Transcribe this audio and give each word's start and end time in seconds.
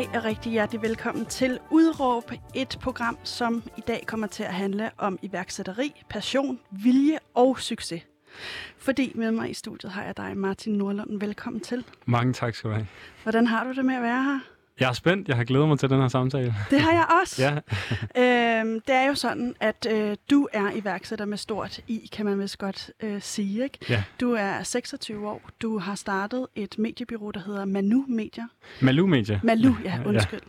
Dag 0.00 0.16
og 0.16 0.24
rigtig 0.24 0.52
hjertelig 0.52 0.82
velkommen 0.82 1.26
til 1.26 1.58
Udråb, 1.70 2.32
et 2.54 2.78
program, 2.82 3.18
som 3.24 3.62
i 3.78 3.80
dag 3.80 4.04
kommer 4.06 4.26
til 4.26 4.42
at 4.42 4.54
handle 4.54 4.90
om 4.98 5.18
iværksætteri, 5.22 6.02
passion, 6.08 6.60
vilje 6.70 7.18
og 7.34 7.60
succes. 7.60 8.02
Fordi 8.78 9.12
med 9.14 9.30
mig 9.30 9.50
i 9.50 9.54
studiet 9.54 9.92
har 9.92 10.04
jeg 10.04 10.16
dig, 10.16 10.36
Martin 10.36 10.72
Nordlund. 10.72 11.20
Velkommen 11.20 11.60
til. 11.60 11.84
Mange 12.06 12.32
tak 12.32 12.54
skal 12.54 12.70
du 12.70 12.74
have. 12.74 12.86
Hvordan 13.22 13.46
har 13.46 13.64
du 13.64 13.72
det 13.72 13.84
med 13.84 13.94
at 13.94 14.02
være 14.02 14.22
her? 14.24 14.38
Jeg 14.80 14.88
er 14.88 14.92
spændt. 14.92 15.28
Jeg 15.28 15.36
har 15.36 15.44
glædet 15.44 15.68
mig 15.68 15.78
til 15.78 15.90
den 15.90 16.00
her 16.00 16.08
samtale. 16.08 16.54
Det 16.70 16.80
har 16.80 16.92
jeg 16.92 17.06
også. 17.22 17.42
Ja. 17.42 17.54
Øhm, 18.60 18.80
det 18.80 18.94
er 18.94 19.06
jo 19.06 19.14
sådan, 19.14 19.54
at 19.60 19.86
øh, 19.90 20.16
du 20.30 20.48
er 20.52 20.70
iværksætter 20.72 21.24
med 21.24 21.38
stort 21.38 21.80
I, 21.88 22.08
kan 22.12 22.26
man 22.26 22.38
vist 22.38 22.58
godt 22.58 22.90
øh, 23.00 23.22
sige. 23.22 23.64
Ikke? 23.64 23.78
Ja. 23.88 24.04
Du 24.20 24.32
er 24.32 24.62
26 24.62 25.28
år. 25.28 25.42
Du 25.62 25.78
har 25.78 25.94
startet 25.94 26.46
et 26.54 26.78
mediebyrå, 26.78 27.30
der 27.30 27.40
hedder 27.40 27.64
Manu 27.64 28.04
Medier. 28.08 28.46
Malu 28.80 29.06
Media. 29.06 29.40
Malu, 29.42 29.74
ja, 29.84 29.98
undskyld. 30.06 30.40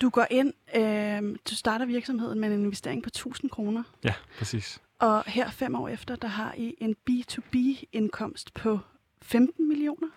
Du 0.00 0.10
går 0.10 0.26
ind, 0.30 0.52
øh, 0.76 1.36
du 1.50 1.54
starter 1.54 1.86
virksomheden 1.86 2.40
med 2.40 2.52
en 2.52 2.60
investering 2.60 3.02
på 3.02 3.08
1000 3.08 3.50
kroner. 3.50 3.82
Ja, 4.04 4.12
præcis. 4.38 4.80
Og 4.98 5.24
her 5.26 5.50
fem 5.50 5.74
år 5.74 5.88
efter, 5.88 6.16
der 6.16 6.28
har 6.28 6.54
I 6.56 6.74
en 6.80 6.96
B2B-indkomst 7.10 8.54
på 8.54 8.78
15 9.22 9.68
millioner. 9.68 10.08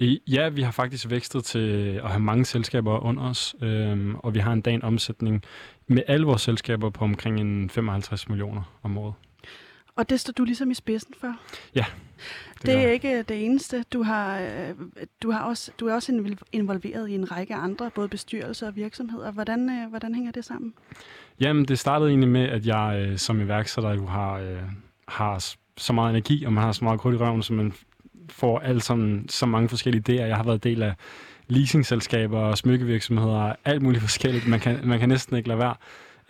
Ja, 0.00 0.48
vi 0.48 0.62
har 0.62 0.70
faktisk 0.70 1.10
vækstet 1.10 1.44
til 1.44 2.00
at 2.04 2.10
have 2.10 2.20
mange 2.20 2.44
selskaber 2.44 3.04
under 3.04 3.22
os, 3.22 3.54
øhm, 3.62 4.14
og 4.14 4.34
vi 4.34 4.38
har 4.38 4.52
en 4.52 4.60
dag 4.60 4.74
en 4.74 4.82
omsætning 4.82 5.42
med 5.86 6.02
alle 6.06 6.26
vores 6.26 6.42
selskaber 6.42 6.90
på 6.90 7.04
omkring 7.04 7.40
en 7.40 7.70
55 7.70 8.28
millioner 8.28 8.62
om 8.82 8.98
året. 8.98 9.14
Og 9.96 10.10
det 10.10 10.20
står 10.20 10.32
du 10.32 10.44
ligesom 10.44 10.70
i 10.70 10.74
spidsen 10.74 11.14
for. 11.20 11.26
Det, 11.74 11.86
Det 12.62 12.74
gør 12.74 12.80
er 12.80 12.90
ikke 12.90 13.22
det 13.22 13.44
eneste. 13.44 13.84
Du, 13.92 14.02
har, 14.02 14.40
øh, 14.40 14.74
du, 15.22 15.30
har 15.30 15.40
også, 15.40 15.70
du 15.80 15.86
er 15.86 15.94
også 15.94 16.12
invol- 16.12 16.48
involveret 16.52 17.08
i 17.08 17.14
en 17.14 17.32
række 17.32 17.54
andre, 17.54 17.90
både 17.94 18.08
bestyrelser 18.08 18.66
og 18.66 18.76
virksomheder. 18.76 19.30
Hvordan, 19.30 19.70
øh, 19.70 19.88
hvordan 19.88 20.14
hænger 20.14 20.32
det 20.32 20.44
sammen? 20.44 20.74
Jamen, 21.40 21.64
det 21.64 21.78
startede 21.78 22.10
egentlig 22.10 22.28
med, 22.30 22.48
at 22.48 22.66
jeg 22.66 23.06
øh, 23.08 23.18
som 23.18 23.40
iværksætter 23.40 23.94
jo 23.94 24.06
har, 24.06 24.32
øh, 24.38 24.58
har 25.08 25.54
så 25.76 25.92
meget 25.92 26.10
energi, 26.10 26.44
og 26.44 26.52
man 26.52 26.64
har 26.64 26.72
så 26.72 26.84
meget 26.84 27.00
krudt 27.00 27.14
i 27.14 27.18
røven, 27.18 27.42
så 27.42 27.52
man 27.52 27.72
får 28.28 28.58
alt 28.58 28.82
som, 28.82 29.24
så 29.28 29.46
mange 29.46 29.68
forskellige 29.68 30.02
idéer. 30.08 30.26
Jeg 30.26 30.36
har 30.36 30.44
været 30.44 30.64
del 30.64 30.82
af 30.82 30.94
leasingselskaber 31.48 32.38
og 32.38 32.58
smykkevirksomheder, 32.58 33.52
alt 33.64 33.82
muligt 33.82 34.02
forskelligt. 34.02 34.48
Man 34.48 34.60
kan, 34.60 34.80
man 34.84 34.98
kan 34.98 35.08
næsten 35.08 35.36
ikke 35.36 35.48
lade 35.48 35.58
være. 35.58 35.74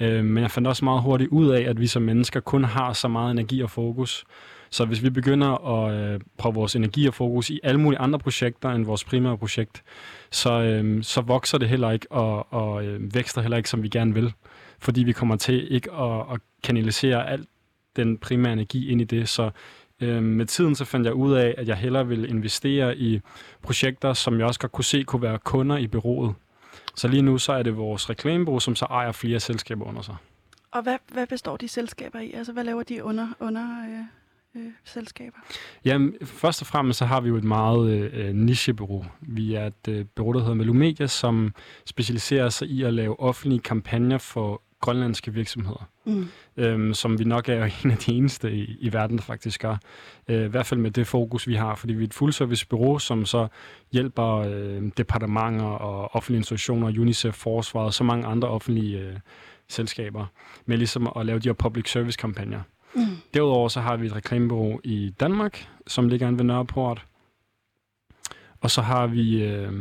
Øh, 0.01 0.25
men 0.25 0.43
jeg 0.43 0.51
fandt 0.51 0.69
også 0.69 0.85
meget 0.85 1.03
hurtigt 1.03 1.31
ud 1.31 1.49
af, 1.49 1.63
at 1.63 1.81
vi 1.81 1.87
som 1.87 2.03
mennesker 2.03 2.41
kun 2.41 2.65
har 2.65 2.93
så 2.93 3.09
meget 3.09 3.31
energi 3.31 3.61
og 3.61 3.71
fokus. 3.71 4.25
Så 4.71 4.85
hvis 4.85 5.03
vi 5.03 5.11
begynder 5.11 5.83
at 5.83 5.95
øh, 5.95 6.21
prøve 6.39 6.55
vores 6.55 6.77
energi 6.77 7.07
og 7.07 7.15
fokus 7.15 7.51
i 7.51 7.61
alle 7.63 7.81
mulige 7.81 8.01
andre 8.01 8.19
projekter 8.19 8.71
end 8.71 8.85
vores 8.85 9.05
primære 9.05 9.39
projekt, 9.39 9.83
så, 10.31 10.53
øh, 10.53 11.03
så 11.03 11.21
vokser 11.21 11.59
det 11.59 11.69
heller 11.69 11.91
ikke 11.91 12.13
og, 12.13 12.53
og 12.53 12.85
øh, 12.85 13.15
vækster 13.15 13.41
heller 13.43 13.57
ikke, 13.57 13.69
som 13.69 13.83
vi 13.83 13.89
gerne 13.89 14.15
vil. 14.15 14.33
Fordi 14.79 15.03
vi 15.03 15.13
kommer 15.13 15.37
til 15.37 15.75
ikke 15.75 15.93
at, 15.93 16.21
at 16.33 16.41
kanalisere 16.63 17.31
alt 17.31 17.49
den 17.97 18.19
primære 18.19 18.53
energi 18.53 18.89
ind 18.89 19.01
i 19.01 19.05
det. 19.05 19.29
Så 19.29 19.51
øh, 20.01 20.23
med 20.23 20.47
tiden 20.47 20.75
så 20.75 20.85
fandt 20.85 21.07
jeg 21.07 21.15
ud 21.15 21.33
af, 21.33 21.55
at 21.59 21.69
jeg 21.69 21.77
hellere 21.77 22.09
ville 22.09 22.29
investere 22.29 22.97
i 22.97 23.21
projekter, 23.63 24.13
som 24.13 24.39
jeg 24.39 24.47
også 24.47 24.61
godt 24.61 24.73
kunne 24.73 24.85
se 24.85 25.03
kunne 25.03 25.23
være 25.23 25.39
kunder 25.39 25.77
i 25.77 25.87
bureauet. 25.87 26.35
Så 26.95 27.09
lige 27.09 27.23
nu 27.23 27.39
så 27.39 27.53
er 27.53 27.63
det 27.63 27.77
vores 27.77 28.11
reklamebureau, 28.11 28.61
som 28.61 28.77
så 28.77 28.85
ejer 28.85 29.13
flere 29.13 29.41
selskaber 29.41 29.85
under 29.85 30.03
sig. 30.03 30.17
Og 30.71 30.83
hvad, 30.83 30.97
hvad 31.13 31.27
består 31.27 31.57
de 31.57 31.69
selskaber 31.69 32.21
i? 32.21 32.33
Altså, 32.33 32.53
hvad 32.53 32.65
laver 32.65 32.83
de 32.83 33.05
under, 33.05 33.29
under 33.41 33.63
øh, 33.89 34.63
øh, 34.63 34.73
selskaber? 34.85 35.39
Jamen, 35.85 36.15
først 36.23 36.61
og 36.61 36.67
fremmest 36.67 36.99
så 36.99 37.05
har 37.05 37.21
vi 37.21 37.29
jo 37.29 37.37
et 37.37 37.45
meget 37.45 38.13
øh, 38.13 38.35
nichebureau. 38.35 39.05
Vi 39.21 39.55
er 39.55 39.67
et 39.67 39.89
øh, 39.89 40.05
bureau, 40.15 40.33
der 40.33 40.41
hedder 40.41 40.55
Melomedia, 40.55 41.07
som 41.07 41.55
specialiserer 41.87 42.49
sig 42.49 42.69
i 42.69 42.83
at 42.83 42.95
lave 42.95 43.21
offentlige 43.21 43.61
kampagner 43.61 44.19
for 44.19 44.63
grønlandske 44.85 45.33
virksomheder. 45.33 45.89
Mm. 46.07 46.29
øhm, 46.57 46.95
som 46.95 47.19
vi 47.19 47.25
nok 47.25 47.49
er 47.49 47.65
en 47.85 47.91
af 47.91 47.97
de 47.97 48.13
eneste 48.13 48.53
i, 48.53 48.77
i 48.81 48.93
verden, 48.93 49.17
der 49.17 49.23
faktisk 49.23 49.63
gør. 49.63 49.77
Øh, 50.29 50.45
I 50.45 50.49
hvert 50.49 50.67
fald 50.67 50.81
med 50.81 50.91
det 50.91 51.07
fokus, 51.07 51.49
vi 51.49 51.55
har, 51.55 51.75
fordi 51.75 51.95
vi 51.95 52.05
er 52.05 52.07
et 52.07 52.15
fuldservicebureau, 52.15 52.99
som 52.99 53.25
så 53.25 53.47
hjælper 53.93 54.37
øh, 54.37 54.83
departementer 54.97 55.67
og 55.67 56.15
offentlige 56.15 56.39
institutioner, 56.39 57.01
UNICEF, 57.01 57.35
Forsvaret 57.35 57.87
og 57.87 57.95
så 57.95 58.05
mange 58.05 58.27
andre 58.27 58.49
offentlige 58.49 58.99
øh, 58.99 59.17
selskaber 59.69 60.27
med 60.67 60.77
ligesom 60.79 61.13
at 61.17 61.27
lave 61.27 61.39
de 61.39 61.49
her 61.49 61.55
public 61.55 61.91
service 61.91 62.19
kampagner. 62.19 62.61
Mm. 62.95 63.03
Derudover 63.35 63.69
så 63.69 63.81
har 63.81 63.97
vi 63.97 64.07
et 64.07 64.17
reklamebureau 64.17 64.81
i 64.85 65.15
Danmark, 65.21 65.69
som 65.87 66.09
ligger 66.09 66.29
inde 66.29 66.39
ved 66.39 66.45
Nørreport. 66.45 67.07
Og 68.61 68.71
så 68.71 68.83
har 68.83 69.07
vi 69.07 69.45
øh, 69.45 69.73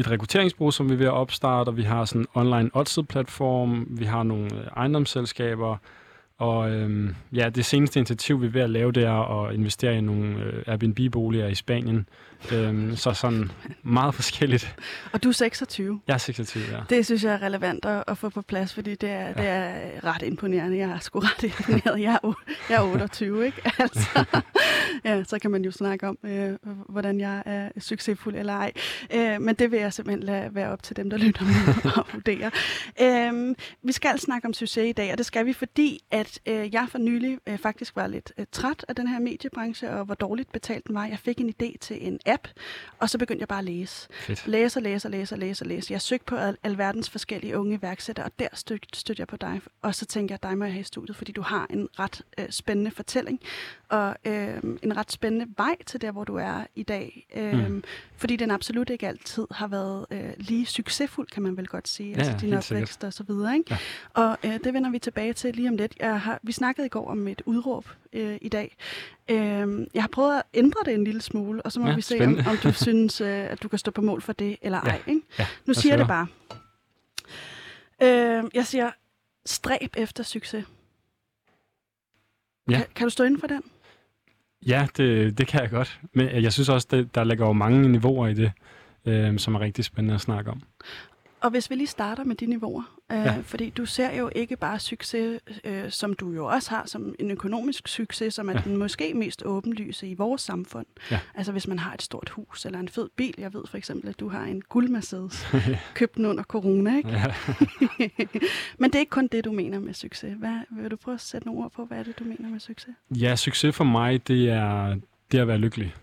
et 0.00 0.10
rekrutteringsbureau, 0.10 0.70
som 0.70 0.88
vi 0.88 0.94
er 0.94 0.98
ved 0.98 1.06
at 1.06 1.12
opstarte, 1.12 1.68
og 1.68 1.76
vi 1.76 1.82
har 1.82 2.04
sådan 2.04 2.20
en 2.20 2.26
online 2.34 2.70
odds-platform, 2.74 3.86
vi 3.90 4.04
har 4.04 4.22
nogle 4.22 4.54
øh, 4.54 4.66
ejendomsselskaber, 4.76 5.76
og 6.38 6.70
øhm, 6.70 7.14
ja, 7.32 7.48
det 7.48 7.64
seneste 7.64 7.98
initiativ, 7.98 8.42
vi 8.42 8.46
er 8.46 8.50
ved 8.50 8.60
at 8.60 8.70
lave, 8.70 8.92
det 8.92 9.04
er 9.04 9.44
at 9.44 9.54
investere 9.54 9.98
i 9.98 10.00
nogle 10.00 10.36
øh, 10.36 10.62
Airbnb-boliger 10.66 11.46
i 11.46 11.54
Spanien. 11.54 12.08
Øhm, 12.52 12.96
så 12.96 13.12
sådan 13.12 13.50
meget 13.82 14.14
forskelligt. 14.14 14.76
Og 15.12 15.22
du 15.22 15.28
er 15.28 15.32
26. 15.32 16.00
Jeg 16.06 16.14
er 16.14 16.18
26, 16.18 16.64
ja. 16.70 16.80
Det 16.90 17.06
synes 17.06 17.24
jeg 17.24 17.32
er 17.32 17.42
relevant 17.42 17.84
at, 17.84 18.04
at 18.08 18.18
få 18.18 18.28
på 18.28 18.42
plads, 18.42 18.74
fordi 18.74 18.94
det 18.94 19.10
er, 19.10 19.26
ja. 19.26 19.32
det 19.32 19.48
er 19.48 20.04
ret 20.04 20.22
imponerende. 20.22 20.78
Jeg 20.78 20.90
er 20.90 20.98
sgu 20.98 21.18
ret 21.18 21.42
imponeret. 21.42 22.00
Jeg 22.00 22.18
er, 22.22 22.34
jeg 22.70 22.76
er 22.76 22.82
28, 22.82 23.46
ikke? 23.46 23.62
Altså, 23.78 24.24
ja, 25.04 25.24
så 25.24 25.38
kan 25.38 25.50
man 25.50 25.64
jo 25.64 25.70
snakke 25.70 26.08
om, 26.08 26.18
øh, 26.24 26.56
hvordan 26.88 27.20
jeg 27.20 27.42
er 27.46 27.68
succesfuld 27.78 28.36
eller 28.36 28.52
ej. 28.52 28.72
Øh, 29.14 29.40
men 29.40 29.54
det 29.54 29.70
vil 29.70 29.80
jeg 29.80 29.92
simpelthen 29.92 30.22
lade 30.22 30.54
være 30.54 30.70
op 30.70 30.82
til 30.82 30.96
dem, 30.96 31.10
der 31.10 31.16
lytter 31.16 31.44
med 31.44 31.92
og 31.96 32.06
vurdere. 32.12 32.50
Øh, 33.00 33.54
vi 33.82 33.92
skal 33.92 34.18
snakke 34.18 34.46
om 34.46 34.52
succes 34.52 34.88
i 34.88 34.92
dag, 34.92 35.12
og 35.12 35.18
det 35.18 35.26
skal 35.26 35.46
vi, 35.46 35.52
fordi 35.52 36.00
at 36.10 36.40
øh, 36.46 36.74
jeg 36.74 36.86
for 36.88 36.98
nylig 36.98 37.38
øh, 37.46 37.58
faktisk 37.58 37.96
var 37.96 38.06
lidt 38.06 38.32
øh, 38.38 38.46
træt 38.52 38.84
af 38.88 38.96
den 38.96 39.08
her 39.08 39.18
mediebranche, 39.18 39.90
og 39.90 40.04
hvor 40.04 40.14
dårligt 40.14 40.52
betalt 40.52 40.86
den 40.86 40.94
var. 40.94 41.06
Jeg 41.06 41.18
fik 41.18 41.40
en 41.40 41.54
idé 41.62 41.78
til 41.80 42.06
en 42.06 42.18
app, 42.32 42.48
og 42.98 43.10
så 43.10 43.18
begyndte 43.18 43.40
jeg 43.40 43.48
bare 43.48 43.58
at 43.58 43.64
læse. 43.64 44.08
Fedt. 44.12 44.46
Læse 44.46 44.78
og 44.78 44.82
læse 44.82 45.08
og 45.08 45.12
læse 45.12 45.34
og 45.34 45.38
læse 45.38 45.62
og 45.64 45.68
læse. 45.68 45.92
Jeg 45.92 46.00
søgte 46.00 46.24
på 46.24 46.36
al, 46.36 46.56
alverdens 46.62 47.10
forskellige 47.10 47.58
unge 47.58 47.74
iværksættere, 47.78 48.26
og 48.26 48.32
der 48.38 48.48
stødte, 48.54 48.88
stødte 48.98 49.20
jeg 49.20 49.28
på 49.28 49.36
dig. 49.36 49.60
Og 49.82 49.94
så 49.94 50.06
tænkte 50.06 50.32
jeg, 50.32 50.42
dig 50.42 50.58
må 50.58 50.64
jeg 50.64 50.72
have 50.72 50.80
i 50.80 50.84
studiet, 50.84 51.16
fordi 51.16 51.32
du 51.32 51.42
har 51.42 51.66
en 51.70 51.88
ret 51.98 52.22
øh, 52.38 52.46
spændende 52.50 52.90
fortælling, 52.90 53.40
og 53.88 54.16
øh, 54.24 54.56
en 54.82 54.96
ret 54.96 55.12
spændende 55.12 55.46
vej 55.56 55.76
til 55.86 56.00
der, 56.00 56.10
hvor 56.12 56.24
du 56.24 56.36
er 56.36 56.66
i 56.74 56.82
dag. 56.82 57.26
Øh, 57.36 57.50
Mm. 57.70 57.84
Fordi 58.16 58.36
den 58.36 58.50
absolut 58.50 58.90
ikke 58.90 59.08
altid 59.08 59.46
har 59.50 59.66
været 59.66 60.06
øh, 60.10 60.30
lige 60.36 60.66
succesfuld, 60.66 61.26
kan 61.28 61.42
man 61.42 61.56
vel 61.56 61.66
godt 61.66 61.88
sige. 61.88 62.10
Ja, 62.10 62.18
altså 62.18 62.36
din 62.40 62.54
opvækst 62.54 63.04
og 63.04 63.12
så 63.12 63.22
videre. 63.22 63.56
Ikke? 63.56 63.66
Ja. 63.70 63.78
Og 64.22 64.38
øh, 64.44 64.58
det 64.64 64.74
vender 64.74 64.90
vi 64.90 64.98
tilbage 64.98 65.32
til 65.32 65.54
lige 65.54 65.68
om 65.68 65.76
lidt. 65.76 65.94
Jeg 66.00 66.20
har, 66.20 66.38
vi 66.42 66.52
snakkede 66.52 66.86
i 66.86 66.88
går 66.88 67.10
om 67.10 67.28
et 67.28 67.42
udråb 67.46 67.88
øh, 68.12 68.38
i 68.40 68.48
dag. 68.48 68.76
Øh, 69.30 69.86
jeg 69.94 70.02
har 70.02 70.08
prøvet 70.08 70.36
at 70.36 70.42
ændre 70.54 70.80
det 70.84 70.94
en 70.94 71.04
lille 71.04 71.20
smule, 71.22 71.62
og 71.62 71.72
så 71.72 71.80
må 71.80 71.88
Ja, 71.88 71.94
vi 71.94 72.00
se, 72.02 72.14
om, 72.14 72.18
spændende. 72.18 72.50
om 72.50 72.56
du 72.56 72.72
synes, 72.84 73.20
øh, 73.20 73.28
at 73.28 73.62
du 73.62 73.68
kan 73.68 73.78
stå 73.78 73.90
på 73.90 74.02
mål 74.02 74.22
for 74.22 74.32
det 74.32 74.56
eller 74.62 74.80
Ja. 74.84 74.90
ej. 74.90 75.02
Ikke? 75.06 75.20
Ja, 75.38 75.46
Nu 75.66 75.74
siger 75.74 75.92
jeg 75.92 75.98
det 75.98 76.06
bare. 76.08 76.26
Øh, 78.02 78.44
jeg 78.54 78.66
siger, 78.66 78.90
stræb 79.46 79.94
efter 79.96 80.22
succes. 80.24 80.64
Ja. 82.70 82.76
Kan, 82.76 82.86
kan 82.94 83.06
du 83.06 83.10
stå 83.10 83.24
inden 83.24 83.40
for 83.40 83.46
den? 83.46 83.62
Ja, 84.66 84.88
det, 84.96 85.38
det 85.38 85.46
kan 85.46 85.62
jeg 85.62 85.70
godt. 85.70 86.00
Men 86.12 86.42
jeg 86.42 86.52
synes 86.52 86.68
også, 86.68 86.88
det, 86.90 87.14
der 87.14 87.24
ligger 87.24 87.46
jo 87.46 87.52
mange 87.52 87.88
niveauer 87.88 88.26
i 88.26 88.34
det, 88.34 88.52
øh, 89.04 89.38
som 89.38 89.54
er 89.54 89.60
rigtig 89.60 89.84
spændende 89.84 90.14
at 90.14 90.20
snakke 90.20 90.50
om. 90.50 90.62
Og 91.42 91.50
hvis 91.50 91.70
vi 91.70 91.74
lige 91.74 91.86
starter 91.86 92.24
med 92.24 92.36
de 92.36 92.46
niveauer, 92.46 92.82
øh, 93.12 93.18
ja. 93.18 93.38
Fordi 93.42 93.70
du 93.70 93.86
ser 93.86 94.16
jo 94.18 94.30
ikke 94.34 94.56
bare 94.56 94.78
succes, 94.78 95.40
øh, 95.64 95.90
som 95.90 96.14
du 96.14 96.32
jo 96.32 96.46
også 96.46 96.70
har, 96.70 96.82
som 96.86 97.14
en 97.18 97.30
økonomisk 97.30 97.88
succes, 97.88 98.34
som 98.34 98.48
er 98.48 98.52
ja. 98.52 98.58
Ja. 98.58 98.64
den 98.64 98.76
måske 98.76 99.14
mest 99.14 99.42
åbenlyse 99.44 100.08
i 100.08 100.14
vores 100.14 100.40
samfund. 100.42 100.86
Ja. 101.10 101.20
Altså 101.34 101.52
hvis 101.52 101.66
man 101.68 101.78
har 101.78 101.94
et 101.94 102.02
stort 102.02 102.28
hus 102.28 102.64
eller 102.66 102.78
en 102.78 102.88
fed 102.88 103.08
bil. 103.16 103.34
Jeg 103.38 103.54
ved 103.54 103.62
for 103.66 103.76
eksempel, 103.76 104.08
at 104.08 104.20
du 104.20 104.28
har 104.28 104.44
en 104.44 104.62
guld 104.62 104.88
Mercedes, 104.88 105.46
købt 105.94 106.16
den 106.16 106.24
under 106.24 106.42
corona, 106.42 106.96
ikke? 106.96 107.10
Ja. 107.10 107.24
Men 108.78 108.90
det 108.90 108.94
er 108.94 108.98
ikke 109.00 109.10
kun 109.10 109.26
det, 109.26 109.44
du 109.44 109.52
mener 109.52 109.78
med 109.78 109.94
succes. 109.94 110.34
Hvad, 110.38 110.58
vil 110.70 110.90
du 110.90 110.96
prøve 110.96 111.14
at 111.14 111.20
sætte 111.20 111.46
nogle 111.46 111.64
ord 111.64 111.72
på, 111.72 111.84
hvad 111.84 111.98
er 111.98 112.02
det, 112.02 112.18
du 112.18 112.24
mener 112.24 112.48
med 112.48 112.60
succes? 112.60 112.94
ja, 113.10 113.36
succes 113.36 113.76
for 113.76 113.84
mig, 113.84 114.28
det 114.28 114.48
er, 114.50 114.96
det 115.32 115.38
er 115.38 115.42
at 115.42 115.48
være 115.48 115.58
lykkelig. 115.58 115.94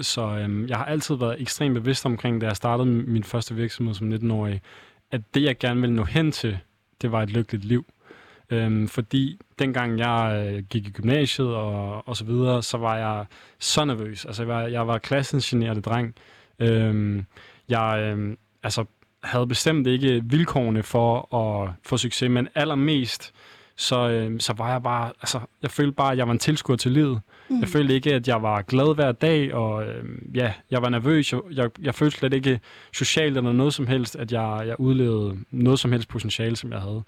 Så 0.00 0.22
øhm, 0.22 0.66
jeg 0.66 0.76
har 0.76 0.84
altid 0.84 1.14
været 1.14 1.40
ekstremt 1.40 1.74
bevidst 1.74 2.06
omkring, 2.06 2.40
da 2.40 2.46
jeg 2.46 2.56
startede 2.56 2.88
min 2.88 3.24
første 3.24 3.54
virksomhed 3.54 3.94
som 3.94 4.12
19-årig, 4.12 4.60
at 5.10 5.34
det, 5.34 5.42
jeg 5.42 5.58
gerne 5.58 5.80
ville 5.80 5.96
nå 5.96 6.04
hen 6.04 6.32
til, 6.32 6.58
det 7.02 7.12
var 7.12 7.22
et 7.22 7.30
lykkeligt 7.30 7.64
liv. 7.64 7.86
Øhm, 8.50 8.88
fordi 8.88 9.40
dengang 9.58 9.98
jeg 9.98 10.52
øh, 10.52 10.62
gik 10.62 10.86
i 10.86 10.90
gymnasiet 10.90 11.54
og, 11.54 12.08
og 12.08 12.16
så 12.16 12.24
videre, 12.24 12.62
så 12.62 12.78
var 12.78 12.96
jeg 12.96 13.26
så 13.58 13.84
nervøs. 13.84 14.24
Altså, 14.24 14.42
jeg 14.42 14.48
var, 14.48 14.62
jeg 14.62 14.86
var 14.86 14.98
klasseingeniørte 14.98 15.80
dreng. 15.80 16.14
Øhm, 16.58 17.26
jeg 17.68 18.00
øh, 18.16 18.36
altså, 18.62 18.84
havde 19.22 19.46
bestemt 19.46 19.86
ikke 19.86 20.22
vilkårene 20.24 20.82
for 20.82 21.34
at 21.34 21.72
få 21.82 21.96
succes, 21.96 22.30
men 22.30 22.48
allermest 22.54 23.32
så, 23.76 24.08
øh, 24.08 24.40
så 24.40 24.52
var 24.52 24.72
jeg 24.72 24.82
bare, 24.82 25.12
altså, 25.20 25.40
jeg 25.62 25.70
følte 25.70 25.92
bare, 25.92 26.12
at 26.12 26.18
jeg 26.18 26.26
var 26.26 26.32
en 26.32 26.38
tilskuer 26.38 26.76
til 26.76 26.92
livet. 26.92 27.20
Mm. 27.50 27.60
Jeg 27.60 27.68
følte 27.68 27.94
ikke, 27.94 28.14
at 28.14 28.28
jeg 28.28 28.42
var 28.42 28.62
glad 28.62 28.94
hver 28.94 29.12
dag, 29.12 29.54
og 29.54 29.86
øh, 29.86 30.04
ja, 30.34 30.52
jeg 30.70 30.82
var 30.82 30.88
nervøs. 30.88 31.32
Jeg, 31.32 31.40
jeg, 31.52 31.70
jeg 31.82 31.94
følte 31.94 32.16
slet 32.18 32.34
ikke 32.34 32.60
socialt 32.92 33.36
eller 33.36 33.52
noget 33.52 33.74
som 33.74 33.86
helst, 33.86 34.16
at 34.16 34.32
jeg, 34.32 34.62
jeg 34.66 34.80
udlevede 34.80 35.36
noget 35.50 35.78
som 35.78 35.92
helst 35.92 36.08
potentiale, 36.08 36.56
som 36.56 36.72
jeg 36.72 36.80
havde. 36.80 37.02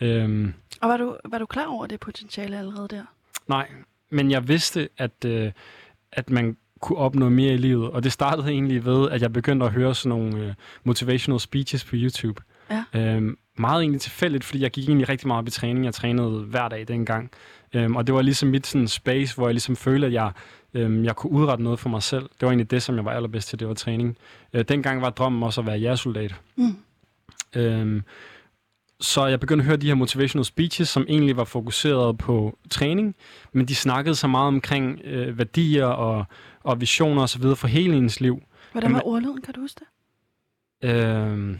Øhm, 0.00 0.54
og 0.80 0.88
var 0.88 0.96
du, 0.96 1.16
var 1.24 1.38
du 1.38 1.46
klar 1.46 1.66
over 1.66 1.86
det 1.86 2.00
potentiale 2.00 2.58
allerede 2.58 2.88
der? 2.88 3.02
Nej, 3.48 3.68
men 4.10 4.30
jeg 4.30 4.48
vidste, 4.48 4.88
at, 4.98 5.24
øh, 5.26 5.52
at 6.12 6.30
man 6.30 6.56
kunne 6.80 6.98
opnå 6.98 7.28
mere 7.28 7.54
i 7.54 7.56
livet, 7.56 7.90
og 7.90 8.04
det 8.04 8.12
startede 8.12 8.48
egentlig 8.48 8.84
ved, 8.84 9.10
at 9.10 9.22
jeg 9.22 9.32
begyndte 9.32 9.66
at 9.66 9.72
høre 9.72 9.94
sådan 9.94 10.18
nogle 10.18 10.38
øh, 10.38 10.54
motivational 10.84 11.40
speeches 11.40 11.84
på 11.84 11.90
YouTube. 11.94 12.42
Ja. 12.70 12.84
Øhm, 12.94 13.38
meget 13.58 13.80
egentlig 13.80 14.00
tilfældigt, 14.00 14.44
fordi 14.44 14.62
jeg 14.62 14.70
gik 14.70 14.88
egentlig 14.88 15.08
rigtig 15.08 15.26
meget 15.26 15.38
op 15.38 15.48
i 15.48 15.50
træning. 15.50 15.84
Jeg 15.84 15.94
trænede 15.94 16.40
hver 16.40 16.68
dag 16.68 16.88
dengang. 16.88 17.30
Øhm, 17.76 17.96
og 17.96 18.06
det 18.06 18.14
var 18.14 18.22
ligesom 18.22 18.48
mit 18.48 18.66
sådan, 18.66 18.88
space, 18.88 19.34
hvor 19.34 19.46
jeg 19.46 19.54
ligesom 19.54 19.76
følte, 19.76 20.06
at 20.06 20.12
jeg, 20.12 20.32
øhm, 20.74 21.04
jeg 21.04 21.16
kunne 21.16 21.32
udrette 21.32 21.64
noget 21.64 21.78
for 21.78 21.88
mig 21.88 22.02
selv. 22.02 22.22
Det 22.22 22.42
var 22.42 22.48
egentlig 22.48 22.70
det, 22.70 22.82
som 22.82 22.96
jeg 22.96 23.04
var 23.04 23.12
allerbedst 23.12 23.48
til, 23.48 23.58
det 23.58 23.68
var 23.68 23.74
træning. 23.74 24.16
Øh, 24.52 24.64
dengang 24.68 25.02
var 25.02 25.10
drømmen 25.10 25.42
også 25.42 25.60
at 25.60 25.66
være 25.66 25.76
jægersoldat. 25.76 26.34
Mm. 26.56 26.76
Øhm, 27.56 28.02
så 29.00 29.26
jeg 29.26 29.40
begyndte 29.40 29.62
at 29.62 29.66
høre 29.66 29.76
de 29.76 29.86
her 29.86 29.94
motivational 29.94 30.44
speeches, 30.44 30.88
som 30.88 31.06
egentlig 31.08 31.36
var 31.36 31.44
fokuseret 31.44 32.18
på 32.18 32.58
træning, 32.70 33.14
men 33.52 33.66
de 33.66 33.74
snakkede 33.74 34.14
så 34.14 34.26
meget 34.26 34.48
omkring 34.48 35.00
øh, 35.04 35.38
værdier 35.38 35.86
og, 35.86 36.24
og 36.60 36.80
visioner 36.80 37.22
osv. 37.22 37.42
for 37.56 37.66
hele 37.66 37.96
ens 37.96 38.20
liv. 38.20 38.42
Hvordan 38.72 38.94
var 38.94 39.06
ordlyden, 39.06 39.42
kan 39.42 39.54
du 39.54 39.60
huske 39.60 39.80
det? 39.80 39.86
Øh, 40.90 41.56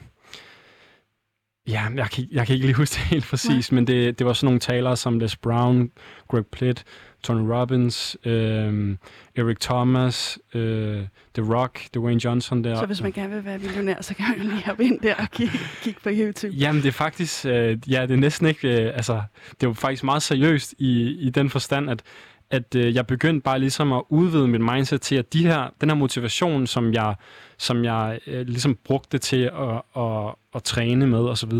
Ja, 1.68 1.82
jeg 1.96 2.10
kan, 2.10 2.24
jeg 2.30 2.46
kan 2.46 2.54
ikke 2.54 2.66
lige 2.66 2.76
huske 2.76 2.92
det 2.94 3.00
helt 3.00 3.26
præcis, 3.26 3.72
Nej. 3.72 3.74
men 3.76 3.86
det, 3.86 4.18
det 4.18 4.26
var 4.26 4.32
sådan 4.32 4.46
nogle 4.46 4.60
talere 4.60 4.96
som 4.96 5.18
Les 5.18 5.36
Brown, 5.36 5.90
Greg 6.28 6.46
Plitt, 6.46 6.84
Tony 7.22 7.50
Robbins, 7.52 8.16
øh, 8.24 8.96
Eric 9.36 9.56
Thomas, 9.60 10.38
øh, 10.54 11.02
The 11.34 11.54
Rock, 11.54 11.80
Dwayne 11.94 12.24
Johnson 12.24 12.64
der. 12.64 12.76
Så 12.76 12.86
hvis 12.86 13.02
man 13.02 13.12
gerne 13.12 13.34
vil 13.34 13.44
være 13.44 13.58
millionær, 13.58 14.02
så 14.02 14.14
kan 14.14 14.24
man 14.38 14.46
lige 14.46 14.64
hoppe 14.66 14.84
ind 14.84 15.00
der 15.00 15.14
og 15.14 15.30
kigge, 15.30 15.58
kigge 15.82 16.00
på 16.02 16.08
YouTube. 16.12 16.54
Jamen 16.56 16.82
det 16.82 16.88
er 16.88 16.92
faktisk, 16.92 17.46
øh, 17.46 17.78
ja 17.90 18.02
det 18.02 18.10
er 18.10 18.16
næsten 18.16 18.46
ikke, 18.46 18.82
øh, 18.82 18.92
altså 18.94 19.22
det 19.60 19.69
var 19.69 19.74
faktisk 19.74 20.04
meget 20.04 20.22
seriøst 20.22 20.74
i, 20.78 21.02
i 21.26 21.30
den 21.30 21.50
forstand, 21.50 21.90
at 21.90 22.02
at 22.50 22.75
øh, 22.75 22.94
jeg 22.94 23.06
begyndte 23.06 23.40
bare 23.40 23.58
ligesom 23.58 23.93
at 23.93 24.02
udvide 24.08 24.48
mit 24.48 24.60
mindset 24.60 25.00
til, 25.00 25.16
at 25.16 25.32
de 25.32 25.46
her, 25.46 25.69
den 25.81 25.90
her 25.90 25.96
motivation, 25.96 26.66
som 26.66 26.94
jeg, 26.94 27.14
som 27.58 27.84
jeg 27.84 28.19
øh, 28.26 28.46
ligesom 28.46 28.78
brugte 28.84 29.19
til 29.19 29.43
at, 29.43 30.02
at, 30.02 30.34
at 30.54 30.62
træne 30.62 31.06
med 31.06 31.19
osv., 31.19 31.52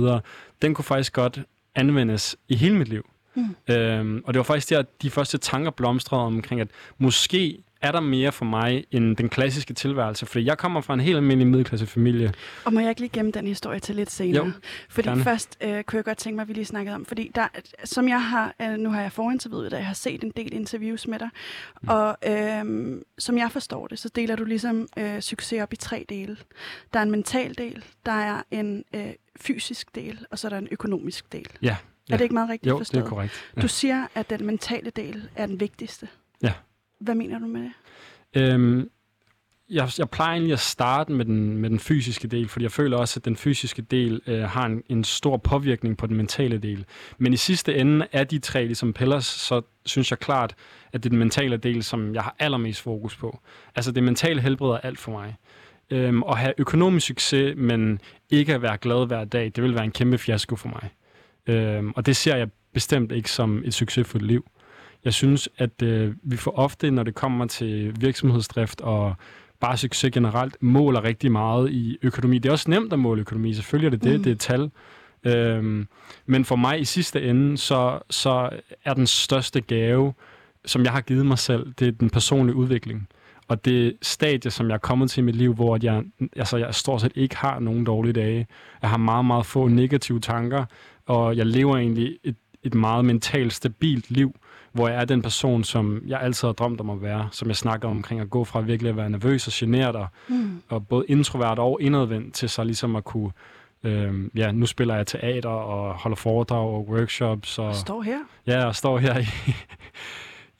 den 0.62 0.75
kunne 0.75 0.85
faktisk 0.85 1.12
godt 1.12 1.41
anvendes 1.75 2.37
i 2.49 2.56
hele 2.56 2.77
mit 2.77 2.88
liv. 2.88 3.11
Mm. 3.35 3.56
Øhm, 3.75 4.23
og 4.27 4.35
det 4.35 4.38
var 4.38 4.44
faktisk 4.44 4.71
der, 4.71 4.83
de 5.03 5.11
første 5.11 5.38
tanker 5.38 5.71
blomstrede 5.71 6.23
omkring, 6.23 6.61
at 6.61 6.69
måske 6.99 7.59
er 7.87 7.93
der 7.93 8.00
mere 8.00 8.33
for 8.33 8.44
mig 8.44 8.85
end 8.91 9.17
den 9.17 9.29
klassiske 9.29 9.75
tilværelse? 9.75 10.27
Fordi 10.27 10.44
jeg 10.44 10.59
kommer 10.59 10.81
fra 10.81 10.94
en 10.94 11.00
helt 11.00 11.17
almindelig 11.17 11.47
middelklassefamilie. 11.47 12.33
Og 12.65 12.73
må 12.73 12.81
jeg 12.81 12.88
ikke 12.88 13.00
lige 13.00 13.11
gemme 13.12 13.31
den 13.31 13.47
historie 13.47 13.81
til 13.81 13.97
lidt 13.97 14.11
senere? 14.11 14.47
Jo, 14.47 14.53
fordi 14.88 15.09
gerne. 15.09 15.23
først 15.23 15.59
øh, 15.61 15.85
kunne 15.85 15.97
jeg 15.97 16.05
godt 16.05 16.19
tænke 16.19 16.37
mig, 16.37 16.43
at 16.43 16.49
vi 16.49 16.53
lige 16.53 16.65
snakkede 16.65 16.94
om, 16.94 17.05
fordi 17.05 17.31
der, 17.35 17.49
som 17.85 18.09
jeg 18.09 18.25
har, 18.25 18.55
øh, 18.62 18.77
nu 18.77 18.91
har 18.91 19.00
jeg 19.00 19.12
forinterviewet 19.12 19.71
dig, 19.71 19.77
jeg 19.77 19.87
har 19.87 19.94
set 19.94 20.25
en 20.25 20.33
del 20.37 20.55
interviews 20.55 21.06
med 21.06 21.19
dig, 21.19 21.29
mm. 21.83 21.88
og 21.88 22.17
øh, 22.27 23.03
som 23.19 23.38
jeg 23.38 23.50
forstår 23.50 23.87
det, 23.87 23.99
så 23.99 24.09
deler 24.09 24.37
du 24.37 24.44
ligesom 24.44 24.88
øh, 24.99 25.21
succes 25.21 25.62
op 25.62 25.73
i 25.73 25.77
tre 25.77 26.06
dele. 26.09 26.37
Der 26.93 26.99
er 26.99 27.03
en 27.03 27.11
mental 27.11 27.55
del, 27.59 27.85
der 28.06 28.12
er 28.12 28.43
en 28.50 28.85
øh, 28.94 29.06
fysisk 29.41 29.94
del, 29.94 30.27
og 30.31 30.38
så 30.38 30.49
er 30.49 30.50
der 30.50 30.59
en 30.59 30.69
økonomisk 30.71 31.33
del. 31.33 31.49
Ja. 31.62 31.77
Ja. 32.09 32.15
Er 32.15 32.19
det 32.19 32.25
ikke 32.25 32.35
meget 32.35 32.50
rigtigt 32.50 32.71
jo, 32.71 32.79
forstået? 32.79 33.05
det 33.05 33.06
er 33.06 33.11
korrekt. 33.11 33.44
Ja. 33.56 33.61
Du 33.61 33.69
siger, 33.69 34.06
at 34.15 34.31
den 34.31 34.47
mentale 34.47 34.91
del 34.91 35.29
er 35.37 35.47
den 35.47 35.61
vigtigste. 35.61 36.09
Ja. 36.43 36.53
Hvad 36.99 37.15
mener 37.15 37.39
du 37.39 37.47
med 37.47 37.61
det? 37.61 37.73
Øhm, 38.43 38.91
jeg, 39.71 39.89
jeg 39.99 40.11
plejer 40.11 40.33
egentlig 40.33 40.53
at 40.53 40.61
starte 40.61 41.13
med 41.13 41.25
den, 41.25 41.59
med 41.59 41.71
den 41.71 41.79
fysiske 41.79 42.29
del, 42.29 42.49
fordi 42.49 42.63
jeg 42.63 42.73
føler 42.73 42.97
også, 42.97 43.21
at 43.21 43.25
den 43.25 43.37
fysiske 43.37 43.83
del 43.83 44.21
øh, 44.27 44.43
har 44.43 44.67
en, 44.67 44.83
en 44.89 45.05
stor 45.05 45.37
påvirkning 45.37 45.97
på 45.97 46.07
den 46.07 46.17
mentale 46.17 46.59
del. 46.59 46.85
Men 47.19 47.33
i 47.33 47.37
sidste 47.37 47.75
ende 47.75 48.07
er 48.13 48.25
de 48.25 48.39
tre 48.39 48.67
ligesom 48.67 48.93
pillers, 48.93 49.27
så 49.27 49.63
synes 49.87 50.11
jeg 50.11 50.19
klart, 50.19 50.55
at 50.93 51.03
det 51.03 51.09
er 51.09 51.11
den 51.11 51.19
mentale 51.19 51.57
del, 51.57 51.83
som 51.83 52.15
jeg 52.15 52.23
har 52.23 52.37
allermest 52.39 52.83
fokus 52.83 53.17
på. 53.17 53.41
Altså 53.75 53.93
det 53.93 54.03
mentale 54.03 54.41
helbred 54.41 54.71
er 54.71 54.79
alt 54.79 54.99
for 54.99 55.13
mig. 55.13 55.37
Øhm, 55.91 56.23
at 56.29 56.39
have 56.39 56.55
økonomisk 56.59 57.07
succes, 57.07 57.55
men 57.57 58.01
ikke 58.31 58.55
at 58.55 58.63
være 58.63 58.79
glad 58.79 59.07
hver 59.07 59.25
dag, 59.25 59.53
det 59.57 59.65
vil 59.65 59.75
være 59.75 59.85
en 59.85 59.93
kæmpe 59.93 60.19
fiasko 60.19 60.57
for 60.57 60.69
mig. 60.69 60.91
Øhm, 61.47 61.93
og 61.97 62.07
det 62.07 62.17
ser 62.17 62.37
jeg 62.37 62.49
bestemt 62.73 63.13
ikke 63.13 63.31
som 63.31 63.63
et 63.65 63.75
succesfuldt 63.75 64.27
liv. 64.27 64.47
Jeg 65.06 65.14
synes, 65.14 65.49
at 65.58 65.82
øh, 65.82 66.14
vi 66.23 66.37
for 66.37 66.50
ofte, 66.58 66.91
når 66.91 67.03
det 67.03 67.14
kommer 67.14 67.47
til 67.47 68.00
virksomhedsdrift 68.00 68.81
og 68.81 69.14
bare 69.61 69.76
succes 69.76 70.11
generelt, 70.12 70.56
måler 70.61 71.05
rigtig 71.05 71.32
meget 71.32 71.70
i 71.70 71.99
økonomi. 72.03 72.38
Det 72.38 72.49
er 72.49 72.53
også 72.53 72.70
nemt 72.70 72.93
at 72.93 72.99
måle 72.99 73.20
økonomi, 73.20 73.55
selvfølgelig 73.55 73.87
er 73.87 73.91
det 73.91 74.05
det, 74.05 74.19
mm. 74.19 74.23
det 74.23 74.31
er 74.31 74.37
tal. 74.37 74.70
Øhm, 75.25 75.88
men 76.26 76.44
for 76.44 76.56
mig 76.56 76.81
i 76.81 76.85
sidste 76.85 77.23
ende, 77.23 77.58
så, 77.58 77.99
så 78.11 78.50
er 78.85 78.94
den 78.94 79.06
største 79.06 79.61
gave, 79.61 80.12
som 80.64 80.85
jeg 80.85 80.93
har 80.93 81.00
givet 81.00 81.26
mig 81.26 81.38
selv, 81.38 81.73
det 81.79 81.88
er 81.88 81.93
den 81.93 82.11
personlige 82.11 82.56
udvikling. 82.56 83.09
Og 83.49 83.64
det 83.64 83.97
stadie, 84.02 84.50
som 84.50 84.69
jeg 84.69 84.75
er 84.75 84.79
kommet 84.79 85.11
til 85.11 85.20
i 85.20 85.25
mit 85.25 85.37
liv, 85.37 85.55
hvor 85.55 85.79
jeg, 85.82 86.05
altså 86.37 86.56
jeg 86.56 86.75
stort 86.75 87.00
set 87.00 87.12
ikke 87.14 87.37
har 87.37 87.59
nogen 87.59 87.85
dårlige 87.85 88.12
dage. 88.12 88.47
Jeg 88.82 88.91
har 88.91 88.97
meget, 88.97 89.25
meget 89.25 89.47
få 89.47 89.69
negative 89.69 90.20
tanker, 90.20 90.64
og 91.06 91.37
jeg 91.37 91.47
lever 91.47 91.76
egentlig 91.76 92.19
et, 92.25 92.37
et 92.62 92.75
meget 92.75 93.05
mentalt 93.05 93.52
stabilt 93.52 94.11
liv, 94.11 94.35
hvor 94.76 94.88
jeg 94.88 95.00
er 95.00 95.05
den 95.05 95.23
person, 95.23 95.64
som 95.64 96.02
jeg 96.06 96.20
altid 96.20 96.49
har 96.49 96.52
drømt 96.52 96.81
om 96.81 96.90
at 96.90 97.02
være, 97.02 97.28
som 97.32 97.49
jeg 97.49 97.56
snakker 97.56 97.88
omkring 97.88 98.20
at 98.20 98.31
gå 98.31 98.44
fra 98.44 98.61
virkelig 98.61 98.90
at 98.90 98.96
være 98.96 99.11
nervøs 99.11 99.46
og 99.46 99.52
generet, 99.56 99.96
og, 99.96 100.06
mm. 100.28 100.62
og 100.69 100.87
både 100.87 101.05
introvert 101.08 101.58
og 101.58 101.78
indadvendt, 101.81 102.34
til 102.34 102.49
så 102.49 102.64
ligesom 102.64 102.96
at 102.96 103.05
kunne, 103.05 103.31
øh, 103.82 104.14
ja, 104.34 104.52
nu 104.52 104.67
spiller 104.67 104.94
jeg 104.94 105.06
teater 105.06 105.49
og 105.49 105.95
holder 105.95 106.16
foredrag 106.16 106.68
og 106.68 106.88
workshops. 106.88 107.59
Og, 107.59 107.66
og 107.66 107.75
står 107.75 108.02
her? 108.02 108.18
Ja, 108.47 108.64
og 108.64 108.76
står 108.76 108.99
her 108.99 109.18
i, 109.18 109.26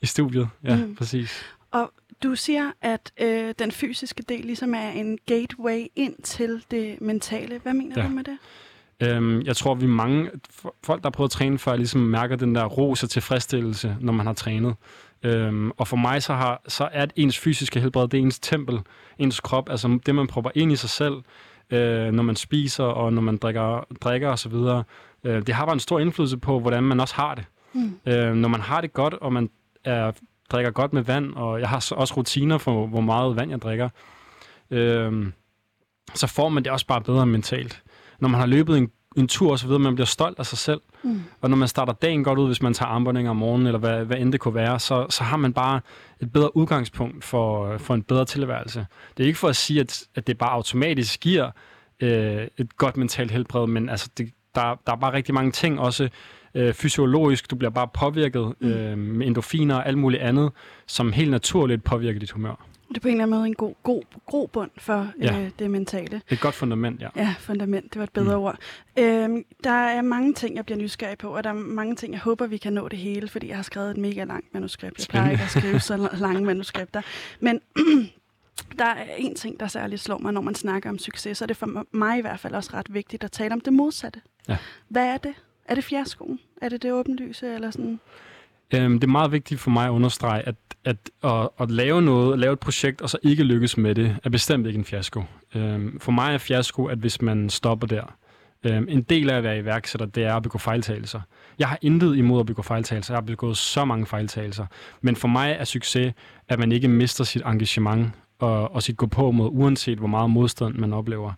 i 0.01 0.05
studiet, 0.05 0.49
ja, 0.63 0.75
mm. 0.75 0.95
præcis. 0.95 1.45
Og 1.71 1.91
du 2.23 2.35
siger, 2.35 2.71
at 2.81 3.11
øh, 3.21 3.53
den 3.59 3.71
fysiske 3.71 4.23
del 4.23 4.45
ligesom 4.45 4.73
er 4.73 4.89
en 4.89 5.17
gateway 5.25 5.85
ind 5.95 6.15
til 6.23 6.63
det 6.71 7.01
mentale. 7.01 7.59
Hvad 7.63 7.73
mener 7.73 8.01
ja. 8.01 8.07
du 8.07 8.13
med 8.13 8.23
det? 8.23 8.37
Øhm, 9.03 9.41
jeg 9.41 9.55
tror, 9.55 9.75
vi 9.75 9.85
mange 9.85 10.29
folk, 10.83 11.03
der 11.03 11.07
har 11.07 11.11
prøvet 11.11 11.27
at 11.27 11.31
træne 11.31 11.59
før, 11.59 11.75
ligesom 11.75 12.01
mærker 12.01 12.35
den 12.35 12.55
der 12.55 12.65
ros 12.65 13.03
og 13.03 13.09
tilfredsstillelse, 13.09 13.97
når 13.99 14.13
man 14.13 14.25
har 14.25 14.33
trænet. 14.33 14.75
Øhm, 15.23 15.71
og 15.77 15.87
for 15.87 15.97
mig 15.97 16.23
så, 16.23 16.33
har, 16.33 16.61
så 16.67 16.89
er 16.91 17.05
det 17.05 17.13
ens 17.15 17.39
fysiske 17.39 17.79
helbred, 17.79 18.07
det 18.07 18.17
er 18.17 18.21
ens 18.21 18.39
tempel, 18.39 18.79
ens 19.19 19.39
krop, 19.39 19.69
altså 19.69 19.99
det, 20.05 20.15
man 20.15 20.27
prøver 20.27 20.51
ind 20.55 20.71
i 20.71 20.75
sig 20.75 20.89
selv, 20.89 21.15
øh, 21.71 22.11
når 22.11 22.23
man 22.23 22.35
spiser 22.35 22.83
og 22.83 23.13
når 23.13 23.21
man 23.21 23.37
drikker, 23.37 23.87
drikker 24.01 24.29
osv. 24.29 24.53
Øh, 25.23 25.47
det 25.47 25.55
har 25.55 25.65
bare 25.65 25.73
en 25.73 25.79
stor 25.79 25.99
indflydelse 25.99 26.37
på, 26.37 26.59
hvordan 26.59 26.83
man 26.83 26.99
også 26.99 27.15
har 27.15 27.35
det. 27.35 27.45
Mm. 27.73 27.99
Øh, 28.05 28.35
når 28.35 28.49
man 28.49 28.61
har 28.61 28.81
det 28.81 28.93
godt, 28.93 29.13
og 29.13 29.33
man 29.33 29.49
er, 29.83 30.11
drikker 30.51 30.71
godt 30.71 30.93
med 30.93 31.01
vand, 31.01 31.33
og 31.33 31.59
jeg 31.59 31.69
har 31.69 31.93
også 31.95 32.13
rutiner 32.17 32.57
for, 32.57 32.87
hvor 32.87 33.01
meget 33.01 33.35
vand 33.35 33.51
jeg 33.51 33.61
drikker, 33.61 33.89
øh, 34.71 35.27
så 36.15 36.27
får 36.27 36.49
man 36.49 36.63
det 36.63 36.71
også 36.71 36.87
bare 36.87 37.01
bedre 37.01 37.25
mentalt 37.25 37.83
når 38.19 38.29
man 38.29 38.39
har 38.39 38.47
løbet 38.47 38.77
en, 38.77 38.89
en 39.17 39.27
tur 39.27 39.51
osv., 39.51 39.69
man 39.69 39.95
bliver 39.95 40.05
stolt 40.05 40.39
af 40.39 40.45
sig 40.45 40.57
selv. 40.57 40.81
Mm. 41.03 41.21
Og 41.41 41.49
når 41.49 41.57
man 41.57 41.67
starter 41.67 41.93
dagen 41.93 42.23
godt 42.23 42.39
ud, 42.39 42.47
hvis 42.47 42.61
man 42.61 42.73
tager 42.73 42.89
armbåndinger 42.89 43.29
om 43.29 43.37
morgenen, 43.37 43.67
eller 43.67 43.79
hvad, 43.79 44.05
hvad 44.05 44.17
end 44.17 44.31
det 44.31 44.39
kunne 44.39 44.55
være, 44.55 44.79
så, 44.79 45.05
så 45.09 45.23
har 45.23 45.37
man 45.37 45.53
bare 45.53 45.81
et 46.21 46.33
bedre 46.33 46.57
udgangspunkt 46.57 47.23
for, 47.23 47.77
for 47.77 47.93
en 47.93 48.03
bedre 48.03 48.25
tilværelse. 48.25 48.85
Det 49.17 49.23
er 49.23 49.27
ikke 49.27 49.39
for 49.39 49.47
at 49.47 49.55
sige, 49.55 49.79
at, 49.79 50.03
at 50.15 50.27
det 50.27 50.37
bare 50.37 50.51
automatisk 50.51 51.19
giver 51.19 51.51
øh, 51.99 52.47
et 52.57 52.77
godt 52.77 52.97
mentalt 52.97 53.31
helbred, 53.31 53.67
men 53.67 53.89
altså, 53.89 54.09
det, 54.17 54.31
der, 54.55 54.79
der 54.87 54.91
er 54.91 54.97
bare 54.97 55.13
rigtig 55.13 55.33
mange 55.33 55.51
ting, 55.51 55.79
også 55.79 56.09
øh, 56.55 56.73
fysiologisk. 56.73 57.51
Du 57.51 57.55
bliver 57.55 57.71
bare 57.71 57.87
påvirket 57.93 58.53
mm. 58.59 58.67
øh, 58.67 58.97
med 58.97 59.27
endorfiner 59.27 59.75
og 59.75 59.87
alt 59.87 59.97
muligt 59.97 60.21
andet, 60.21 60.51
som 60.87 61.11
helt 61.11 61.31
naturligt 61.31 61.83
påvirker 61.83 62.19
dit 62.19 62.31
humør. 62.31 62.65
Det 62.89 62.97
er 62.97 63.01
på 63.01 63.07
en 63.07 63.13
eller 63.13 63.23
anden 63.23 63.37
måde 63.37 63.47
en 63.47 63.53
god, 63.53 63.73
god 63.83 64.03
grobund 64.25 64.71
for 64.77 65.11
ja. 65.21 65.39
øh, 65.39 65.51
det 65.59 65.71
mentale. 65.71 66.21
Et 66.29 66.39
godt 66.39 66.55
fundament, 66.55 67.01
ja. 67.01 67.09
Ja, 67.15 67.35
fundament, 67.39 67.93
det 67.93 67.99
var 67.99 68.03
et 68.03 68.13
bedre 68.13 68.37
mm. 68.37 68.43
ord. 68.43 68.57
Øhm, 68.99 69.45
der 69.63 69.69
er 69.69 70.01
mange 70.01 70.33
ting, 70.33 70.55
jeg 70.55 70.65
bliver 70.65 70.79
nysgerrig 70.79 71.17
på, 71.17 71.35
og 71.35 71.43
der 71.43 71.49
er 71.49 71.53
mange 71.53 71.95
ting, 71.95 72.13
jeg 72.13 72.21
håber, 72.21 72.47
vi 72.47 72.57
kan 72.57 72.73
nå 72.73 72.87
det 72.87 72.99
hele, 72.99 73.27
fordi 73.27 73.47
jeg 73.47 73.55
har 73.55 73.63
skrevet 73.63 73.91
et 73.91 73.97
mega 73.97 74.23
langt 74.23 74.53
manuskript. 74.53 74.99
Jeg 74.99 75.07
plejer 75.09 75.31
ikke 75.31 75.43
at 75.43 75.49
skrive 75.49 75.79
så 75.79 76.09
lange 76.27 76.41
manuskripter. 76.41 77.01
Men 77.39 77.61
der 78.79 78.85
er 78.85 79.15
en 79.17 79.35
ting, 79.35 79.59
der 79.59 79.67
særligt 79.67 80.01
slår 80.01 80.17
mig, 80.17 80.33
når 80.33 80.41
man 80.41 80.55
snakker 80.55 80.89
om 80.89 80.97
succes, 80.97 81.37
så 81.37 81.45
er 81.45 81.47
det 81.47 81.57
for 81.57 81.85
mig 81.91 82.17
i 82.17 82.21
hvert 82.21 82.39
fald 82.39 82.53
også 82.53 82.69
ret 82.73 82.93
vigtigt 82.93 83.23
at 83.23 83.31
tale 83.31 83.53
om 83.53 83.61
det 83.61 83.73
modsatte. 83.73 84.21
Ja. 84.49 84.57
Hvad 84.87 85.05
er 85.05 85.17
det? 85.17 85.33
Er 85.65 85.75
det 85.75 85.83
fiaskoen? 85.83 86.39
Er 86.61 86.69
det 86.69 86.81
det 86.81 86.93
åbenlyse? 86.93 87.53
Eller 87.53 87.71
sådan? 87.71 87.99
Øhm, 88.73 88.99
det 88.99 89.07
er 89.07 89.11
meget 89.11 89.31
vigtigt 89.31 89.59
for 89.59 89.69
mig 89.69 89.85
at 89.85 89.91
understrege, 89.91 90.41
at, 90.41 90.55
at, 90.85 90.97
at, 91.23 91.49
at 91.59 91.71
lave 91.71 92.01
noget, 92.01 92.33
at 92.33 92.39
lave 92.39 92.53
et 92.53 92.59
projekt, 92.59 93.01
og 93.01 93.09
så 93.09 93.17
ikke 93.23 93.43
lykkes 93.43 93.77
med 93.77 93.95
det, 93.95 94.17
er 94.23 94.29
bestemt 94.29 94.67
ikke 94.67 94.77
en 94.77 94.85
fiasko. 94.85 95.23
Øhm, 95.55 95.99
for 95.99 96.11
mig 96.11 96.33
er 96.33 96.37
fiasko, 96.37 96.85
at 96.85 96.97
hvis 96.97 97.21
man 97.21 97.49
stopper 97.49 97.87
der. 97.87 98.03
Øhm, 98.63 98.85
en 98.89 99.01
del 99.01 99.29
af 99.29 99.37
at 99.37 99.43
være 99.43 99.59
iværksætter, 99.59 100.05
det 100.05 100.23
er 100.23 100.35
at 100.35 100.43
begå 100.43 100.57
fejltagelser. 100.57 101.21
Jeg 101.59 101.67
har 101.67 101.77
intet 101.81 102.17
imod 102.17 102.39
at 102.39 102.45
begå 102.45 102.61
fejltagelser. 102.61 103.13
Jeg 103.13 103.17
har 103.17 103.25
begået 103.25 103.57
så 103.57 103.85
mange 103.85 104.05
fejltagelser. 104.05 104.65
Men 105.01 105.15
for 105.15 105.27
mig 105.27 105.55
er 105.59 105.63
succes, 105.63 106.13
at 106.49 106.59
man 106.59 106.71
ikke 106.71 106.87
mister 106.87 107.23
sit 107.23 107.41
engagement 107.45 108.11
og, 108.39 108.75
og 108.75 108.83
sit 108.83 108.97
gå 108.97 109.05
på 109.07 109.31
mod, 109.31 109.49
uanset 109.51 109.97
hvor 109.97 110.07
meget 110.07 110.29
modstand 110.29 110.75
man 110.75 110.93
oplever. 110.93 111.33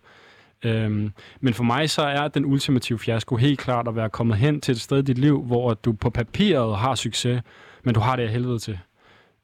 Øhm, 0.64 1.12
men 1.40 1.54
for 1.54 1.64
mig 1.64 1.90
så 1.90 2.02
er 2.02 2.28
den 2.28 2.44
ultimative 2.44 2.98
fiasko 2.98 3.36
helt 3.36 3.58
klart 3.58 3.88
at 3.88 3.96
være 3.96 4.10
kommet 4.10 4.38
hen 4.38 4.60
til 4.60 4.72
et 4.72 4.80
sted 4.80 4.98
i 4.98 5.02
dit 5.02 5.18
liv, 5.18 5.42
hvor 5.42 5.74
du 5.74 5.92
på 5.92 6.10
papiret 6.10 6.78
har 6.78 6.94
succes, 6.94 7.42
men 7.84 7.94
du 7.94 8.00
har 8.00 8.16
det 8.16 8.22
af 8.22 8.28
helvede 8.28 8.58
til. 8.58 8.78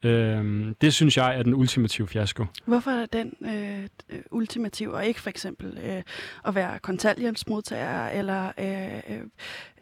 Øhm, 0.03 0.75
det 0.81 0.95
synes 0.95 1.17
jeg 1.17 1.39
er 1.39 1.43
den 1.43 1.55
ultimative 1.55 2.09
fiasko. 2.09 2.45
Hvorfor 2.65 2.91
er 2.91 3.07
den 3.07 3.33
øh, 3.47 3.89
ultimativ, 4.31 4.91
og 4.91 5.07
ikke 5.07 5.21
for 5.21 5.31
eksempel 5.31 5.79
øh, 5.85 6.03
at 6.45 6.55
være 6.55 6.79
kontanthjælpsmodtager, 6.79 8.09
eller 8.09 8.53
øh, 8.59 9.19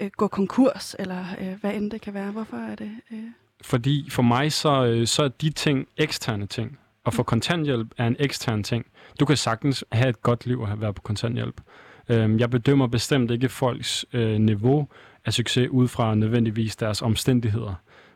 øh, 0.00 0.10
gå 0.16 0.28
konkurs, 0.28 0.96
eller 0.98 1.24
øh, 1.40 1.60
hvad 1.60 1.74
end 1.74 1.90
det 1.90 2.00
kan 2.00 2.14
være? 2.14 2.30
Hvorfor 2.30 2.56
er 2.56 2.74
det... 2.74 2.90
Øh... 3.12 3.18
Fordi 3.62 4.10
for 4.10 4.22
mig 4.22 4.52
så, 4.52 4.84
øh, 4.84 5.06
så 5.06 5.22
er 5.22 5.28
de 5.28 5.50
ting 5.50 5.88
eksterne 5.96 6.46
ting. 6.46 6.78
Og 7.04 7.14
for 7.14 7.22
kontanthjælp 7.22 7.88
er 7.98 8.06
en 8.06 8.16
ekstern 8.18 8.62
ting. 8.62 8.86
Du 9.20 9.24
kan 9.24 9.36
sagtens 9.36 9.84
have 9.92 10.08
et 10.08 10.22
godt 10.22 10.46
liv 10.46 10.60
og 10.60 10.68
have 10.68 10.80
været 10.80 10.94
på 10.94 11.02
kontanthjælp. 11.02 11.60
Øhm, 12.08 12.38
jeg 12.38 12.50
bedømmer 12.50 12.86
bestemt 12.86 13.30
ikke 13.30 13.48
folks 13.48 14.06
øh, 14.12 14.38
niveau 14.38 14.88
af 15.24 15.32
succes 15.32 15.68
ud 15.70 15.88
fra 15.88 16.14
nødvendigvis 16.14 16.76
deres 16.76 17.02
omstændigheder. 17.02 17.74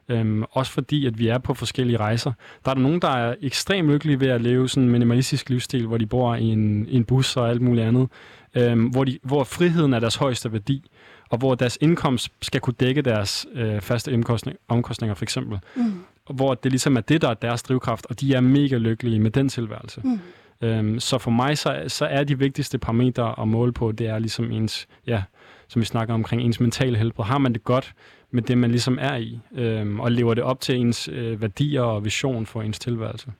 Øhm, 0.09 0.45
også 0.51 0.73
fordi, 0.73 1.07
at 1.07 1.19
vi 1.19 1.29
er 1.29 1.39
på 1.39 1.55
forskellige 1.55 1.97
rejser. 1.97 2.33
Der 2.65 2.71
er 2.71 2.75
der 2.75 2.83
nogen, 2.83 3.01
der 3.01 3.09
er 3.09 3.35
ekstremt 3.43 3.89
lykkelige 3.89 4.21
ved 4.21 4.29
at 4.29 4.41
leve 4.41 4.69
sådan 4.69 4.83
en 4.83 4.91
minimalistisk 4.91 5.51
livsstil, 5.51 5.87
hvor 5.87 5.99
de 5.99 6.07
bor 6.07 6.35
i 6.35 6.45
en, 6.45 6.87
i 6.89 6.97
en 6.97 7.05
bus 7.05 7.37
og 7.37 7.49
alt 7.51 7.63
muligt 7.63 7.87
andet. 7.87 8.09
Øhm, 8.55 8.87
hvor, 8.87 9.05
de, 9.05 9.19
hvor 9.23 9.45
friheden 9.45 9.93
er 9.93 10.01
deres 10.01 10.17
højeste 10.17 10.53
værdi, 10.53 10.91
og 11.31 11.39
hvor 11.39 11.55
deres 11.55 11.79
indkomst 11.81 12.33
skal 12.43 12.61
kunne 12.61 12.75
dække 12.81 13.03
deres 13.03 13.47
øh, 13.55 13.81
faste 13.81 14.15
omkostninger, 14.15 14.59
omkostninger 14.69 15.15
for 15.15 15.25
eksempel. 15.25 15.59
Mm. 15.77 15.93
Hvor 16.35 16.55
det 16.55 16.73
ligesom 16.73 16.97
er 16.97 17.01
det, 17.01 17.23
der 17.23 17.29
er 17.29 17.35
deres 17.35 17.63
drivkraft, 17.63 18.07
og 18.11 18.21
de 18.21 18.35
er 18.35 18.41
mega 18.41 18.77
lykkelige 18.77 19.21
med 19.21 19.31
den 19.31 19.49
tilværelse. 19.49 20.01
Mm. 20.05 20.21
Øhm, 20.61 21.01
så 21.01 21.19
for 21.19 21.31
mig, 21.31 21.59
så, 21.59 21.85
så 21.89 22.07
er 22.07 22.25
de 22.25 22.39
vigtigste 22.39 22.79
parametre 22.79 23.41
at 23.41 23.49
måle 23.49 23.73
på, 23.73 23.93
det 23.93 24.07
er 24.07 24.19
ligesom 24.19 24.51
ens, 24.51 24.89
ja, 25.07 25.23
som 25.69 25.81
vi 25.81 25.87
snakker 25.87 26.15
omkring, 26.15 26.43
ens 26.43 26.61
mentale 26.61 26.99
helbred. 26.99 27.25
Har 27.25 27.39
man 27.39 27.53
det 27.53 27.65
godt 27.65 27.95
med 28.31 28.43
det, 28.43 28.59
man 28.59 28.71
ligesom 28.71 28.99
er 29.01 29.17
i, 29.17 29.41
øhm, 29.53 30.01
og 30.01 30.13
lever 30.13 30.35
det 30.35 30.45
op 30.45 30.61
til 30.61 30.77
ens 30.77 31.09
øh, 31.13 31.41
værdier 31.41 31.83
og 31.83 32.05
vision 32.05 32.47
for 32.47 32.63
ens 32.63 32.79
tilværelse. 32.79 33.33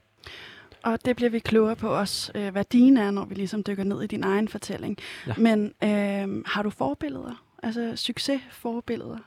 Og 0.83 1.05
det 1.05 1.15
bliver 1.15 1.29
vi 1.29 1.39
klogere 1.39 1.75
på 1.75 1.87
også, 1.87 2.31
øh, 2.35 2.51
hvad 2.51 2.63
dine 2.71 3.01
er, 3.01 3.11
når 3.11 3.25
vi 3.25 3.35
ligesom 3.35 3.63
dykker 3.63 3.83
ned 3.83 4.01
i 4.01 4.07
din 4.07 4.23
egen 4.23 4.47
fortælling. 4.47 4.97
Ja. 5.27 5.33
Men 5.37 5.73
øh, 5.83 6.43
har 6.45 6.63
du 6.63 6.69
forbilleder? 6.69 7.43
Altså 7.63 7.91
succesforbilleder? 7.95 9.17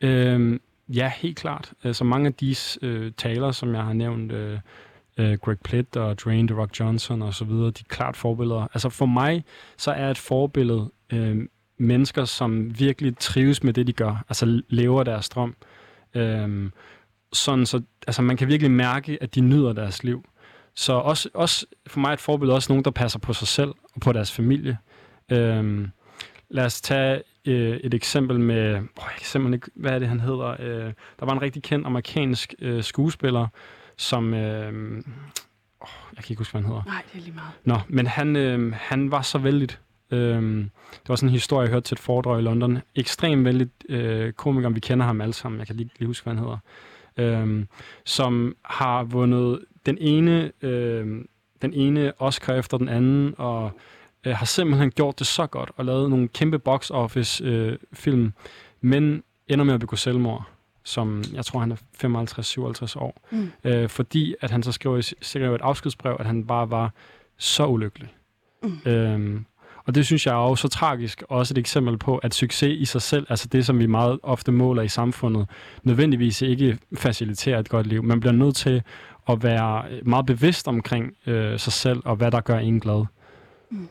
Øhm, 0.00 0.60
ja, 0.88 1.12
helt 1.16 1.36
klart. 1.36 1.72
Altså 1.82 2.04
mange 2.04 2.26
af 2.26 2.34
de 2.34 2.54
øh, 2.82 3.12
taler, 3.16 3.52
som 3.52 3.74
jeg 3.74 3.82
har 3.84 3.92
nævnt, 3.92 4.32
øh, 4.32 4.58
øh, 5.18 5.38
Greg 5.38 5.58
Plitt 5.64 5.96
og 5.96 6.20
Dwayne 6.24 6.48
The 6.48 6.60
Rock 6.60 6.80
Johnson 6.80 7.22
og 7.22 7.34
så 7.34 7.44
videre, 7.44 7.70
de 7.70 7.80
er 7.80 7.94
klart 7.94 8.16
forbilleder. 8.16 8.68
Altså 8.74 8.88
for 8.88 9.06
mig, 9.06 9.44
så 9.76 9.90
er 9.90 10.10
et 10.10 10.18
forbillede 10.18 10.90
øh, 11.12 11.46
mennesker, 11.78 12.24
som 12.24 12.78
virkelig 12.78 13.18
trives 13.18 13.62
med 13.62 13.72
det, 13.72 13.86
de 13.86 13.92
gør, 13.92 14.24
altså 14.28 14.62
lever 14.68 15.02
deres 15.02 15.28
drøm. 15.28 15.56
Øh, 16.14 16.70
sådan 17.32 17.66
så, 17.66 17.82
altså 18.06 18.22
man 18.22 18.36
kan 18.36 18.48
virkelig 18.48 18.70
mærke, 18.70 19.18
at 19.20 19.34
de 19.34 19.40
nyder 19.40 19.72
deres 19.72 20.04
liv. 20.04 20.24
Så 20.74 20.92
også, 20.92 21.28
også 21.34 21.66
for 21.86 22.00
mig 22.00 22.08
er 22.08 22.12
et 22.12 22.20
forbillede 22.20 22.56
også 22.56 22.72
nogen, 22.72 22.84
der 22.84 22.90
passer 22.90 23.18
på 23.18 23.32
sig 23.32 23.48
selv 23.48 23.70
og 23.94 24.00
på 24.00 24.12
deres 24.12 24.32
familie. 24.32 24.78
Øh, 25.32 25.88
lad 26.48 26.64
os 26.64 26.80
tage 26.80 27.22
øh, 27.44 27.76
et 27.76 27.94
eksempel 27.94 28.40
med, 28.40 28.74
oh, 28.74 29.04
jeg 29.06 29.16
kan 29.18 29.26
simpelthen 29.26 29.54
ikke, 29.54 29.70
hvad 29.74 29.90
er 29.90 29.98
det, 29.98 30.08
han 30.08 30.20
hedder? 30.20 30.56
Øh, 30.60 30.92
der 31.20 31.26
var 31.26 31.32
en 31.32 31.42
rigtig 31.42 31.62
kendt 31.62 31.86
amerikansk 31.86 32.54
øh, 32.58 32.82
skuespiller, 32.82 33.46
som... 34.00 34.34
Øh, 34.34 35.02
oh, 35.80 35.88
jeg 36.16 36.24
kan 36.24 36.32
ikke 36.32 36.40
huske, 36.40 36.52
hvad 36.52 36.62
han 36.62 36.70
hedder. 36.70 36.82
Nej, 36.86 37.02
det 37.12 37.18
er 37.18 37.22
lige 37.22 37.34
meget. 37.34 37.52
Nå, 37.64 37.76
men 37.88 38.06
han, 38.06 38.36
øh, 38.36 38.72
han 38.74 39.10
var 39.10 39.22
så 39.22 39.38
vældig. 39.38 39.68
Øh, 40.10 40.42
det 40.92 41.08
var 41.08 41.16
sådan 41.16 41.28
en 41.28 41.32
historie, 41.32 41.62
jeg 41.62 41.70
hørte 41.70 41.88
til 41.88 41.94
et 41.94 41.98
foredrag 41.98 42.38
i 42.38 42.42
London. 42.42 42.78
Ekstremt 42.94 43.44
vældig 43.44 43.68
øh, 43.88 44.32
komiker, 44.32 44.68
vi 44.68 44.80
kender 44.80 45.06
ham 45.06 45.20
alle 45.20 45.34
sammen. 45.34 45.58
Jeg 45.58 45.66
kan 45.66 45.76
lige, 45.76 45.90
lige 45.98 46.06
huske, 46.06 46.24
hvad 46.24 46.34
han 46.34 46.44
hedder. 46.44 46.58
Øh, 47.16 47.66
som 48.04 48.56
har 48.64 49.02
vundet 49.02 49.64
den 49.86 49.98
ene, 50.00 50.52
øh, 50.62 51.24
den 51.62 51.74
ene 51.74 52.12
Oscar 52.18 52.54
efter 52.54 52.78
den 52.78 52.88
anden, 52.88 53.34
og 53.38 53.70
øh, 54.26 54.36
har 54.36 54.46
simpelthen 54.46 54.90
gjort 54.90 55.18
det 55.18 55.26
så 55.26 55.46
godt, 55.46 55.70
og 55.76 55.84
lavet 55.84 56.10
nogle 56.10 56.28
kæmpe 56.28 56.58
box 56.58 56.90
office 56.90 57.44
øh, 57.44 57.78
film, 57.92 58.32
men 58.80 59.22
ender 59.48 59.64
med 59.64 59.74
at 59.74 59.80
begå 59.80 59.96
selvmord 59.96 60.50
som 60.90 61.22
jeg 61.32 61.44
tror, 61.44 61.60
han 61.60 61.72
er 61.72 61.76
55-57 62.96 62.98
år. 62.98 63.20
Mm. 63.30 63.50
Øh, 63.64 63.88
fordi 63.88 64.34
at 64.40 64.50
han 64.50 64.62
så 64.62 64.72
skrev, 64.72 65.02
skrev 65.02 65.54
et 65.54 65.60
afskedsbrev, 65.60 66.16
at 66.20 66.26
han 66.26 66.46
bare 66.46 66.70
var 66.70 66.92
så 67.38 67.66
ulykkelig. 67.66 68.08
Mm. 68.62 68.90
Øhm, 68.90 69.44
og 69.86 69.94
det 69.94 70.06
synes 70.06 70.26
jeg 70.26 70.32
er 70.32 70.36
også 70.36 70.62
så 70.62 70.68
tragisk. 70.68 71.22
Også 71.28 71.54
et 71.54 71.58
eksempel 71.58 71.98
på, 71.98 72.18
at 72.18 72.34
succes 72.34 72.80
i 72.80 72.84
sig 72.84 73.02
selv, 73.02 73.26
altså 73.28 73.48
det, 73.48 73.66
som 73.66 73.78
vi 73.78 73.86
meget 73.86 74.18
ofte 74.22 74.52
måler 74.52 74.82
i 74.82 74.88
samfundet, 74.88 75.48
nødvendigvis 75.82 76.42
ikke 76.42 76.78
faciliterer 76.94 77.58
et 77.58 77.68
godt 77.68 77.86
liv. 77.86 78.02
Man 78.02 78.20
bliver 78.20 78.32
nødt 78.32 78.56
til 78.56 78.82
at 79.28 79.42
være 79.42 79.84
meget 80.02 80.26
bevidst 80.26 80.68
omkring 80.68 81.12
øh, 81.26 81.58
sig 81.58 81.72
selv, 81.72 82.02
og 82.04 82.16
hvad 82.16 82.30
der 82.30 82.40
gør 82.40 82.58
en 82.58 82.80
glad. 82.80 83.04
Mm. 83.70 83.88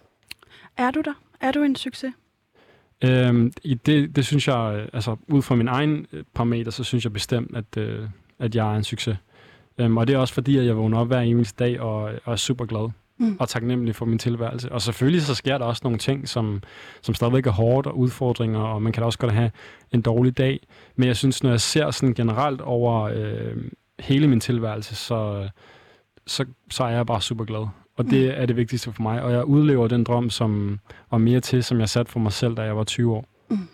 Er 0.78 0.92
du 0.92 1.02
der? 1.02 1.14
Er 1.42 1.52
du 1.52 1.64
en 1.64 1.76
succes? 1.76 2.14
Øhm, 3.04 3.54
det, 3.86 4.16
det 4.16 4.26
synes 4.26 4.48
jeg, 4.48 4.76
øh, 4.76 4.88
altså 4.94 5.16
ud 5.28 5.42
fra 5.42 5.56
min 5.56 5.68
egen 5.68 6.06
øh, 6.14 6.24
parameter, 6.34 6.72
så 6.72 6.84
synes 6.84 7.04
jeg 7.04 7.14
bestemt, 7.14 7.56
at, 7.56 7.78
øh, 7.78 8.10
at 8.40 8.56
jeg 8.56 8.74
er 8.74 8.78
en 8.78 8.84
succes. 8.84 9.18
Øhm, 9.78 9.98
og 9.98 10.08
det 10.08 10.14
er 10.14 10.18
også 10.18 10.34
fordi, 10.34 10.58
at 10.58 10.66
jeg 10.66 10.78
vågner 10.78 11.00
op 11.00 11.08
hver 11.08 11.20
eneste 11.20 11.64
dag 11.64 11.80
og, 11.80 12.02
og 12.26 12.34
er 12.34 12.36
super 12.36 12.66
glad 12.66 12.90
mm. 13.20 13.38
og 13.40 13.50
taknemmelig 13.50 13.96
for 13.96 14.06
min 14.06 14.20
tilværelse. 14.20 14.72
Og 14.72 14.82
selvfølgelig 14.82 15.22
så 15.22 15.36
sker 15.36 15.58
der 15.58 15.66
også 15.66 15.82
nogle 15.84 15.98
ting, 15.98 16.28
som, 16.30 16.64
som 17.02 17.16
stadigvæk 17.16 17.46
er 17.46 17.52
hårdt 17.52 17.88
og 17.88 17.98
udfordringer, 17.98 18.60
og 18.60 18.82
man 18.82 18.94
kan 18.94 19.02
da 19.02 19.06
også 19.06 19.20
godt 19.20 19.32
have 19.32 19.52
en 19.92 20.02
dårlig 20.02 20.38
dag. 20.38 20.60
Men 20.96 21.08
jeg 21.08 21.18
synes, 21.18 21.44
når 21.44 21.50
jeg 21.50 21.62
ser 21.62 21.92
sådan 21.92 22.14
generelt 22.14 22.62
over 22.62 23.02
øh, 23.04 23.58
hele 24.00 24.28
min 24.28 24.40
tilværelse, 24.40 24.96
så, 24.96 25.50
så, 26.28 26.46
så 26.72 26.84
er 26.84 26.90
jeg 26.90 27.06
bare 27.06 27.22
super 27.22 27.46
glad. 27.46 27.68
Og 28.00 28.06
det 28.06 28.40
er 28.40 28.46
det 28.46 28.56
vigtigste 28.56 28.94
for 28.94 29.02
mig. 29.02 29.22
Og 29.22 29.32
jeg 29.32 29.46
udlever 29.46 29.88
den 29.88 30.04
drøm, 30.04 30.30
som 30.30 30.80
og 31.10 31.22
mere 31.22 31.40
til, 31.40 31.64
som 31.64 31.80
jeg 31.80 31.90
satte 31.90 32.12
for 32.12 32.20
mig 32.20 32.32
selv, 32.32 32.56
da 32.56 32.62
jeg 32.62 32.78
var 32.78 32.84
20 32.84 33.16
år. 33.16 33.26
Mm. 33.50 33.68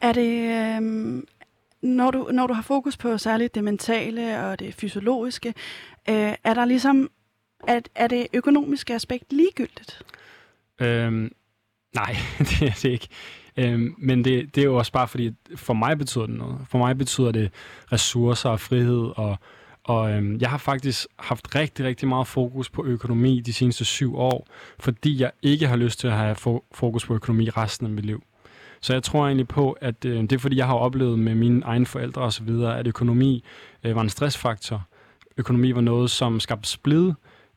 Er 0.00 0.12
det, 0.12 0.40
øh, 0.40 1.22
når, 1.82 2.10
du, 2.10 2.28
når 2.32 2.46
du 2.46 2.52
har 2.54 2.62
fokus 2.62 2.96
på 2.96 3.18
særligt 3.18 3.54
det 3.54 3.64
mentale 3.64 4.44
og 4.44 4.58
det 4.58 4.74
fysiologiske, 4.74 5.48
øh, 6.08 6.34
er 6.44 6.54
der 6.54 6.64
ligesom, 6.64 7.10
er, 7.66 7.80
er 7.94 8.06
det 8.06 8.26
økonomiske 8.32 8.94
aspekt 8.94 9.32
ligegyldigt? 9.32 10.02
Øhm, 10.80 11.32
nej, 11.94 12.16
det 12.50 12.62
er 12.62 12.78
det 12.82 12.84
ikke. 12.84 13.08
Øhm, 13.56 13.94
men 13.98 14.24
det, 14.24 14.54
det 14.54 14.60
er 14.60 14.64
jo 14.64 14.76
også 14.76 14.92
bare 14.92 15.08
fordi, 15.08 15.32
for 15.56 15.74
mig 15.74 15.98
betyder 15.98 16.26
det 16.26 16.34
noget. 16.34 16.58
For 16.68 16.78
mig 16.78 16.98
betyder 16.98 17.32
det 17.32 17.50
ressourcer 17.92 18.50
og 18.50 18.60
frihed 18.60 19.12
og 19.16 19.36
og 19.90 20.10
øhm, 20.12 20.38
jeg 20.40 20.50
har 20.50 20.58
faktisk 20.58 21.06
haft 21.18 21.54
rigtig, 21.54 21.84
rigtig 21.84 22.08
meget 22.08 22.26
fokus 22.26 22.70
på 22.70 22.84
økonomi 22.84 23.40
de 23.40 23.52
seneste 23.52 23.84
syv 23.84 24.16
år, 24.16 24.46
fordi 24.78 25.20
jeg 25.20 25.30
ikke 25.42 25.66
har 25.66 25.76
lyst 25.76 26.00
til 26.00 26.06
at 26.06 26.12
have 26.12 26.36
fokus 26.72 27.06
på 27.06 27.14
økonomi 27.14 27.50
resten 27.50 27.86
af 27.86 27.92
mit 27.92 28.06
liv. 28.06 28.22
Så 28.80 28.92
jeg 28.92 29.02
tror 29.02 29.26
egentlig 29.26 29.48
på, 29.48 29.72
at 29.72 30.04
øh, 30.04 30.22
det 30.22 30.32
er 30.32 30.38
fordi, 30.38 30.56
jeg 30.56 30.66
har 30.66 30.74
oplevet 30.74 31.18
med 31.18 31.34
mine 31.34 31.62
egne 31.64 31.86
forældre 31.86 32.22
osv., 32.22 32.48
at 32.48 32.86
økonomi 32.86 33.44
øh, 33.84 33.96
var 33.96 34.02
en 34.02 34.08
stressfaktor. 34.08 34.82
Økonomi 35.36 35.74
var 35.74 35.80
noget, 35.80 36.10
som 36.10 36.40
skabte 36.40 36.68
splid 36.68 37.12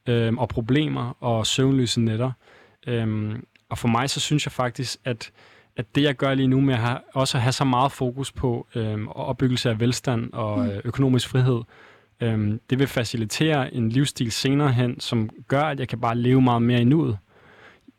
øh, 0.08 0.34
og 0.34 0.50
problemer 0.50 1.18
og 1.20 1.48
søvnløse 1.48 2.02
nætter. 2.02 2.32
Øhm, 2.88 3.46
og 3.70 3.78
for 3.78 3.88
mig 3.88 4.10
så 4.10 4.20
synes 4.20 4.46
jeg 4.46 4.52
faktisk, 4.52 5.00
at 5.06 5.32
at 5.76 5.96
det, 5.96 6.04
jeg 6.04 6.16
gør 6.16 6.34
lige 6.34 6.48
nu 6.48 6.62
med 6.62 6.74
at 6.74 6.80
have, 6.80 6.98
også 7.14 7.38
at 7.38 7.42
have 7.42 7.52
så 7.52 7.64
meget 7.64 7.92
fokus 7.92 8.32
på 8.32 8.68
øh, 8.76 9.08
opbyggelse 9.08 9.70
af 9.70 9.80
velstand 9.80 10.34
og 10.34 10.60
mm. 10.60 10.70
øh, 10.70 10.82
økonomisk 10.86 11.30
frihed, 11.30 11.62
Øhm, 12.24 12.60
det 12.70 12.80
vil 12.80 12.88
facilitere 12.88 13.74
en 13.74 13.90
livsstil 13.90 14.32
senere 14.32 14.72
hen, 14.72 15.00
som 15.00 15.30
gør, 15.48 15.64
at 15.64 15.80
jeg 15.80 15.88
kan 15.88 16.02
bare 16.02 16.18
leve 16.18 16.42
meget 16.42 16.62
mere 16.62 16.82
i 16.82 16.84
nuet. 16.84 17.18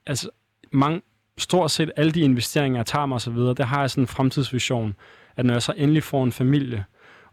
Altså, 0.07 0.31
mange, 0.73 1.03
stort 1.39 1.71
set 1.71 1.91
alle 1.97 2.13
de 2.13 2.21
investeringer, 2.21 2.79
jeg 2.79 2.87
tager 2.87 3.07
mig 3.07 3.17
osv., 3.17 3.37
der 3.37 3.65
har 3.65 3.81
jeg 3.81 3.91
sådan 3.91 4.03
en 4.03 4.09
fremtidsvision, 4.09 4.95
at 5.37 5.47
når 5.47 5.55
jeg 5.55 5.63
så 5.63 5.75
endelig 5.77 6.03
får 6.03 6.25
en 6.25 6.33
familie, 6.33 6.85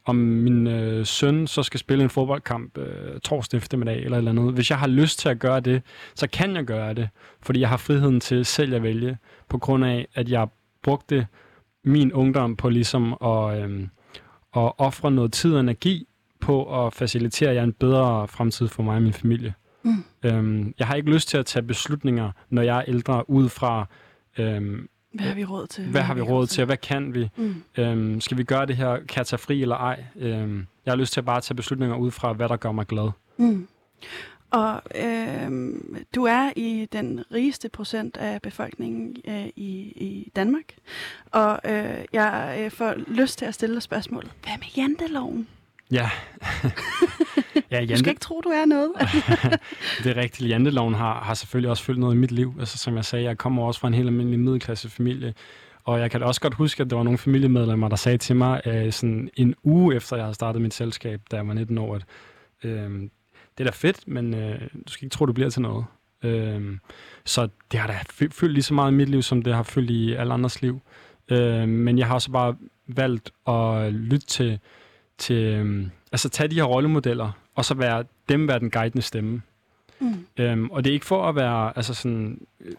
om 0.05 0.15
min 0.15 0.67
øh, 0.67 1.05
søn 1.05 1.47
så 1.47 1.63
skal 1.63 1.79
spille 1.79 2.03
en 2.03 2.09
fodboldkamp 2.09 2.77
øh, 2.77 3.19
torsdag 3.19 3.57
eftermiddag 3.57 4.03
eller 4.03 4.17
eller 4.17 4.31
andet. 4.31 4.53
Hvis 4.53 4.69
jeg 4.69 4.79
har 4.79 4.87
lyst 4.87 5.19
til 5.19 5.29
at 5.29 5.39
gøre 5.39 5.59
det, 5.59 5.81
så 6.15 6.27
kan 6.27 6.55
jeg 6.55 6.63
gøre 6.63 6.93
det, 6.93 7.09
fordi 7.41 7.59
jeg 7.59 7.69
har 7.69 7.77
friheden 7.77 8.19
til 8.19 8.45
selv 8.45 8.73
at 8.73 8.83
vælge, 8.83 9.17
på 9.49 9.57
grund 9.57 9.85
af, 9.85 10.07
at 10.13 10.29
jeg 10.29 10.47
brugte 10.83 11.27
min 11.83 12.13
ungdom 12.13 12.55
på 12.55 12.69
ligesom 12.69 13.13
at, 13.23 13.63
øh, 13.63 13.81
at 14.55 14.71
ofre 14.77 15.11
noget 15.11 15.33
tid 15.33 15.53
og 15.53 15.59
energi 15.59 16.07
på 16.51 16.85
at 16.85 16.93
facilitere 16.93 17.53
jer 17.53 17.63
en 17.63 17.73
bedre 17.73 18.27
fremtid 18.27 18.67
for 18.67 18.83
mig 18.83 18.95
og 18.95 19.01
min 19.01 19.13
familie. 19.13 19.53
Mm. 19.83 20.03
Øhm, 20.23 20.73
jeg 20.79 20.87
har 20.87 20.95
ikke 20.95 21.11
lyst 21.11 21.27
til 21.27 21.37
at 21.37 21.45
tage 21.45 21.63
beslutninger, 21.63 22.31
når 22.49 22.61
jeg 22.61 22.77
er 22.77 22.83
ældre, 22.87 23.29
ud 23.29 23.49
fra, 23.49 23.85
øhm, 24.37 24.87
hvad 25.13 25.25
har 25.25 25.35
vi 25.35 25.45
råd 25.45 25.67
til? 25.67 25.83
Hvad, 25.83 25.91
hvad 25.91 26.01
har 26.01 26.13
vi 26.13 26.21
råd 26.21 26.47
til, 26.47 26.61
og 26.61 26.65
hvad 26.65 26.77
kan 26.77 27.13
vi? 27.13 27.29
Mm. 27.35 27.63
Øhm, 27.77 28.21
skal 28.21 28.37
vi 28.37 28.43
gøre 28.43 28.65
det 28.65 28.77
her, 28.77 28.95
kan 28.95 29.17
jeg 29.17 29.27
tage 29.27 29.37
fri 29.37 29.61
eller 29.61 29.75
ej? 29.75 30.03
Øhm, 30.15 30.67
jeg 30.85 30.91
har 30.91 30.97
lyst 30.97 31.13
til 31.13 31.21
at 31.21 31.25
bare 31.25 31.41
tage 31.41 31.55
beslutninger 31.55 31.95
ud 31.95 32.11
fra, 32.11 32.33
hvad 32.33 32.49
der 32.49 32.55
gør 32.55 32.71
mig 32.71 32.87
glad. 32.87 33.09
Mm. 33.37 33.67
Og 34.49 34.81
øh, 34.95 35.51
du 36.15 36.23
er 36.23 36.51
i 36.55 36.87
den 36.91 37.23
rigeste 37.33 37.69
procent 37.69 38.17
af 38.17 38.41
befolkningen 38.41 39.15
øh, 39.27 39.45
i, 39.45 39.77
i 39.95 40.31
Danmark. 40.35 40.73
Og 41.31 41.59
øh, 41.65 42.05
jeg 42.13 42.57
øh, 42.59 42.71
får 42.71 42.93
lyst 43.07 43.37
til 43.37 43.45
at 43.45 43.53
stille 43.53 43.75
dig 43.75 43.83
spørgsmål. 43.83 44.23
Hvad 44.23 44.57
med 44.59 44.67
janteloven? 44.77 45.47
Ja. 45.91 46.09
ja 47.71 47.77
Jante... 47.77 47.93
Du 47.93 47.99
skal 47.99 48.09
ikke 48.09 48.19
tro, 48.19 48.41
du 48.41 48.49
er 48.49 48.65
noget. 48.65 48.91
det 50.03 50.17
er 50.17 50.21
rigtigt. 50.21 50.49
Janteloven 50.49 50.93
har, 50.93 51.23
har 51.23 51.33
selvfølgelig 51.33 51.69
også 51.69 51.83
følt 51.83 51.99
noget 51.99 52.15
i 52.15 52.17
mit 52.17 52.31
liv. 52.31 52.55
Altså, 52.59 52.77
som 52.77 52.95
jeg 52.95 53.05
sagde, 53.05 53.25
jeg 53.25 53.37
kommer 53.37 53.63
også 53.63 53.79
fra 53.79 53.87
en 53.87 53.93
helt 53.93 54.07
almindelig 54.07 54.39
middelklassefamilie. 54.39 55.33
Og 55.83 55.99
jeg 55.99 56.11
kan 56.11 56.23
også 56.23 56.41
godt 56.41 56.53
huske, 56.53 56.83
at 56.83 56.89
der 56.89 56.95
var 56.95 57.03
nogle 57.03 57.17
familiemedlemmer, 57.17 57.87
der 57.87 57.95
sagde 57.95 58.17
til 58.17 58.35
mig 58.35 58.61
øh, 58.65 58.91
sådan 58.91 59.29
en 59.35 59.55
uge 59.63 59.95
efter, 59.95 60.15
jeg 60.15 60.25
havde 60.25 60.35
startet 60.35 60.61
mit 60.61 60.73
selskab, 60.73 61.21
da 61.31 61.35
jeg 61.35 61.47
var 61.47 61.53
19 61.53 61.77
år, 61.77 61.95
at 61.95 62.05
øh, 62.63 63.01
det 63.57 63.59
er 63.59 63.63
da 63.63 63.69
fedt, 63.69 64.07
men 64.07 64.33
øh, 64.33 64.61
du 64.87 64.91
skal 64.91 65.05
ikke 65.05 65.13
tro, 65.13 65.25
du 65.25 65.33
bliver 65.33 65.49
til 65.49 65.61
noget. 65.61 65.85
Øh, 66.23 66.77
så 67.25 67.47
det 67.71 67.79
har 67.79 67.87
da 67.87 67.99
fyldt 68.09 68.53
lige 68.53 68.63
så 68.63 68.73
meget 68.73 68.91
i 68.91 68.95
mit 68.95 69.09
liv, 69.09 69.21
som 69.21 69.41
det 69.41 69.55
har 69.55 69.63
fyldt 69.63 69.89
i 69.89 70.13
alle 70.13 70.33
andres 70.33 70.61
liv. 70.61 70.81
Øh, 71.29 71.67
men 71.67 71.97
jeg 71.97 72.07
har 72.07 72.13
også 72.13 72.31
bare 72.31 72.55
valgt 72.87 73.31
at 73.47 73.93
lytte 73.93 74.27
til 74.27 74.59
til 75.21 75.35
øhm, 75.35 75.91
altså 76.11 76.29
tage 76.29 76.47
de 76.47 76.55
her 76.55 76.63
rollemodeller, 76.63 77.31
og 77.55 77.65
så 77.65 77.73
være 77.73 78.03
dem 78.29 78.47
være 78.47 78.59
den 78.59 78.71
guidende 78.71 79.01
stemme. 79.01 79.41
Mm. 79.99 80.25
Øhm, 80.37 80.69
og 80.69 80.83
det 80.83 80.89
er 80.89 80.93
ikke 80.93 81.05
for 81.05 81.29
at 81.29 81.35
være, 81.35 81.73
altså 81.75 81.93
sådan, 81.93 82.41
øh, 82.59 82.73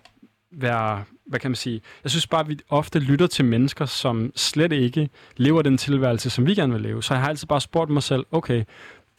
være, 0.50 1.04
hvad 1.26 1.40
kan 1.40 1.50
man 1.50 1.56
sige, 1.56 1.80
jeg 2.04 2.10
synes 2.10 2.26
bare, 2.26 2.40
at 2.40 2.48
vi 2.48 2.58
ofte 2.68 2.98
lytter 2.98 3.26
til 3.26 3.44
mennesker, 3.44 3.86
som 3.86 4.32
slet 4.36 4.72
ikke 4.72 5.10
lever 5.36 5.62
den 5.62 5.78
tilværelse, 5.78 6.30
som 6.30 6.46
vi 6.46 6.54
gerne 6.54 6.72
vil 6.72 6.82
leve. 6.82 7.02
Så 7.02 7.14
jeg 7.14 7.20
har 7.20 7.28
altid 7.28 7.46
bare 7.46 7.60
spurgt 7.60 7.90
mig 7.90 8.02
selv, 8.02 8.26
okay, 8.32 8.64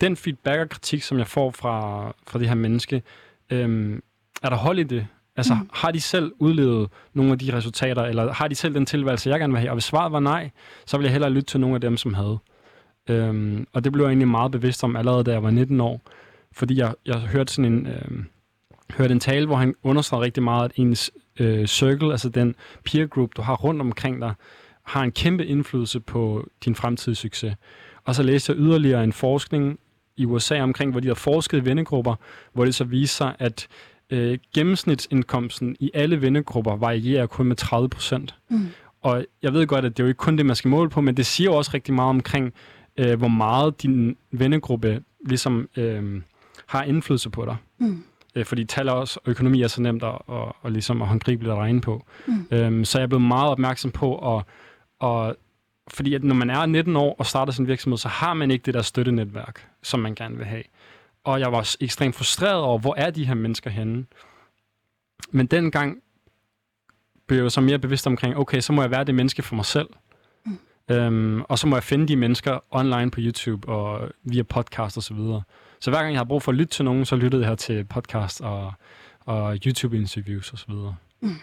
den 0.02 0.18
feedback 0.18 0.60
og 0.62 0.70
kritik, 0.70 1.02
som 1.02 1.18
jeg 1.18 1.28
får 1.28 1.52
fra, 1.52 2.08
fra 2.28 2.40
det 2.40 2.48
her 2.48 2.56
menneske, 2.56 3.04
øhm, 3.50 4.04
er 4.44 4.50
der 4.50 4.56
hold 4.56 4.80
i 4.80 4.84
det? 4.84 5.08
Altså, 5.36 5.54
mm. 5.54 5.70
har 5.74 5.92
de 5.92 6.02
selv 6.02 6.32
udlevet 6.40 6.90
nogle 7.14 7.32
af 7.32 7.40
de 7.40 7.54
resultater, 7.54 8.02
eller 8.02 8.34
har 8.34 8.48
de 8.48 8.56
selv 8.56 8.74
den 8.74 8.86
tilværelse, 8.86 9.30
jeg 9.30 9.40
gerne 9.40 9.54
vil 9.54 9.60
have? 9.60 9.72
Og 9.72 9.76
hvis 9.76 9.84
svaret 9.84 10.12
var 10.12 10.20
nej, 10.20 10.50
så 10.86 10.98
vil 10.98 11.04
jeg 11.04 11.12
hellere 11.12 11.32
lytte 11.32 11.48
til 11.48 11.60
nogle 11.60 11.76
af 11.76 11.82
dem, 11.82 11.98
som 11.98 12.14
havde. 12.14 12.38
Øhm, 13.10 13.68
og 13.74 13.84
det 13.84 13.92
blev 13.92 14.06
jeg 14.06 14.10
egentlig 14.10 14.28
meget 14.28 14.52
bevidst 14.52 14.84
om 14.84 14.96
allerede, 14.96 15.24
da 15.24 15.32
jeg 15.32 15.44
var 15.44 15.50
19 15.50 15.82
år. 15.82 16.02
Fordi 16.52 16.78
jeg, 16.78 16.94
jeg 17.06 17.20
hørte 17.20 17.54
sådan 17.54 17.74
en, 17.74 17.88
øhm, 17.88 18.26
hørte 18.98 19.12
en 19.12 19.20
tale, 19.20 19.46
hvor 19.46 19.56
han 19.56 19.76
understregede 19.84 20.26
rigtig 20.26 20.44
meget, 20.44 20.66
at 20.66 20.72
ens 20.76 21.12
øh, 21.40 21.68
circle, 21.68 22.12
altså 22.12 22.30
den 22.30 22.56
peer 22.84 23.08
group, 23.08 23.30
du 23.36 23.42
har 23.42 23.56
rundt 23.56 23.82
omkring 23.82 24.22
dig, 24.22 24.34
har 24.84 25.04
en 25.04 25.12
kæmpe 25.12 25.46
indflydelse 25.46 26.00
på 26.00 26.48
din 26.66 26.76
fremtidige 26.76 27.16
succes. 27.16 27.56
Og 28.04 28.16
så 28.16 28.24
læste 28.24 28.52
jeg 28.52 28.60
yderligere 28.60 29.04
en 29.04 29.14
forskning 29.14 29.80
i 30.18 30.26
USA 30.26 30.62
omkring, 30.62 30.92
hvor 30.92 31.00
de 31.00 31.08
har 31.08 31.16
forsket 31.16 31.58
i 31.58 31.66
vennegrupper, 31.66 32.16
hvor 32.54 32.66
det 32.66 32.76
så 32.76 32.84
viser 32.84 33.16
sig, 33.16 33.36
at 33.40 33.68
øh, 34.10 34.38
gennemsnitsindkomsten 34.56 35.76
i 35.80 35.92
alle 35.94 36.22
vennegrupper 36.22 36.76
varierer 36.76 37.26
kun 37.26 37.46
med 37.46 37.56
30 37.56 37.90
procent. 37.90 38.36
Mm. 38.50 38.68
Og 39.02 39.26
jeg 39.42 39.54
ved 39.54 39.68
godt, 39.68 39.86
at 39.86 39.98
det 39.98 40.04
er 40.04 40.08
jo 40.08 40.08
ikke 40.08 40.18
kun 40.18 40.38
det, 40.38 40.46
man 40.46 40.56
skal 40.56 40.70
måle 40.70 40.90
på, 40.90 41.02
men 41.02 41.18
det 41.18 41.26
siger 41.26 41.52
jo 41.52 41.58
også 41.58 41.72
rigtig 41.74 41.94
meget 41.94 42.10
omkring, 42.10 42.54
øh, 42.98 43.18
hvor 43.18 43.28
meget 43.28 43.84
din 43.84 44.18
vennegruppe 44.32 45.04
ligesom 45.26 45.70
øh, 45.78 46.22
har 46.66 46.84
indflydelse 46.84 47.30
på 47.30 47.46
dig. 47.46 47.58
Mm. 47.78 48.04
Øh, 48.36 48.46
fordi 48.46 48.66
tal 48.66 48.90
også, 48.90 49.20
og 49.24 49.32
økonomi 49.32 49.62
er 49.62 49.68
så 49.68 49.82
nemt 49.82 50.04
at, 50.04 50.18
og, 50.28 50.56
og 50.62 50.72
ligesom 50.72 51.02
at 51.02 51.08
håndgribeligt 51.08 51.52
at 51.52 51.58
regne 51.58 51.82
på. 51.82 52.06
Mm. 52.28 52.48
Øhm, 52.52 52.86
så 52.86 52.98
jeg 52.98 53.04
er 53.04 53.08
blevet 53.08 53.26
meget 53.26 53.52
opmærksom 53.52 53.92
på 53.92 54.38
at, 54.38 54.44
at 55.02 55.36
fordi 55.88 56.14
at 56.14 56.24
når 56.24 56.36
man 56.36 56.50
er 56.50 56.66
19 56.66 56.96
år 56.96 57.16
og 57.20 57.26
starter 57.26 57.54
sin 57.54 57.68
virksomhed, 57.68 57.98
så 57.98 58.08
har 58.08 58.34
man 58.34 58.52
ikke 58.52 58.64
det 58.66 58.74
der 58.74 58.82
støttenetværk, 58.82 59.68
som 59.84 60.00
man 60.00 60.16
gerne 60.16 60.38
vil 60.38 60.46
have. 60.46 60.64
Og 61.24 61.40
jeg 61.40 61.52
var 61.52 61.76
ekstremt 61.82 62.16
frustreret 62.16 62.62
over, 62.62 62.80
hvor 62.80 62.96
er 62.98 63.10
de 63.10 63.26
her 63.26 63.34
mennesker 63.34 63.70
henne? 63.70 64.06
Men 65.32 65.46
dengang 65.46 65.98
blev 67.28 67.42
jeg 67.42 67.52
så 67.52 67.62
mere 67.62 67.80
bevidst 67.80 68.08
omkring, 68.08 68.38
okay, 68.38 68.60
så 68.60 68.74
må 68.74 68.82
jeg 68.82 68.92
være 68.92 69.04
det 69.04 69.16
menneske 69.16 69.42
for 69.42 69.56
mig 69.56 69.66
selv. 69.66 69.88
Øhm, 70.92 71.42
og 71.42 71.60
så 71.60 71.68
må 71.68 71.76
jeg 71.76 71.84
finde 71.84 72.08
de 72.08 72.16
mennesker 72.16 72.60
online 72.72 73.12
på 73.12 73.20
YouTube 73.22 73.68
og 73.68 74.10
via 74.24 74.44
podcast 74.44 74.98
og 74.98 75.04
så 75.04 75.14
videre. 75.14 75.42
Så 75.80 75.90
hver 75.90 76.00
gang 76.00 76.12
jeg 76.14 76.20
har 76.20 76.26
brug 76.26 76.44
for 76.44 76.52
at 76.52 76.58
lytte 76.58 76.74
til 76.74 76.86
nogen, 76.86 77.06
så 77.06 77.16
lyttede 77.16 77.42
jeg 77.42 77.50
her 77.50 77.56
til 77.56 77.86
podcast 77.86 78.42
og, 78.42 78.74
og 79.26 79.58
YouTube-interviews 79.66 80.52
og 80.52 80.60
så 80.60 80.66
videre. 80.68 80.96
Mm. 81.22 81.36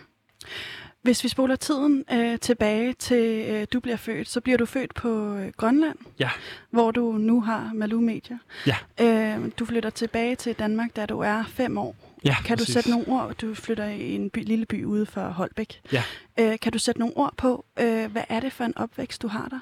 Hvis 1.03 1.24
vi 1.24 1.29
spoler 1.29 1.57
tiden 1.57 2.05
øh, 2.12 2.38
tilbage 2.38 2.92
til 2.92 3.44
øh, 3.50 3.66
du 3.72 3.81
bliver 3.81 3.96
født, 3.96 4.29
så 4.29 4.40
bliver 4.40 4.59
du 4.59 4.66
født 4.66 4.94
på 4.94 5.35
øh, 5.35 5.53
Grønland, 5.57 5.96
ja. 6.18 6.31
hvor 6.70 6.90
du 6.90 7.12
nu 7.12 7.40
har 7.40 7.70
Malou 7.74 8.00
Media. 8.00 8.38
Ja. 8.66 8.76
Øh, 9.00 9.50
du 9.59 9.64
flytter 9.64 9.90
tilbage 9.90 10.37
til 10.37 10.55
Danmark, 10.55 10.96
da 10.96 11.07
du 11.07 11.18
er 11.18 11.44
fem 11.48 11.79
år. 11.79 11.96
Ja, 12.25 12.37
kan 12.45 12.57
præcis. 12.57 12.67
du 12.67 12.73
sætte 12.73 12.91
nogle 12.91 13.09
ord? 13.09 13.35
Du 13.35 13.55
flytter 13.55 13.85
i 13.87 14.15
en 14.15 14.31
by, 14.31 14.45
lille 14.45 14.67
by 14.67 14.85
ude 14.85 15.07
for 15.07 15.29
Holbæk. 15.29 15.81
Ja. 15.93 16.03
Øh, 16.41 16.59
kan 16.63 16.73
du 16.73 16.79
sætte 16.79 17.01
nogle 17.01 17.17
ord 17.17 17.35
på, 17.37 17.65
øh, 17.81 18.13
hvad 18.13 18.23
er 18.29 18.41
det 18.41 18.53
for 18.53 18.65
en 18.65 18.79
opvækst, 18.79 19.23
du 19.23 19.29
har 19.29 19.49
der? 19.49 19.61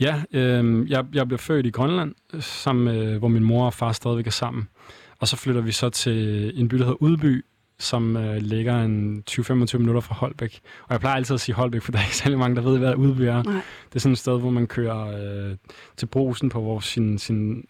Ja, 0.00 0.22
øh, 0.32 0.90
jeg, 0.90 1.04
jeg 1.12 1.26
blev 1.26 1.38
født 1.38 1.66
i 1.66 1.70
Grønland, 1.70 2.14
sammen 2.40 2.84
med, 2.84 3.18
hvor 3.18 3.28
min 3.28 3.44
mor 3.44 3.66
og 3.66 3.74
far 3.74 3.92
stadigvæk 3.92 4.26
er 4.26 4.30
sammen. 4.30 4.68
Og 5.18 5.28
så 5.28 5.36
flytter 5.36 5.60
vi 5.60 5.72
så 5.72 5.90
til 5.90 6.52
en 6.60 6.68
by, 6.68 6.76
der 6.76 6.84
hedder 6.84 7.02
Udby, 7.02 7.44
som 7.80 8.16
øh, 8.16 8.36
ligger 8.36 8.82
en 8.82 9.24
20-25 9.30 9.78
minutter 9.78 10.00
fra 10.00 10.14
Holbæk. 10.14 10.60
Og 10.82 10.92
jeg 10.92 11.00
plejer 11.00 11.16
altid 11.16 11.34
at 11.34 11.40
sige 11.40 11.54
Holbæk, 11.54 11.82
for 11.82 11.92
der 11.92 11.98
er 11.98 12.02
ikke 12.02 12.16
særlig 12.16 12.38
mange, 12.38 12.56
der 12.56 12.62
ved, 12.62 12.78
hvad 12.78 12.94
Udby 12.94 13.20
er. 13.20 13.42
Nej. 13.42 13.54
Det 13.88 13.94
er 13.94 13.98
sådan 13.98 14.12
et 14.12 14.18
sted, 14.18 14.40
hvor 14.40 14.50
man 14.50 14.66
kører 14.66 15.06
øh, 15.50 15.56
til 15.96 16.06
brusen 16.06 16.48
på 16.48 16.60
hvor 16.60 16.80
sin, 16.80 17.18
sin, 17.18 17.64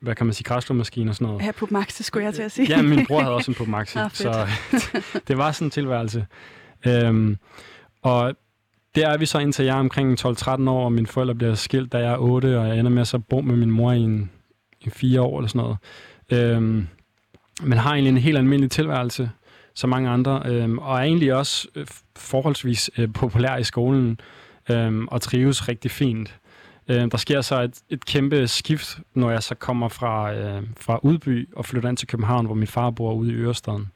hvad 0.00 0.14
kan 0.14 0.26
man 0.26 0.32
sige, 0.32 0.44
græslåmaskine 0.44 1.10
og 1.10 1.14
sådan 1.14 1.26
noget. 1.26 1.46
Ja, 1.46 1.52
på 1.52 1.68
Maxi 1.70 2.02
skulle 2.02 2.24
jeg 2.24 2.34
til 2.34 2.42
at 2.42 2.52
sige. 2.52 2.76
ja, 2.76 2.82
min 2.82 3.06
bror 3.06 3.20
havde 3.20 3.34
også 3.34 3.50
en 3.50 3.54
på 3.54 3.64
Maxi, 3.64 3.98
ah, 4.04 4.10
så 4.12 4.46
det 5.28 5.38
var 5.38 5.52
sådan 5.52 5.66
en 5.66 5.70
tilværelse. 5.70 6.26
Øhm, 6.86 7.36
og 8.02 8.34
der 8.94 9.08
er 9.08 9.18
vi 9.18 9.26
så 9.26 9.38
indtil 9.38 9.64
jeg 9.64 9.76
er 9.76 9.80
omkring 9.80 10.26
12-13 10.26 10.70
år, 10.70 10.84
og 10.84 10.92
mine 10.92 11.06
forældre 11.06 11.34
bliver 11.34 11.54
skilt, 11.54 11.92
da 11.92 11.98
jeg 11.98 12.12
er 12.12 12.18
8, 12.18 12.60
og 12.60 12.68
jeg 12.68 12.78
ender 12.78 12.90
med 12.90 13.00
at 13.00 13.08
så 13.08 13.18
bo 13.18 13.40
med 13.40 13.56
min 13.56 13.70
mor 13.70 13.92
i 13.92 14.00
en, 14.00 14.30
en 14.80 14.90
4 14.90 15.20
år 15.22 15.38
eller 15.38 15.48
sådan 15.48 15.58
noget. 15.58 15.76
Øhm, 16.32 16.86
men 17.62 17.78
har 17.78 17.92
egentlig 17.92 18.10
en 18.10 18.18
helt 18.18 18.38
almindelig 18.38 18.70
tilværelse 18.70 19.30
så 19.76 19.86
mange 19.86 20.10
andre, 20.10 20.42
øh, 20.44 20.74
og 20.74 20.96
er 20.96 21.02
egentlig 21.02 21.34
også 21.34 21.68
øh, 21.74 21.86
forholdsvis 22.16 22.90
øh, 22.98 23.12
populær 23.12 23.56
i 23.56 23.64
skolen 23.64 24.20
øh, 24.70 25.04
og 25.04 25.20
trives 25.20 25.68
rigtig 25.68 25.90
fint. 25.90 26.38
Øh, 26.88 27.10
der 27.10 27.16
sker 27.16 27.40
så 27.40 27.62
et, 27.62 27.80
et 27.88 28.04
kæmpe 28.04 28.48
skift, 28.48 28.98
når 29.14 29.30
jeg 29.30 29.42
så 29.42 29.54
kommer 29.54 29.88
fra, 29.88 30.34
øh, 30.34 30.62
fra 30.80 31.00
Udby 31.02 31.54
og 31.54 31.64
flytter 31.64 31.88
ind 31.88 31.96
til 31.96 32.08
København, 32.08 32.46
hvor 32.46 32.54
min 32.54 32.66
far 32.66 32.90
bor 32.90 33.12
ude 33.12 33.32
i 33.32 33.34
Ørestaden. 33.34 33.90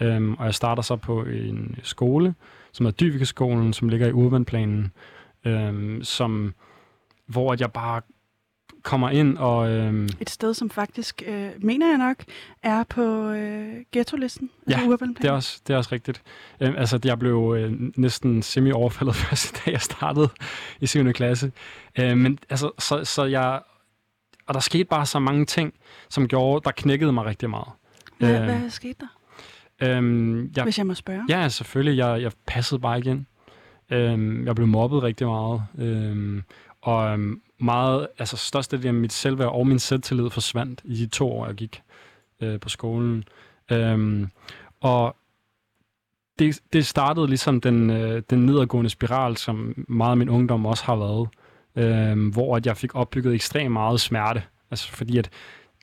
Øhm, 0.00 0.34
og 0.34 0.44
jeg 0.44 0.54
starter 0.54 0.82
så 0.82 0.96
på 0.96 1.22
en 1.22 1.76
skole, 1.82 2.34
som 2.72 2.86
hedder 2.86 2.96
Dyvikeskolen, 2.96 3.72
som 3.72 3.88
ligger 3.88 4.06
i 4.06 4.12
Urbanplanen, 4.12 4.92
øhm, 5.44 6.04
som, 6.04 6.54
hvor 7.26 7.56
jeg 7.60 7.72
bare 7.72 8.00
kommer 8.82 9.10
ind 9.10 9.38
og... 9.38 9.70
Øh... 9.70 10.08
Et 10.20 10.30
sted, 10.30 10.54
som 10.54 10.70
faktisk, 10.70 11.22
øh, 11.26 11.50
mener 11.58 11.88
jeg 11.88 11.98
nok, 11.98 12.16
er 12.62 12.84
på 12.84 13.30
øh, 13.30 13.72
ghetto-listen. 13.92 14.50
Ja, 14.70 14.80
altså 14.90 15.06
det, 15.22 15.24
er 15.24 15.32
også, 15.32 15.60
det 15.66 15.74
er 15.74 15.76
også 15.76 15.90
rigtigt. 15.92 16.22
Øh, 16.60 16.74
altså, 16.76 16.98
jeg 17.04 17.18
blev 17.18 17.54
øh, 17.58 17.72
næsten 17.96 18.42
semi-overfaldet 18.42 19.14
første 19.24 19.60
dag, 19.64 19.72
jeg 19.72 19.80
startede 19.80 20.28
i 20.80 20.86
7. 20.86 21.12
klasse. 21.12 21.52
Øh, 21.98 22.16
men 22.16 22.38
altså, 22.50 22.70
så, 22.78 23.04
så 23.04 23.24
jeg... 23.24 23.60
Og 24.46 24.54
der 24.54 24.60
skete 24.60 24.84
bare 24.84 25.06
så 25.06 25.18
mange 25.18 25.44
ting, 25.44 25.74
som 26.10 26.28
gjorde, 26.28 26.64
der 26.64 26.70
knækkede 26.70 27.12
mig 27.12 27.24
rigtig 27.24 27.50
meget. 27.50 27.68
Hvad, 28.18 28.40
øh, 28.40 28.44
hvad 28.44 28.70
skete 28.70 28.96
der? 29.00 29.06
Øhm, 29.82 30.52
jeg, 30.56 30.64
Hvis 30.64 30.78
jeg 30.78 30.86
må 30.86 30.94
spørge. 30.94 31.24
Ja, 31.28 31.48
selvfølgelig. 31.48 31.98
Jeg, 31.98 32.22
jeg 32.22 32.32
passede 32.46 32.80
bare 32.80 32.98
igen. 32.98 33.26
Øhm, 33.90 34.46
jeg 34.46 34.54
blev 34.54 34.66
mobbet 34.66 35.02
rigtig 35.02 35.26
meget. 35.26 35.62
Øhm, 35.78 36.42
og 36.82 37.12
øhm, 37.12 37.40
meget, 37.62 38.06
altså 38.18 38.36
største 38.36 38.76
del 38.76 38.86
af 38.86 38.94
mit 38.94 39.12
selvværd 39.12 39.52
og 39.52 39.66
min 39.66 39.78
selvtillid 39.78 40.30
forsvandt 40.30 40.80
i 40.84 40.94
de 40.94 41.06
to 41.06 41.32
år, 41.32 41.46
jeg 41.46 41.54
gik 41.54 41.82
øh, 42.40 42.60
på 42.60 42.68
skolen. 42.68 43.24
Øhm, 43.70 44.28
og 44.80 45.16
det, 46.38 46.60
det 46.72 46.86
startede 46.86 47.26
ligesom 47.26 47.60
den, 47.60 47.90
øh, 47.90 48.22
den 48.30 48.46
nedadgående 48.46 48.90
spiral, 48.90 49.36
som 49.36 49.84
meget 49.88 50.10
af 50.10 50.16
min 50.16 50.28
ungdom 50.28 50.66
også 50.66 50.84
har 50.84 50.96
været. 50.96 51.28
øh, 51.76 52.32
hvor 52.32 52.56
at 52.56 52.66
jeg 52.66 52.76
fik 52.76 52.94
opbygget 52.94 53.34
ekstremt 53.34 53.72
meget 53.72 54.00
smerte. 54.00 54.42
Altså 54.70 54.88
fordi 54.88 55.18
at 55.18 55.30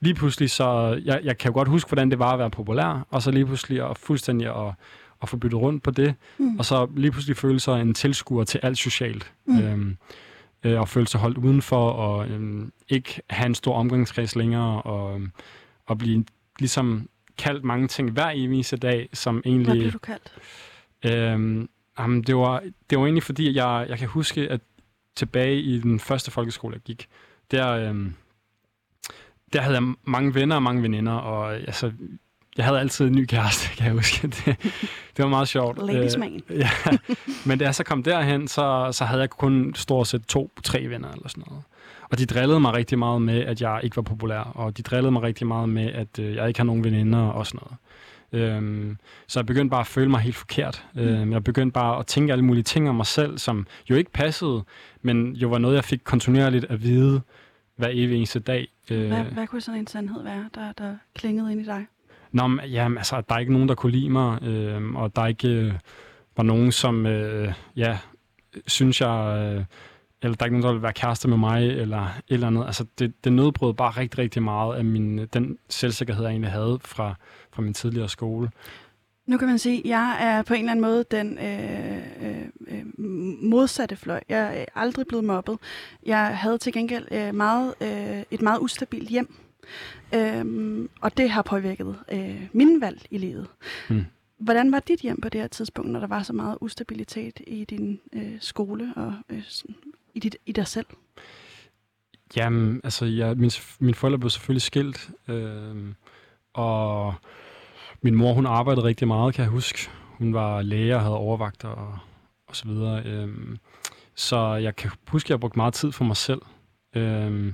lige 0.02 0.14
pludselig 0.14 0.50
så, 0.50 1.00
jeg, 1.06 1.20
jeg 1.24 1.38
kan 1.38 1.50
jo 1.52 1.54
godt 1.54 1.68
huske, 1.68 1.88
hvordan 1.88 2.12
det 2.12 2.20
var 2.20 2.34
at 2.34 2.40
være 2.40 2.50
populær, 2.50 3.08
og 3.10 3.22
så 3.22 3.32
lige 3.32 3.46
pludselig 3.46 3.90
at 3.90 3.98
fuldstændig 3.98 4.48
at, 4.48 4.74
at 5.22 5.30
få 5.30 5.38
byttet 5.38 5.60
rundt 5.60 5.84
på 5.84 5.92
det, 5.92 6.16
mm. 6.38 6.60
og 6.60 6.66
så 6.66 6.88
lige 6.96 7.12
pludselig 7.12 7.38
føle 7.38 7.60
sig 7.60 7.82
en 7.82 7.94
tilskuer 7.94 8.44
til 8.44 8.60
alt 8.64 8.78
socialt. 8.78 9.34
Mm. 9.46 9.60
Øhm, 9.60 9.98
øh, 10.64 10.80
og 10.80 10.90
føle 10.90 11.08
sig 11.08 11.20
holdt 11.20 11.38
udenfor, 11.38 11.90
og 11.90 12.30
øhm, 12.30 12.72
ikke 12.90 13.22
have 13.30 13.46
en 13.46 13.56
stor 13.56 13.76
omgangskreds 13.76 14.36
længere, 14.36 14.82
og, 14.82 15.22
og 15.86 15.98
blive 15.98 16.26
ligesom 16.60 17.10
kaldt 17.38 17.64
mange 17.64 17.88
ting 17.88 18.12
hver 18.12 18.30
eneste 18.30 18.78
dag, 18.78 19.10
som 19.14 19.42
egentlig... 19.46 19.66
Hvad 19.66 19.76
blev 19.76 19.92
du 19.92 20.00
kaldt? 20.00 20.34
Øhm, 21.06 21.70
jamen, 22.00 22.24
det, 22.24 22.36
var, 22.36 22.64
det 22.90 22.98
var 23.00 23.06
egentlig 23.06 23.24
fordi, 23.24 23.56
jeg, 23.56 23.86
jeg 23.90 24.00
kan 24.00 24.08
huske, 24.08 24.50
at 24.50 24.62
tilbage 25.16 25.62
i 25.62 25.80
den 25.80 26.00
første 26.00 26.32
folkeskole, 26.32 26.74
jeg 26.74 26.82
gik, 26.82 27.08
der, 27.52 27.70
øhm, 27.70 28.14
der 29.54 29.62
havde 29.62 29.76
jeg 29.76 29.94
mange 30.04 30.36
venner 30.36 30.56
og 30.56 30.64
mange 30.64 30.82
veninder, 30.82 31.14
og 31.14 31.56
altså, 31.56 31.92
jeg 32.60 32.66
havde 32.66 32.80
altid 32.80 33.08
en 33.08 33.12
ny 33.16 33.26
kæreste, 33.26 33.76
kan 33.78 33.86
jeg 33.86 33.94
huske. 33.94 34.28
Det, 34.28 34.46
det 35.18 35.24
var 35.24 35.28
meget 35.28 35.48
sjovt. 35.48 35.88
Ladies 35.88 36.16
øh, 36.16 36.20
man. 36.20 36.42
ja. 36.64 36.70
Men 37.46 37.60
da 37.60 37.66
jeg 37.66 37.76
så 37.76 37.84
kom 37.84 38.04
derhen, 38.04 38.48
så, 38.48 38.90
så 38.92 39.06
havde 39.06 39.22
jeg 39.22 39.30
kun 39.30 39.76
stort 39.76 40.08
set 40.08 40.26
to-tre 40.26 40.90
venner 40.90 41.12
eller 41.12 41.28
sådan 41.30 41.44
noget. 41.48 41.64
Og 42.10 42.20
de 42.20 42.26
drillede 42.26 42.60
mig 42.60 42.74
rigtig 42.74 43.00
meget 43.00 43.22
med, 43.22 43.46
at 43.46 43.62
jeg 43.62 43.80
ikke 43.84 43.96
var 43.96 44.02
populær, 44.02 44.40
og 44.40 44.78
de 44.78 44.82
drillede 44.82 45.12
mig 45.12 45.22
rigtig 45.22 45.48
meget 45.48 45.70
med, 45.70 45.94
at 45.94 46.20
øh, 46.20 46.36
jeg 46.36 46.48
ikke 46.48 46.60
har 46.60 46.66
nogen 46.66 46.84
veninder 46.84 47.20
og 47.20 47.48
sådan 47.48 47.60
noget. 47.64 47.78
Øhm, 48.32 48.98
så 49.28 49.40
jeg 49.40 49.46
begyndte 49.46 49.70
bare 49.70 49.80
at 49.80 49.88
føle 49.88 50.10
mig 50.10 50.20
helt 50.20 50.36
forkert. 50.36 50.86
Mm. 50.94 51.02
Øhm, 51.02 51.32
jeg 51.32 51.44
begyndte 51.44 51.74
bare 51.74 52.00
at 52.00 52.08
tænke 52.08 52.32
alle 52.32 52.46
mulige 52.46 52.64
ting 52.64 52.90
om 52.90 52.96
mig 52.96 53.06
selv, 53.06 53.38
som 53.38 53.68
jo 53.90 53.96
ikke 53.96 54.12
passede, 54.12 54.64
men 55.02 55.34
jo 55.34 55.48
var 55.48 55.58
noget, 55.58 55.76
jeg 55.76 55.84
fik 55.84 56.00
kontinuerligt 56.04 56.66
at 56.70 56.84
vide 56.84 57.22
hver 57.76 57.90
evig 57.92 58.18
eneste 58.18 58.40
dag. 58.40 58.68
Øh, 58.92 59.08
hvad, 59.08 59.24
hvad 59.24 59.48
kunne 59.48 59.62
sådan 59.62 59.80
en 59.80 59.88
sandhed 59.88 60.24
være, 60.24 60.50
der, 60.56 60.72
der 60.78 60.96
klingede 61.16 61.52
ind 61.52 61.62
i 61.62 61.66
dig? 61.66 61.86
Nå, 62.32 62.48
men, 62.48 62.66
jamen, 62.66 62.98
altså, 62.98 63.22
der 63.30 63.36
er 63.36 63.40
ikke 63.40 63.54
nogen, 63.54 63.70
der 63.70 63.76
kunne 63.76 63.92
lide 63.92 64.10
mig, 64.10 64.44
øh, 64.44 64.96
og 64.96 65.16
der 65.16 65.22
er 65.22 65.28
ikke 65.28 65.48
øh, 65.48 65.74
var 66.38 66.44
nogen, 66.44 66.72
som, 66.72 67.06
øh, 67.06 67.54
ja, 67.76 67.98
synes 68.68 69.02
jeg, 69.02 69.38
øh, 69.58 69.66
eller 70.22 70.36
der 70.36 70.44
er 70.44 70.46
ikke 70.46 70.60
nogen, 70.60 70.64
der 70.64 70.74
vil 70.74 70.82
være 70.82 70.94
kæreste 70.94 71.28
med 71.28 71.38
mig, 71.38 71.68
eller 71.68 72.02
et 72.02 72.22
eller 72.28 72.48
andet. 72.48 72.66
Altså, 72.66 72.86
det, 73.00 73.24
det 73.24 73.34
nødbrød 73.34 73.74
bare 73.74 73.92
rigtig, 73.92 74.20
rigtig 74.20 74.44
meget 74.44 74.76
af 74.76 74.86
min, 74.86 75.26
den 75.26 75.58
selvsikkerhed, 75.70 76.24
jeg 76.24 76.32
egentlig 76.32 76.52
havde 76.52 76.80
fra, 76.82 77.16
fra 77.54 77.62
min 77.62 77.74
tidligere 77.74 78.10
skole. 78.10 78.50
Nu 79.26 79.38
kan 79.38 79.48
man 79.48 79.60
sige, 79.60 79.80
at 79.80 79.86
jeg 79.86 80.18
er 80.20 80.42
på 80.44 80.54
en 80.54 80.60
eller 80.60 80.72
anden 80.72 80.86
måde 80.86 81.06
den 81.12 81.38
øh, 81.38 81.98
øh, 82.22 82.46
øh, 82.68 82.86
modsatte 83.50 83.96
fløj. 83.96 84.22
Jeg 84.30 84.60
er 84.60 84.66
aldrig 84.76 85.06
blevet 85.08 85.26
mobbet. 85.26 85.58
Jeg 86.06 86.38
havde 86.38 86.58
til 86.58 86.74
gengæld 86.74 87.08
øh, 87.12 87.36
meget, 87.36 87.74
øh, 87.82 88.24
et 88.32 88.42
meget 88.42 88.60
ustabilt 88.60 89.10
hjem. 89.10 89.36
Øhm, 90.16 90.90
og 91.02 91.18
det 91.18 91.30
har 91.30 91.42
påvirket 91.42 91.96
øh, 92.12 92.48
mine 92.54 92.82
valg 92.82 93.06
i 93.12 93.18
livet. 93.18 93.48
Hmm. 93.90 94.06
Hvordan 94.38 94.72
var 94.72 94.80
dit 94.80 95.00
hjem 95.00 95.22
på 95.22 95.30
det 95.30 95.42
her 95.42 95.48
tidspunkt, 95.48 95.92
når 95.92 96.00
der 96.00 96.08
var 96.08 96.24
så 96.24 96.34
meget 96.34 96.58
ustabilitet 96.62 97.42
i 97.48 97.66
din 97.66 98.00
øh, 98.14 98.38
skole 98.40 98.94
og 98.96 99.14
øh, 99.30 99.44
i, 100.14 100.20
dit, 100.20 100.36
i 100.46 100.52
dig 100.52 100.68
selv? 100.68 100.86
Jamen, 102.36 102.82
altså, 102.84 103.06
jeg, 103.06 103.38
min, 103.38 103.52
min 103.80 103.94
forældre 103.94 104.20
blev 104.20 104.30
selvfølgelig 104.30 104.62
skilt, 104.62 105.10
øh, 105.28 105.94
og 106.54 107.14
min 108.02 108.16
mor, 108.16 108.34
hun 108.34 108.46
arbejdede 108.46 108.86
rigtig 108.86 109.08
meget, 109.08 109.34
kan 109.34 109.44
jeg 109.44 109.52
huske. 109.52 109.90
Hun 110.18 110.34
var 110.34 110.62
læge 110.62 110.96
og 110.96 111.02
havde 111.02 111.18
overvagter 111.18 111.68
og, 111.68 111.98
og 112.48 112.56
så 112.56 112.68
videre. 112.68 113.04
Øh, 113.06 113.58
så 114.16 114.54
jeg 114.54 114.76
kan 114.76 114.92
huske, 115.08 115.28
at 115.28 115.30
jeg 115.30 115.40
brugte 115.40 115.60
meget 115.60 115.74
tid 115.74 115.92
for 115.92 116.04
mig 116.04 116.18
selv. 116.18 116.42
Øh, 116.96 117.54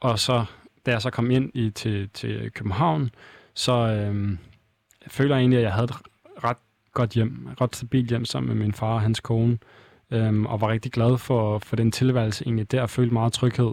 og 0.00 0.18
så 0.18 0.44
da 0.86 0.90
jeg 0.90 1.02
så 1.02 1.10
kom 1.10 1.30
ind 1.30 1.50
i, 1.54 1.70
til, 1.70 2.08
til 2.14 2.50
København, 2.54 3.10
så 3.54 3.72
øh, 3.72 4.30
jeg 5.04 5.10
føler 5.10 5.36
egentlig, 5.36 5.56
at 5.56 5.62
jeg 5.62 5.72
havde 5.72 5.84
et 5.84 5.96
ret 6.44 6.56
godt 6.92 7.10
hjem, 7.10 7.48
et 7.52 7.60
ret 7.60 7.76
stabilt 7.76 8.08
hjem 8.08 8.24
sammen 8.24 8.56
med 8.56 8.64
min 8.64 8.72
far 8.72 8.94
og 8.94 9.00
hans 9.00 9.20
kone, 9.20 9.58
øh, 10.10 10.42
og 10.42 10.60
var 10.60 10.68
rigtig 10.68 10.92
glad 10.92 11.18
for, 11.18 11.58
for 11.58 11.76
den 11.76 11.92
tilværelse 11.92 12.44
egentlig 12.44 12.72
der, 12.72 12.82
og 12.82 12.90
følte 12.90 13.12
meget 13.12 13.32
tryghed. 13.32 13.72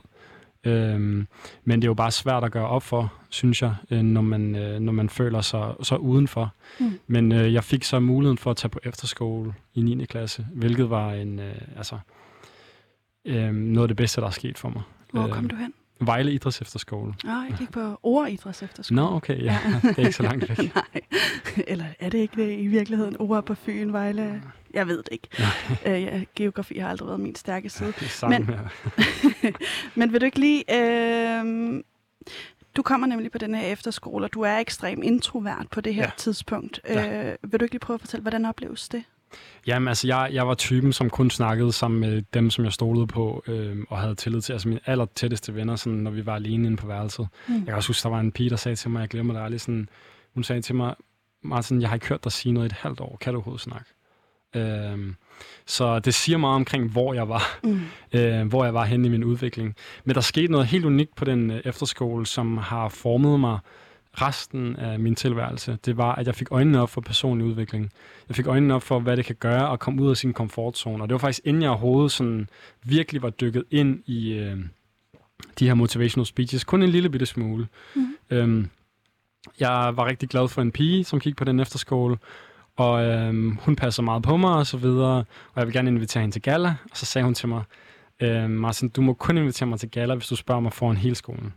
Øhm, 0.63 1.27
men 1.63 1.81
det 1.81 1.87
er 1.87 1.89
jo 1.89 1.93
bare 1.93 2.11
svært 2.11 2.43
at 2.43 2.51
gøre 2.51 2.67
op 2.67 2.83
for, 2.83 3.13
synes 3.29 3.61
jeg, 3.61 3.75
øh, 3.91 4.01
når, 4.01 4.21
man, 4.21 4.55
øh, 4.55 4.79
når 4.79 4.93
man 4.93 5.09
føler 5.09 5.41
sig 5.41 5.73
så 5.81 5.95
udenfor. 5.95 6.53
Mm. 6.79 6.99
Men 7.07 7.31
øh, 7.31 7.53
jeg 7.53 7.63
fik 7.63 7.83
så 7.83 7.99
muligheden 7.99 8.37
for 8.37 8.51
at 8.51 8.57
tage 8.57 8.69
på 8.69 8.79
efterskole 8.83 9.53
i 9.73 9.81
9. 9.81 10.05
klasse, 10.05 10.47
hvilket 10.53 10.89
var 10.89 11.13
en, 11.13 11.39
øh, 11.39 11.55
altså, 11.77 11.97
øh, 13.25 13.53
noget 13.53 13.83
af 13.83 13.87
det 13.87 13.97
bedste, 13.97 14.21
der 14.21 14.27
er 14.27 14.31
sket 14.31 14.57
for 14.57 14.69
mig. 14.69 14.81
Hvor 15.11 15.27
kom 15.27 15.43
øh, 15.43 15.49
du 15.49 15.55
hen? 15.55 15.73
Vejle 16.05 16.33
Idræts 16.33 16.61
Efterskole. 16.61 17.13
Nå, 17.23 17.31
jeg 17.31 17.55
gik 17.59 17.71
på 17.71 17.99
Ore 18.03 18.31
Idræts 18.31 18.63
Efterskole. 18.63 18.95
Nå, 18.95 19.15
okay, 19.15 19.43
ja. 19.43 19.57
ja. 19.83 19.89
det 19.89 19.97
er 19.97 19.99
ikke 19.99 20.11
så 20.11 20.23
langt 20.23 20.49
væk. 20.49 20.57
Nej, 20.75 21.01
eller 21.67 21.85
er 21.99 22.09
det 22.09 22.17
ikke 22.17 22.45
det 22.45 22.59
i 22.59 22.67
virkeligheden? 22.67 23.15
Ore 23.19 23.43
på 23.43 23.55
Fyn, 23.55 23.93
Vejle? 23.93 24.43
Jeg 24.73 24.87
ved 24.87 24.97
det 24.97 25.09
ikke. 25.11 25.27
øh, 25.85 26.03
ja, 26.03 26.23
geografi 26.35 26.77
har 26.77 26.89
aldrig 26.89 27.07
været 27.07 27.19
min 27.19 27.35
stærke 27.35 27.69
side. 27.69 27.93
Det 27.99 28.01
er 28.01 28.09
sammen, 28.09 28.45
men, 28.45 28.55
ja. 29.43 29.51
men 29.95 30.13
vil 30.13 30.21
du 30.21 30.25
ikke 30.25 30.39
lige... 30.39 30.63
Øh, 30.81 31.83
du 32.75 32.81
kommer 32.81 33.07
nemlig 33.07 33.31
på 33.31 33.37
den 33.37 33.55
her 33.55 33.67
efterskole, 33.67 34.25
og 34.25 34.33
du 34.33 34.41
er 34.41 34.57
ekstrem 34.57 35.03
introvert 35.03 35.67
på 35.71 35.81
det 35.81 35.95
her 35.95 36.03
ja. 36.03 36.11
tidspunkt. 36.17 36.81
Ja. 36.87 37.31
Øh, 37.31 37.37
vil 37.43 37.59
du 37.59 37.65
ikke 37.65 37.73
lige 37.73 37.79
prøve 37.79 37.95
at 37.95 38.01
fortælle, 38.01 38.21
hvordan 38.21 38.45
opleves 38.45 38.89
det? 38.89 39.03
Jamen, 39.67 39.87
altså, 39.87 40.07
jeg, 40.07 40.29
jeg 40.33 40.47
var 40.47 40.53
typen, 40.53 40.93
som 40.93 41.09
kun 41.09 41.29
snakkede 41.29 41.71
sammen 41.71 41.99
med 41.99 42.23
dem, 42.33 42.49
som 42.49 42.65
jeg 42.65 42.73
stolede 42.73 43.07
på, 43.07 43.43
øh, 43.47 43.77
og 43.89 43.97
havde 43.97 44.15
tillid 44.15 44.41
til. 44.41 44.53
Altså, 44.53 44.67
mine 44.67 44.79
aller 44.85 45.05
tætteste 45.15 45.55
venner, 45.55 45.75
sådan, 45.75 45.99
når 45.99 46.11
vi 46.11 46.25
var 46.25 46.35
alene 46.35 46.67
inde 46.67 46.77
på 46.77 46.87
værelset. 46.87 47.27
Mm. 47.47 47.53
Jeg 47.53 47.65
kan 47.65 47.75
også 47.75 47.89
huske, 47.89 48.03
der 48.03 48.09
var 48.09 48.19
en 48.19 48.31
pige, 48.31 48.49
der 48.49 48.55
sagde 48.55 48.75
til 48.75 48.89
mig, 48.89 49.01
jeg 49.01 49.09
glemmer 49.09 49.33
det 49.33 49.41
aldrig, 49.41 49.61
sådan, 49.61 49.89
hun 50.33 50.43
sagde 50.43 50.61
til 50.61 50.75
mig, 50.75 50.95
Martin, 51.43 51.81
jeg 51.81 51.89
har 51.89 51.95
ikke 51.95 52.07
hørt 52.07 52.23
dig 52.23 52.31
sige 52.31 52.53
noget 52.53 52.65
i 52.65 52.71
et 52.71 52.73
halvt 52.73 52.99
år. 52.99 53.17
Kan 53.21 53.33
du 53.33 53.37
overhovedet 53.37 53.61
snakke? 53.61 53.89
Øh, 54.55 55.13
så 55.65 55.99
det 55.99 56.13
siger 56.13 56.37
meget 56.37 56.55
omkring, 56.55 56.91
hvor 56.91 57.13
jeg 57.13 57.29
var, 57.29 57.59
mm. 57.63 57.81
øh, 58.19 58.47
hvor 58.47 58.63
jeg 58.63 58.73
var 58.73 58.85
henne 58.85 59.07
i 59.07 59.11
min 59.11 59.23
udvikling. 59.23 59.75
Men 60.03 60.15
der 60.15 60.21
skete 60.21 60.51
noget 60.51 60.67
helt 60.67 60.85
unikt 60.85 61.15
på 61.15 61.25
den 61.25 61.51
øh, 61.51 61.61
efterskole, 61.65 62.25
som 62.25 62.57
har 62.57 62.89
formet 62.89 63.39
mig 63.39 63.59
resten 64.13 64.75
af 64.75 64.99
min 64.99 65.15
tilværelse, 65.15 65.77
det 65.85 65.97
var, 65.97 66.15
at 66.15 66.27
jeg 66.27 66.35
fik 66.35 66.47
øjnene 66.51 66.81
op 66.81 66.89
for 66.89 67.01
personlig 67.01 67.47
udvikling. 67.47 67.91
Jeg 68.29 68.35
fik 68.35 68.47
øjnene 68.47 68.73
op 68.73 68.83
for, 68.83 68.99
hvad 68.99 69.17
det 69.17 69.25
kan 69.25 69.35
gøre 69.35 69.73
at 69.73 69.79
komme 69.79 70.01
ud 70.01 70.09
af 70.09 70.17
sin 70.17 70.33
komfortzone. 70.33 71.03
Og 71.03 71.09
det 71.09 71.13
var 71.13 71.19
faktisk, 71.19 71.41
inden 71.45 71.61
jeg 71.61 71.69
overhovedet 71.69 72.11
sådan 72.11 72.49
virkelig 72.83 73.21
var 73.21 73.29
dykket 73.29 73.63
ind 73.71 73.99
i 74.05 74.33
øh, 74.33 74.57
de 75.59 75.67
her 75.67 75.73
motivational 75.73 76.25
speeches, 76.25 76.63
kun 76.63 76.83
en 76.83 76.89
lille 76.89 77.09
bitte 77.09 77.25
smule. 77.25 77.67
Mm. 77.95 78.15
Øhm, 78.29 78.69
jeg 79.59 79.93
var 79.95 80.05
rigtig 80.05 80.29
glad 80.29 80.47
for 80.47 80.61
en 80.61 80.71
pige, 80.71 81.03
som 81.03 81.19
gik 81.19 81.35
på 81.35 81.43
den 81.43 81.59
efterskole, 81.59 82.17
og 82.75 83.05
øhm, 83.05 83.57
hun 83.61 83.75
passer 83.75 84.03
meget 84.03 84.23
på 84.23 84.37
mig 84.37 84.55
og 84.55 84.67
så 84.67 84.77
videre, 84.77 85.17
og 85.53 85.55
jeg 85.55 85.65
vil 85.65 85.73
gerne 85.73 85.91
invitere 85.91 86.21
hende 86.21 86.35
til 86.35 86.41
gala, 86.41 86.75
og 86.91 86.97
så 86.97 87.05
sagde 87.05 87.25
hun 87.25 87.33
til 87.33 87.49
mig, 87.49 87.63
øh, 88.19 88.49
Martin, 88.49 88.89
du 88.89 89.01
må 89.01 89.13
kun 89.13 89.37
invitere 89.37 89.67
mig 89.69 89.79
til 89.79 89.91
gala, 89.91 90.15
hvis 90.15 90.27
du 90.27 90.35
spørger 90.35 90.61
mig 90.61 90.73
foran 90.73 90.97
hele 90.97 91.15
skolen 91.15 91.53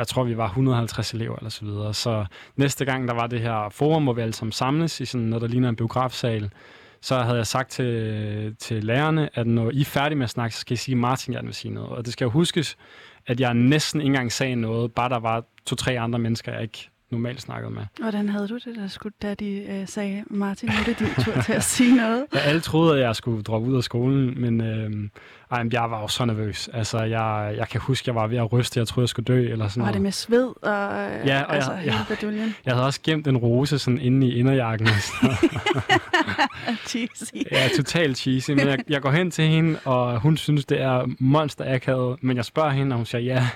jeg 0.00 0.08
tror, 0.08 0.24
vi 0.24 0.36
var 0.36 0.46
150 0.46 1.12
elever 1.12 1.36
eller 1.36 1.50
så 1.50 1.64
videre. 1.64 1.94
Så 1.94 2.24
næste 2.56 2.84
gang, 2.84 3.08
der 3.08 3.14
var 3.14 3.26
det 3.26 3.40
her 3.40 3.68
forum, 3.70 4.02
hvor 4.02 4.12
vi 4.12 4.20
alle 4.20 4.34
sammen 4.34 4.52
samles 4.52 5.00
i 5.00 5.04
sådan 5.04 5.26
noget, 5.26 5.42
der 5.42 5.48
ligner 5.48 5.68
en 5.68 5.76
biografsal, 5.76 6.50
så 7.00 7.18
havde 7.18 7.36
jeg 7.36 7.46
sagt 7.46 7.70
til, 7.70 8.56
til 8.58 8.84
lærerne, 8.84 9.28
at 9.34 9.46
når 9.46 9.70
I 9.70 9.80
er 9.80 9.84
færdige 9.84 10.16
med 10.16 10.24
at 10.24 10.30
snakke, 10.30 10.54
så 10.54 10.60
skal 10.60 10.74
I 10.74 10.76
sige, 10.76 10.94
at 10.94 10.98
Martin 10.98 11.34
gerne 11.34 11.46
vil 11.46 11.54
sige 11.54 11.74
noget. 11.74 11.90
Og 11.90 12.04
det 12.04 12.12
skal 12.12 12.24
jo 12.24 12.30
huskes, 12.30 12.76
at 13.26 13.40
jeg 13.40 13.54
næsten 13.54 14.00
ikke 14.00 14.06
engang 14.06 14.32
sagde 14.32 14.56
noget, 14.56 14.92
bare 14.92 15.08
der 15.08 15.18
var 15.18 15.44
to-tre 15.66 16.00
andre 16.00 16.18
mennesker, 16.18 16.52
jeg 16.52 16.62
ikke 16.62 16.90
normalt 17.10 17.40
snakkede 17.40 17.72
med. 17.74 17.82
Hvordan 18.00 18.28
havde 18.28 18.48
du 18.48 18.54
det, 18.54 18.76
der 18.76 18.88
skulle, 18.88 19.14
da 19.22 19.34
de 19.34 19.50
øh, 19.50 19.88
sagde, 19.88 20.24
Martin, 20.26 20.68
nu 20.68 20.74
er 20.80 20.84
det 20.84 20.98
din 20.98 21.24
tur 21.24 21.42
til 21.42 21.52
at 21.52 21.64
sige 21.64 21.96
noget? 21.96 22.24
Ja, 22.34 22.38
alle 22.38 22.60
troede, 22.60 22.94
at 22.94 23.00
jeg 23.00 23.16
skulle 23.16 23.42
droppe 23.42 23.68
ud 23.70 23.76
af 23.76 23.82
skolen, 23.84 24.40
men 24.40 24.60
øh, 24.60 24.90
ej, 25.50 25.64
jeg 25.72 25.90
var 25.90 26.00
jo 26.00 26.08
så 26.08 26.24
nervøs. 26.24 26.68
Altså, 26.72 26.98
jeg, 27.02 27.54
jeg 27.56 27.68
kan 27.68 27.80
huske, 27.80 28.08
jeg 28.08 28.14
var 28.14 28.26
ved 28.26 28.38
at 28.38 28.52
ryste, 28.52 28.80
jeg 28.80 28.88
troede, 28.88 29.04
jeg 29.04 29.08
skulle 29.08 29.24
dø, 29.24 29.52
eller 29.52 29.68
sådan 29.68 29.80
Var 29.80 29.84
noget. 29.86 29.94
det 29.94 30.02
med 30.02 30.12
sved 30.12 30.46
og, 30.62 30.90
ja, 31.26 31.42
og 31.42 31.54
altså, 31.54 31.72
jeg, 31.72 31.80
hele 31.80 32.42
jeg, 32.42 32.52
jeg 32.66 32.74
havde 32.74 32.86
også 32.86 33.00
gemt 33.02 33.26
en 33.26 33.36
rose 33.36 33.78
sådan 33.78 34.00
inde 34.00 34.26
i 34.26 34.34
inderjakken. 34.38 34.88
cheesy. 36.86 37.34
Ja, 37.52 37.68
totalt 37.76 38.18
cheesy. 38.18 38.50
Men 38.50 38.68
jeg, 38.68 38.78
jeg 38.88 39.02
går 39.02 39.10
hen 39.10 39.30
til 39.30 39.44
hende, 39.44 39.78
og 39.84 40.20
hun 40.20 40.36
synes, 40.36 40.64
det 40.64 40.80
er 40.80 41.06
monster 41.18 41.74
akavet, 41.74 42.22
men 42.22 42.36
jeg 42.36 42.44
spørger 42.44 42.70
hende, 42.70 42.92
og 42.94 42.96
hun 42.96 43.06
siger 43.06 43.22
ja. 43.22 43.48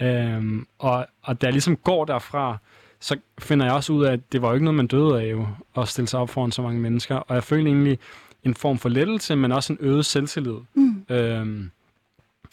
Øhm, 0.00 0.66
og, 0.78 1.06
og 1.22 1.40
da 1.40 1.46
jeg 1.46 1.52
ligesom 1.52 1.76
går 1.76 2.04
derfra, 2.04 2.58
så 3.00 3.16
finder 3.38 3.66
jeg 3.66 3.74
også 3.74 3.92
ud 3.92 4.04
af, 4.04 4.12
at 4.12 4.32
det 4.32 4.42
var 4.42 4.48
jo 4.48 4.54
ikke 4.54 4.64
noget, 4.64 4.76
man 4.76 4.86
døde 4.86 5.22
af 5.22 5.30
jo, 5.30 5.46
at 5.76 5.88
stille 5.88 6.08
sig 6.08 6.20
op 6.20 6.30
foran 6.30 6.52
så 6.52 6.62
mange 6.62 6.80
mennesker. 6.80 7.16
Og 7.16 7.34
jeg 7.34 7.44
føler 7.44 7.66
egentlig 7.66 7.98
en 8.42 8.54
form 8.54 8.78
for 8.78 8.88
lettelse, 8.88 9.36
men 9.36 9.52
også 9.52 9.72
en 9.72 9.78
øget 9.80 10.06
selvtillid. 10.06 10.56
Mm. 10.74 11.04
Øhm, 11.08 11.70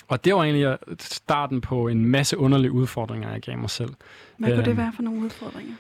og 0.07 0.25
det 0.25 0.35
var 0.35 0.43
egentlig 0.43 0.77
starten 0.99 1.61
på 1.61 1.87
en 1.87 2.05
masse 2.05 2.37
underlige 2.37 2.71
udfordringer, 2.71 3.31
jeg 3.31 3.41
gav 3.41 3.57
mig 3.57 3.69
selv. 3.69 3.89
Hvad 4.37 4.49
kunne 4.49 4.57
øhm, 4.57 4.65
det 4.65 4.77
være 4.77 4.91
for 4.95 5.03
nogle 5.03 5.19
udfordringer? 5.19 5.73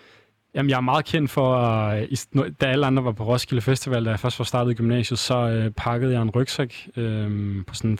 Jamen, 0.53 0.69
jeg 0.69 0.77
er 0.77 0.81
meget 0.81 1.05
kendt 1.05 1.31
for, 1.31 1.57
øh, 1.57 2.45
at 2.45 2.61
da 2.61 2.65
alle 2.65 2.85
andre 2.85 3.03
var 3.03 3.11
på 3.11 3.23
Roskilde 3.23 3.61
Festival, 3.61 4.05
da 4.05 4.09
jeg 4.09 4.19
først 4.19 4.39
var 4.39 4.45
startet 4.45 4.71
i 4.71 4.75
gymnasiet, 4.75 5.19
så 5.19 5.49
øh, 5.49 5.71
pakkede 5.71 6.13
jeg 6.13 6.21
en 6.21 6.29
rygsæk 6.29 6.89
øh, 6.95 7.65
på 7.65 7.73
sådan 7.73 7.97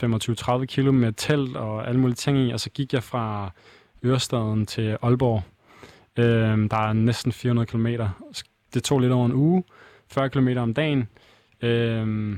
25-30 0.61 0.65
kilo 0.65 0.91
med 0.91 1.13
telt 1.13 1.57
og 1.57 1.87
alle 1.87 1.99
mulige 1.99 2.15
ting 2.15 2.37
i, 2.37 2.51
og 2.51 2.59
så 2.59 2.69
gik 2.69 2.93
jeg 2.93 3.03
fra 3.03 3.51
Ørestaden 4.05 4.65
til 4.65 4.97
Aalborg. 5.01 5.43
Øh, 6.17 6.69
der 6.71 6.77
er 6.77 6.93
næsten 6.93 7.31
400 7.31 7.65
km. 7.65 7.87
Det 8.73 8.83
tog 8.83 8.99
lidt 8.99 9.11
over 9.11 9.25
en 9.25 9.33
uge, 9.33 9.63
40 10.07 10.29
km 10.29 10.47
om 10.57 10.73
dagen. 10.73 11.07
Øh, 11.61 12.37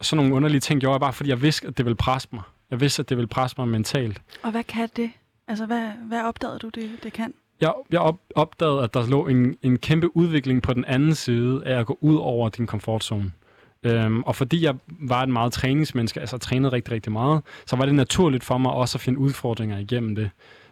sådan 0.00 0.16
nogle 0.16 0.34
underlige 0.34 0.60
ting 0.60 0.80
gjorde 0.80 0.92
jeg 0.92 1.00
bare, 1.00 1.12
fordi 1.12 1.30
jeg 1.30 1.42
vidste, 1.42 1.66
at 1.66 1.78
det 1.78 1.84
ville 1.84 1.96
presse 1.96 2.28
mig. 2.32 2.42
Jeg 2.70 2.80
vidste, 2.80 3.00
at 3.00 3.08
det 3.08 3.16
ville 3.16 3.28
presse 3.28 3.54
mig 3.58 3.68
mentalt. 3.68 4.22
Og 4.42 4.50
hvad 4.50 4.64
kan 4.64 4.88
det? 4.96 5.10
Altså, 5.48 5.66
hvad, 5.66 5.90
hvad 6.08 6.22
opdagede 6.22 6.58
du, 6.58 6.68
det, 6.68 6.90
det 7.02 7.12
kan? 7.12 7.34
Jeg, 7.60 7.72
jeg 7.90 8.00
op, 8.00 8.20
opdagede, 8.34 8.82
at 8.82 8.94
der 8.94 9.06
lå 9.06 9.26
en, 9.26 9.56
en 9.62 9.78
kæmpe 9.78 10.16
udvikling 10.16 10.62
på 10.62 10.74
den 10.74 10.84
anden 10.84 11.14
side 11.14 11.62
af 11.66 11.80
at 11.80 11.86
gå 11.86 11.98
ud 12.00 12.16
over 12.16 12.48
din 12.48 12.66
komfortzone. 12.66 13.32
Øhm, 13.82 14.22
og 14.22 14.36
fordi 14.36 14.64
jeg 14.64 14.74
var 14.88 15.22
et 15.22 15.28
meget 15.28 15.52
træningsmenneske, 15.52 16.20
altså 16.20 16.38
trænede 16.38 16.72
rigtig, 16.72 16.92
rigtig 16.92 17.12
meget, 17.12 17.42
så 17.66 17.76
var 17.76 17.86
det 17.86 17.94
naturligt 17.94 18.44
for 18.44 18.58
mig 18.58 18.72
også 18.72 18.96
at 18.96 19.00
finde 19.00 19.18
udfordringer 19.18 19.78
igennem 19.78 20.14
det. 20.14 20.30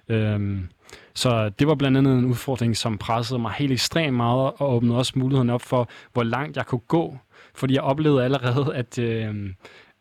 Øhm, 0.08 0.68
så 1.14 1.48
det 1.48 1.66
var 1.66 1.74
blandt 1.74 1.98
andet 1.98 2.18
en 2.18 2.24
udfordring, 2.24 2.76
som 2.76 2.98
pressede 2.98 3.38
mig 3.38 3.52
helt 3.52 3.72
ekstremt 3.72 4.16
meget, 4.16 4.52
og 4.58 4.74
åbnede 4.74 4.98
også 4.98 5.12
muligheden 5.16 5.50
op 5.50 5.62
for, 5.62 5.88
hvor 6.12 6.22
langt 6.22 6.56
jeg 6.56 6.66
kunne 6.66 6.78
gå. 6.88 7.18
Fordi 7.54 7.74
jeg 7.74 7.82
oplevede 7.82 8.24
allerede, 8.24 8.74
at, 8.74 8.98
øh, 8.98 9.34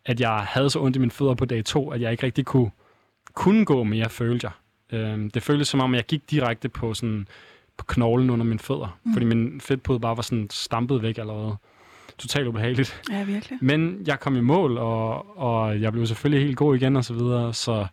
at 0.05 0.19
jeg 0.19 0.35
havde 0.35 0.69
så 0.69 0.79
ondt 0.79 0.95
i 0.95 0.99
mine 0.99 1.11
fødder 1.11 1.33
på 1.33 1.45
dag 1.45 1.65
to, 1.65 1.91
at 1.91 2.01
jeg 2.01 2.11
ikke 2.11 2.25
rigtig 2.25 2.45
kunne, 2.45 2.71
kunne 3.33 3.65
gå 3.65 3.83
mere, 3.83 4.09
følte 4.09 4.45
jeg. 4.47 4.51
Øhm, 4.93 5.29
det 5.29 5.43
føltes 5.43 5.67
som 5.67 5.79
om, 5.79 5.95
jeg 5.95 6.03
gik 6.03 6.31
direkte 6.31 6.69
på, 6.69 6.93
sådan, 6.93 7.27
på 7.77 7.85
knoglen 7.85 8.29
under 8.29 8.45
mine 8.45 8.59
fødder, 8.59 8.97
mm. 9.03 9.13
fordi 9.13 9.25
min 9.25 9.61
fedtpude 9.61 9.99
bare 9.99 10.15
var 10.17 10.23
sådan 10.23 10.47
stampet 10.51 11.01
væk 11.01 11.17
allerede. 11.17 11.55
Totalt 12.17 12.47
ubehageligt. 12.47 13.01
Ja, 13.11 13.23
virkelig. 13.23 13.59
Men 13.61 14.03
jeg 14.07 14.19
kom 14.19 14.35
i 14.35 14.41
mål, 14.41 14.77
og, 14.77 15.37
og 15.37 15.81
jeg 15.81 15.91
blev 15.91 16.05
selvfølgelig 16.05 16.45
helt 16.45 16.57
god 16.57 16.75
igen 16.75 16.95
og 16.95 17.05
så 17.05 17.13
videre. 17.13 17.53
Så, 17.53 17.85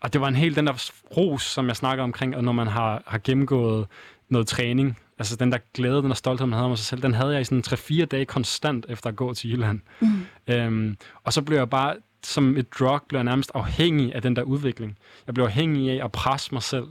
og 0.00 0.12
det 0.12 0.20
var 0.20 0.28
en 0.28 0.36
helt 0.36 0.56
den 0.56 0.66
der 0.66 0.90
ros, 1.16 1.42
som 1.42 1.68
jeg 1.68 1.76
snakker 1.76 2.04
omkring, 2.04 2.36
og 2.36 2.44
når 2.44 2.52
man 2.52 2.66
har, 2.66 3.02
har 3.06 3.20
gennemgået 3.24 3.86
noget 4.28 4.46
træning, 4.46 4.98
altså 5.18 5.36
den 5.36 5.52
der 5.52 5.58
glæde, 5.74 5.96
den 5.96 6.08
der 6.08 6.14
stolthed, 6.14 6.46
man 6.46 6.56
havde 6.56 6.70
om 6.70 6.76
sig 6.76 6.86
selv, 6.86 7.02
den 7.02 7.14
havde 7.14 7.32
jeg 7.32 7.40
i 7.40 7.44
sådan 7.44 7.64
3-4 7.66 8.04
dage 8.04 8.24
konstant 8.24 8.86
efter 8.88 9.10
at 9.10 9.16
gå 9.16 9.34
til 9.34 9.50
Jylland. 9.50 9.80
Mm. 10.00 10.26
Øhm, 10.48 10.96
og 11.24 11.32
så 11.32 11.42
blev 11.42 11.58
jeg 11.58 11.70
bare, 11.70 11.96
som 12.22 12.56
et 12.56 12.72
drug, 12.78 13.00
blev 13.08 13.18
jeg 13.18 13.24
nærmest 13.24 13.50
afhængig 13.54 14.14
af 14.14 14.22
den 14.22 14.36
der 14.36 14.42
udvikling. 14.42 14.98
Jeg 15.26 15.34
blev 15.34 15.44
afhængig 15.44 15.90
af 15.90 16.04
at 16.04 16.12
presse 16.12 16.54
mig 16.54 16.62
selv 16.62 16.86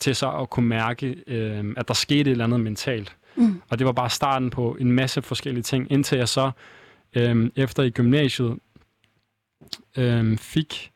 til 0.00 0.16
så 0.16 0.30
at 0.30 0.50
kunne 0.50 0.68
mærke, 0.68 1.16
øhm, 1.26 1.74
at 1.76 1.88
der 1.88 1.94
skete 1.94 2.20
et 2.20 2.28
eller 2.28 2.44
andet 2.44 2.60
mentalt. 2.60 3.16
Mm. 3.36 3.62
Og 3.68 3.78
det 3.78 3.86
var 3.86 3.92
bare 3.92 4.10
starten 4.10 4.50
på 4.50 4.76
en 4.80 4.92
masse 4.92 5.22
forskellige 5.22 5.62
ting, 5.62 5.92
indtil 5.92 6.18
jeg 6.18 6.28
så 6.28 6.50
øhm, 7.16 7.52
efter 7.56 7.82
i 7.82 7.90
gymnasiet 7.90 8.58
øhm, 9.96 10.38
fik 10.38 10.92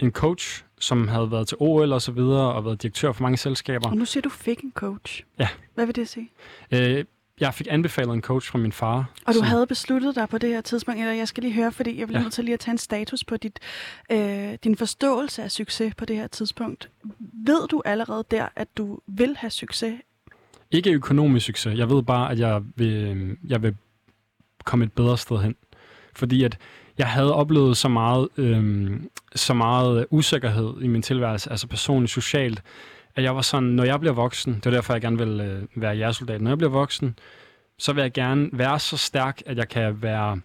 en 0.00 0.10
coach, 0.10 0.64
som 0.80 1.08
havde 1.08 1.30
været 1.30 1.48
til 1.48 1.56
OL 1.60 1.92
og 1.92 2.02
så 2.02 2.12
videre, 2.12 2.52
og 2.52 2.64
været 2.64 2.82
direktør 2.82 3.12
for 3.12 3.22
mange 3.22 3.36
selskaber. 3.36 3.88
Og 3.90 3.96
nu 3.96 4.04
siger 4.04 4.22
du 4.22 4.28
fik 4.28 4.60
en 4.60 4.72
coach. 4.74 5.22
Ja. 5.38 5.48
Hvad 5.74 5.86
vil 5.86 5.96
det 5.96 6.08
sige? 6.08 6.30
Øh, 6.70 7.04
jeg 7.40 7.54
fik 7.54 7.66
anbefalet 7.70 8.12
en 8.14 8.22
coach 8.22 8.50
fra 8.50 8.58
min 8.58 8.72
far. 8.72 9.10
Og 9.26 9.34
du 9.34 9.38
som- 9.38 9.46
havde 9.46 9.66
besluttet 9.66 10.14
dig 10.14 10.28
på 10.28 10.38
det 10.38 10.50
her 10.50 10.60
tidspunkt, 10.60 11.00
eller 11.00 11.12
jeg 11.12 11.28
skal 11.28 11.42
lige 11.42 11.54
høre, 11.54 11.72
fordi 11.72 11.98
jeg 11.98 12.06
bliver 12.06 12.20
Ja. 12.20 12.22
nødt 12.22 12.32
til 12.32 12.44
lige 12.44 12.54
at 12.54 12.60
tage 12.60 12.72
en 12.72 12.78
status 12.78 13.24
på 13.24 13.36
dit, 13.36 13.58
øh, 14.12 14.52
din 14.64 14.76
forståelse 14.76 15.42
af 15.42 15.50
succes 15.50 15.94
på 15.94 16.04
det 16.04 16.16
her 16.16 16.26
tidspunkt. 16.26 16.90
Ved 17.46 17.68
du 17.68 17.82
allerede 17.84 18.24
der, 18.30 18.46
at 18.56 18.68
du 18.76 18.98
vil 19.06 19.36
have 19.36 19.50
succes? 19.50 19.94
Ikke 20.70 20.90
økonomisk 20.92 21.46
succes. 21.46 21.78
Jeg 21.78 21.90
ved 21.90 22.02
bare, 22.02 22.30
at 22.32 22.38
jeg 22.38 22.62
vil, 22.76 23.36
jeg 23.48 23.62
vil 23.62 23.76
komme 24.64 24.84
et 24.84 24.92
bedre 24.92 25.18
sted 25.18 25.38
hen. 25.42 25.54
Fordi 26.16 26.44
at 26.44 26.58
jeg 26.98 27.06
havde 27.06 27.34
oplevet 27.34 27.76
så 27.76 27.88
meget, 27.88 28.28
øhm, 28.36 29.10
så 29.34 29.54
meget 29.54 30.06
usikkerhed 30.10 30.74
i 30.82 30.86
min 30.86 31.02
tilværelse, 31.02 31.50
altså 31.50 31.66
personligt, 31.66 32.12
socialt, 32.12 32.62
at 33.16 33.24
jeg 33.24 33.36
var 33.36 33.42
sådan, 33.42 33.68
når 33.68 33.84
jeg 33.84 34.00
bliver 34.00 34.12
voksen, 34.12 34.54
det 34.54 34.66
er 34.66 34.70
derfor, 34.70 34.94
jeg 34.94 35.00
gerne 35.00 35.18
vil 35.18 35.40
øh, 35.40 35.82
være 35.82 35.92
jægersoldat, 35.92 36.40
når 36.40 36.50
jeg 36.50 36.58
bliver 36.58 36.70
voksen, 36.70 37.18
så 37.78 37.92
vil 37.92 38.02
jeg 38.02 38.12
gerne 38.12 38.50
være 38.52 38.78
så 38.78 38.96
stærk, 38.96 39.42
at 39.46 39.56
jeg 39.56 39.68
kan 39.68 40.02
være, 40.02 40.40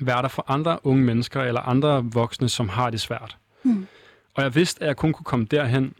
være 0.00 0.22
der 0.22 0.28
for 0.28 0.44
andre 0.48 0.78
unge 0.82 1.04
mennesker, 1.04 1.42
eller 1.42 1.60
andre 1.60 2.04
voksne, 2.04 2.48
som 2.48 2.68
har 2.68 2.90
det 2.90 3.00
svært. 3.00 3.36
Hmm. 3.62 3.86
Og 4.34 4.42
jeg 4.42 4.54
vidste, 4.54 4.82
at 4.82 4.88
jeg 4.88 4.96
kun 4.96 5.12
kunne 5.12 5.24
komme 5.24 5.46
derhen, 5.50 5.94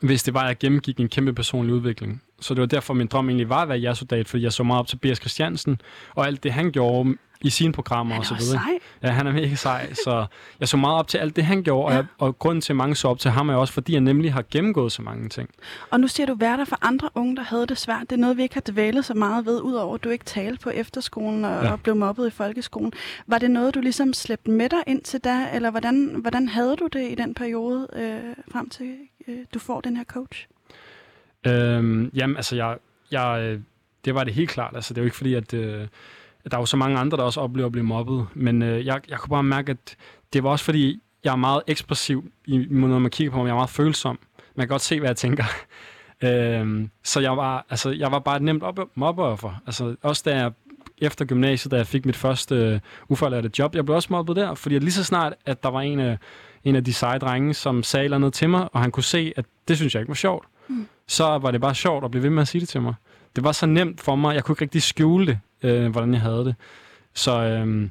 hvis 0.00 0.22
det 0.22 0.34
var, 0.34 0.40
at 0.40 0.48
jeg 0.48 0.58
gennemgik 0.58 1.00
en 1.00 1.08
kæmpe 1.08 1.32
personlig 1.32 1.74
udvikling. 1.74 2.22
Så 2.40 2.54
det 2.54 2.60
var 2.60 2.66
derfor, 2.66 2.94
min 2.94 3.06
drøm 3.06 3.28
egentlig 3.28 3.48
var 3.48 3.62
at 3.62 3.68
være 3.68 3.78
jægersoldat, 3.78 4.28
fordi 4.28 4.42
jeg 4.42 4.52
så 4.52 4.62
meget 4.62 4.78
op 4.80 4.86
til 4.86 4.96
B.S. 4.96 5.18
Christiansen, 5.18 5.80
og 6.14 6.26
alt 6.26 6.42
det, 6.42 6.52
han 6.52 6.72
gjorde 6.72 7.14
i 7.40 7.50
sine 7.50 7.72
programmer 7.72 8.18
og 8.18 8.26
så 8.26 8.34
er 8.34 8.38
videre. 8.38 8.58
sej. 8.60 8.78
Ja, 9.02 9.08
han 9.08 9.26
er 9.26 9.32
mega 9.32 9.54
sej, 9.54 9.92
så 10.04 10.26
jeg 10.60 10.68
så 10.68 10.76
meget 10.76 10.98
op 10.98 11.08
til 11.08 11.18
alt 11.18 11.36
det, 11.36 11.44
han 11.44 11.62
gjorde, 11.62 11.94
Ja. 11.94 11.98
og, 11.98 12.04
jeg, 12.04 12.06
og 12.18 12.38
grunden 12.38 12.60
til, 12.60 12.72
at 12.72 12.76
mange 12.76 12.94
så 12.96 13.08
op 13.08 13.18
til 13.18 13.30
ham, 13.30 13.48
er 13.48 13.54
også, 13.54 13.72
fordi 13.72 13.92
jeg 13.92 14.00
nemlig 14.00 14.32
har 14.32 14.44
gennemgået 14.50 14.92
så 14.92 15.02
mange 15.02 15.28
ting. 15.28 15.48
Og 15.90 16.00
nu 16.00 16.08
siger 16.08 16.26
du, 16.26 16.34
være 16.34 16.56
der 16.56 16.64
for 16.64 16.78
andre 16.82 17.08
unge, 17.14 17.36
der 17.36 17.42
havde 17.42 17.66
det 17.66 17.78
svært. 17.78 18.00
Det 18.00 18.12
er 18.12 18.20
noget, 18.20 18.36
vi 18.36 18.42
ikke 18.42 18.54
har 18.54 18.62
dvælet 18.68 19.04
så 19.04 19.14
meget 19.14 19.46
ved, 19.46 19.60
udover 19.60 19.94
at 19.94 20.04
du 20.04 20.08
ikke 20.08 20.24
talte 20.24 20.60
på 20.62 20.70
efterskolen 20.70 21.44
og, 21.44 21.64
ja. 21.64 21.72
og 21.72 21.80
blev 21.80 21.96
mobbet 21.96 22.26
i 22.26 22.30
folkeskolen. 22.30 22.92
Var 23.26 23.38
det 23.38 23.50
noget, 23.50 23.74
du 23.74 23.80
ligesom 23.80 24.12
slæbte 24.12 24.50
med 24.50 24.68
dig 24.68 24.78
ind 24.86 25.02
til 25.02 25.20
da, 25.20 25.46
eller 25.54 25.70
hvordan, 25.70 26.16
hvordan 26.20 26.48
havde 26.48 26.76
du 26.76 26.86
det 26.92 27.10
i 27.10 27.14
den 27.14 27.34
periode, 27.34 27.88
øh, 27.96 28.34
frem 28.52 28.68
til 28.68 28.94
øh, 29.28 29.36
du 29.54 29.58
får 29.58 29.80
den 29.80 29.96
her 29.96 30.04
coach? 30.04 30.46
Øhm, 31.46 32.10
jamen, 32.14 32.36
altså, 32.36 32.56
jeg, 32.56 32.76
jeg, 33.10 33.40
øh, 33.42 33.60
det 34.04 34.14
var 34.14 34.24
det 34.24 34.34
helt 34.34 34.50
klart. 34.50 34.74
Altså, 34.74 34.94
det 34.94 34.98
er 34.98 35.02
jo 35.02 35.06
ikke 35.06 35.16
fordi, 35.16 35.34
at, 35.34 35.54
øh, 35.54 35.86
at 36.44 36.50
der 36.50 36.56
er 36.56 36.60
jo 36.60 36.66
så 36.66 36.76
mange 36.76 36.98
andre, 36.98 37.16
der 37.18 37.22
også 37.24 37.40
oplever 37.40 37.66
at 37.66 37.72
blive 37.72 37.84
mobbet. 37.84 38.26
Men 38.34 38.62
øh, 38.62 38.86
jeg, 38.86 39.00
jeg 39.08 39.18
kunne 39.18 39.30
bare 39.30 39.42
mærke, 39.42 39.70
at 39.70 39.96
det 40.32 40.42
var 40.44 40.50
også 40.50 40.64
fordi, 40.64 41.00
jeg 41.24 41.32
er 41.32 41.36
meget 41.36 41.62
ekspressiv, 41.66 42.30
i, 42.46 42.66
når 42.70 42.98
man 42.98 43.10
kigger 43.10 43.30
på 43.32 43.38
mig. 43.38 43.44
Jeg 43.46 43.50
er 43.52 43.56
meget 43.56 43.70
følsom. 43.70 44.18
Man 44.54 44.66
kan 44.66 44.68
godt 44.68 44.82
se, 44.82 45.00
hvad 45.00 45.08
jeg 45.08 45.16
tænker. 45.16 45.44
øhm, 46.24 46.90
så 47.04 47.20
jeg 47.20 47.36
var, 47.36 47.66
altså, 47.70 47.90
jeg 47.90 48.12
var 48.12 48.18
bare 48.18 48.36
et 48.36 48.42
nemt 48.42 48.62
op- 48.62 48.90
mobbeoffer. 48.94 49.62
Altså, 49.66 49.96
også 50.02 50.22
da 50.26 50.36
jeg 50.36 50.52
efter 50.98 51.24
gymnasiet, 51.24 51.70
da 51.70 51.76
jeg 51.76 51.86
fik 51.86 52.06
mit 52.06 52.16
første 52.16 52.54
øh, 52.54 52.80
ufaglærte 53.08 53.50
job, 53.58 53.74
jeg 53.74 53.84
blev 53.84 53.96
også 53.96 54.08
mobbet 54.10 54.36
der, 54.36 54.54
fordi 54.54 54.78
lige 54.78 54.92
så 54.92 55.04
snart, 55.04 55.32
at 55.46 55.62
der 55.62 55.68
var 55.68 55.80
en 55.80 56.00
af, 56.00 56.18
en 56.64 56.76
af 56.76 56.84
de 56.84 56.92
seje 56.92 57.18
drenge, 57.18 57.54
som 57.54 57.82
sagde 57.82 58.08
noget 58.08 58.34
til 58.34 58.50
mig, 58.50 58.68
og 58.72 58.80
han 58.80 58.90
kunne 58.90 59.02
se, 59.02 59.32
at 59.36 59.44
det 59.68 59.76
synes 59.76 59.94
jeg 59.94 60.00
ikke 60.00 60.08
var 60.08 60.14
sjovt, 60.14 60.46
Mm 60.68 60.86
så 61.08 61.38
var 61.38 61.50
det 61.50 61.60
bare 61.60 61.74
sjovt 61.74 62.04
at 62.04 62.10
blive 62.10 62.22
ved 62.22 62.30
med 62.30 62.42
at 62.42 62.48
sige 62.48 62.60
det 62.60 62.68
til 62.68 62.82
mig. 62.82 62.94
Det 63.36 63.44
var 63.44 63.52
så 63.52 63.66
nemt 63.66 64.00
for 64.00 64.16
mig, 64.16 64.34
jeg 64.34 64.44
kunne 64.44 64.52
ikke 64.52 64.62
rigtig 64.62 64.82
skjule 64.82 65.26
det, 65.26 65.38
øh, 65.70 65.90
hvordan 65.90 66.12
jeg 66.12 66.20
havde 66.20 66.44
det. 66.44 66.54
Så 67.14 67.40
øh, 67.40 67.88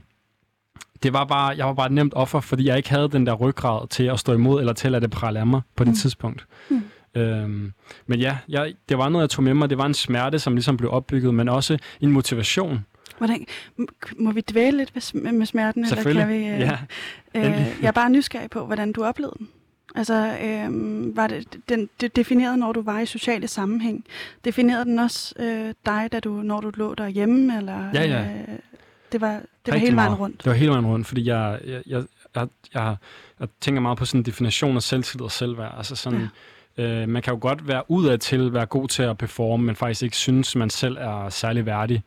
det 1.04 1.14
var 1.14 1.26
bare, 1.26 1.48
jeg 1.58 1.66
var 1.66 1.74
bare 1.74 1.86
et 1.86 1.92
nemt 1.92 2.14
offer, 2.16 2.40
fordi 2.40 2.68
jeg 2.68 2.78
ikke 2.78 2.90
havde 2.90 3.10
den 3.10 3.26
der 3.26 3.34
ryggrad 3.34 3.88
til 3.88 4.04
at 4.04 4.20
stå 4.20 4.34
imod, 4.34 4.60
eller 4.60 4.74
til 4.74 4.96
at 4.96 5.02
det 5.02 5.12
prale 5.12 5.40
af 5.40 5.48
mig 5.48 5.62
på 5.76 5.84
det 5.84 5.90
Mm. 5.92 5.96
tidspunkt. 5.96 6.46
Mm. 6.70 6.82
Øhm, 7.16 7.74
men 8.08 8.20
ja, 8.20 8.38
jeg, 8.50 8.74
det 8.90 8.98
var 8.98 9.10
noget, 9.10 9.24
jeg 9.24 9.30
tog 9.30 9.44
med 9.44 9.54
mig. 9.54 9.70
Det 9.70 9.78
var 9.78 9.86
en 9.86 9.94
smerte, 9.94 10.40
som 10.40 10.54
ligesom 10.54 10.78
blev 10.78 10.92
opbygget, 10.92 11.34
men 11.34 11.50
også 11.50 11.78
en 12.02 12.12
motivation. 12.12 12.86
Hvordan, 13.18 13.46
må 14.20 14.32
vi 14.32 14.42
dvæle 14.42 14.78
lidt 14.78 15.14
med, 15.14 15.32
med 15.32 15.46
smerten, 15.46 15.84
eller 15.86 16.04
kan 16.14 16.30
vi... 16.30 16.36
Øh, 16.36 16.60
Ja. 16.60 16.78
øh, 17.36 17.44
jeg 17.82 17.88
er 17.88 17.92
bare 17.92 18.10
nysgerrig 18.10 18.50
på, 18.50 18.66
hvordan 18.66 18.92
du 18.92 19.04
oplevede 19.04 19.36
den. 19.40 19.48
Altså, 19.96 20.38
øh, 20.44 20.68
var 21.18 21.28
det, 21.28 21.58
den, 21.70 21.90
det 22.02 22.16
definerede, 22.16 22.58
når 22.58 22.72
du 22.72 22.82
var 22.82 23.00
i 23.00 23.06
sociale 23.06 23.48
sammenhæng? 23.48 24.06
Definerede 24.46 24.86
den 24.86 25.00
også 25.00 25.34
øh, 25.40 25.74
dig, 25.86 26.10
da 26.12 26.20
du, 26.20 26.30
når 26.34 26.62
du 26.62 26.72
lå 26.76 26.94
derhjemme? 26.96 27.58
Eller, 27.58 27.90
Ja, 27.94 28.04
ja. 28.06 28.22
Øh, 28.22 28.58
det 29.12 29.22
var, 29.22 29.42
det 29.66 29.74
var 29.74 29.78
hele 29.78 29.96
vejen 29.96 30.10
meget. 30.10 30.20
rundt. 30.20 30.38
Det 30.38 30.46
var 30.46 30.54
hele 30.54 30.72
vejen 30.72 30.86
rundt, 30.86 31.08
fordi 31.08 31.26
jeg, 31.26 31.60
jeg, 31.66 31.82
jeg, 31.88 32.04
jeg, 32.36 32.48
jeg, 32.74 32.96
jeg 33.40 33.48
tænker 33.62 33.82
meget 33.82 33.98
på 33.98 34.06
sådan 34.06 34.20
en 34.20 34.26
definition 34.26 34.76
af 34.76 34.84
selvtillid 34.84 35.24
og 35.24 35.32
selvværd. 35.32 35.74
Altså 35.78 35.96
sådan, 35.96 36.28
ja. 36.78 36.84
øh, 37.02 37.10
man 37.10 37.22
kan 37.22 37.34
jo 37.34 37.40
godt 37.42 37.68
være 37.68 37.84
udadtil, 37.92 38.54
være 38.54 38.66
god 38.66 38.88
til 38.88 39.04
at 39.04 39.18
performe, 39.18 39.64
men 39.66 39.76
faktisk 39.76 40.04
ikke 40.04 40.18
synes, 40.18 40.56
man 40.56 40.70
selv 40.70 40.98
er 41.00 41.30
særlig 41.30 41.66
værdig. 41.66 42.04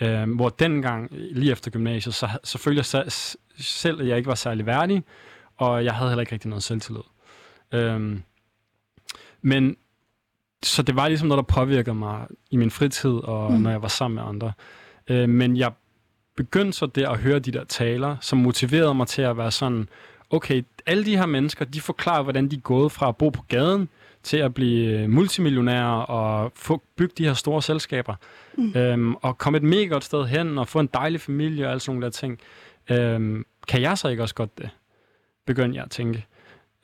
Øh, 0.00 0.30
hvor 0.34 0.48
dengang, 0.48 1.08
lige 1.10 1.52
efter 1.52 1.70
gymnasiet, 1.70 2.14
så, 2.14 2.28
så 2.44 2.58
følte 2.58 2.78
jeg 2.96 3.10
se- 3.10 3.36
selv, 3.58 4.00
at 4.00 4.08
jeg 4.08 4.16
ikke 4.16 4.28
var 4.28 4.34
særlig 4.34 4.66
værdig, 4.66 5.02
og 5.56 5.84
jeg 5.84 5.94
havde 5.94 6.10
heller 6.10 6.20
ikke 6.20 6.32
rigtig 6.32 6.48
noget 6.48 6.62
selvtillid. 6.62 7.02
Øh, 7.72 8.18
men 9.42 9.76
så 10.62 10.82
det 10.82 10.96
var 10.96 11.08
ligesom 11.08 11.28
noget, 11.28 11.38
der 11.48 11.54
påvirkede 11.54 11.94
mig 11.94 12.26
i 12.50 12.56
min 12.56 12.70
fritid, 12.70 13.10
og 13.10 13.50
Mm. 13.50 13.56
mm. 13.56 13.62
når 13.62 13.70
jeg 13.70 13.82
var 13.82 13.88
sammen 13.88 14.14
med 14.14 14.22
andre. 14.28 14.52
Øh, 15.08 15.28
men 15.28 15.56
jeg 15.56 15.72
begyndte 16.36 16.72
så 16.72 16.86
der 16.86 17.08
at 17.10 17.18
høre 17.18 17.38
de 17.38 17.50
der 17.52 17.64
taler, 17.64 18.16
som 18.20 18.38
motiverede 18.38 18.94
mig 18.94 19.06
til 19.06 19.22
at 19.22 19.36
være 19.36 19.50
sådan, 19.50 19.88
okay, 20.30 20.62
alle 20.86 21.04
de 21.04 21.16
her 21.16 21.26
mennesker, 21.26 21.64
de 21.64 21.80
forklarer, 21.80 22.22
hvordan 22.22 22.48
de 22.48 22.56
er 22.56 22.60
gået 22.60 22.92
fra 22.92 23.08
at 23.08 23.16
bo 23.16 23.28
på 23.28 23.42
gaden, 23.48 23.88
til 24.22 24.36
at 24.36 24.54
blive 24.54 25.08
multimillionærer 25.08 25.92
og 26.00 26.52
få 26.54 26.82
bygge 26.96 27.14
de 27.18 27.24
her 27.24 27.34
store 27.34 27.62
selskaber. 27.62 28.14
Mm. 28.58 28.72
Øhm, 28.76 29.14
og 29.14 29.38
komme 29.38 29.56
et 29.56 29.62
mega 29.62 29.84
godt 29.84 30.04
sted 30.04 30.26
hen 30.26 30.58
og 30.58 30.68
få 30.68 30.80
en 30.80 30.88
dejlig 30.94 31.20
familie 31.20 31.64
og 31.66 31.70
alle 31.70 31.80
sådan 31.80 31.92
nogle 31.94 32.04
der 32.04 32.10
ting. 32.10 32.38
Øhm, 32.90 33.44
kan 33.68 33.82
jeg 33.82 33.98
så 33.98 34.08
ikke 34.08 34.22
også 34.22 34.34
godt 34.34 34.58
det? 34.58 34.70
Begyndte 35.46 35.76
jeg 35.76 35.84
at 35.84 35.90
tænke. 35.90 36.26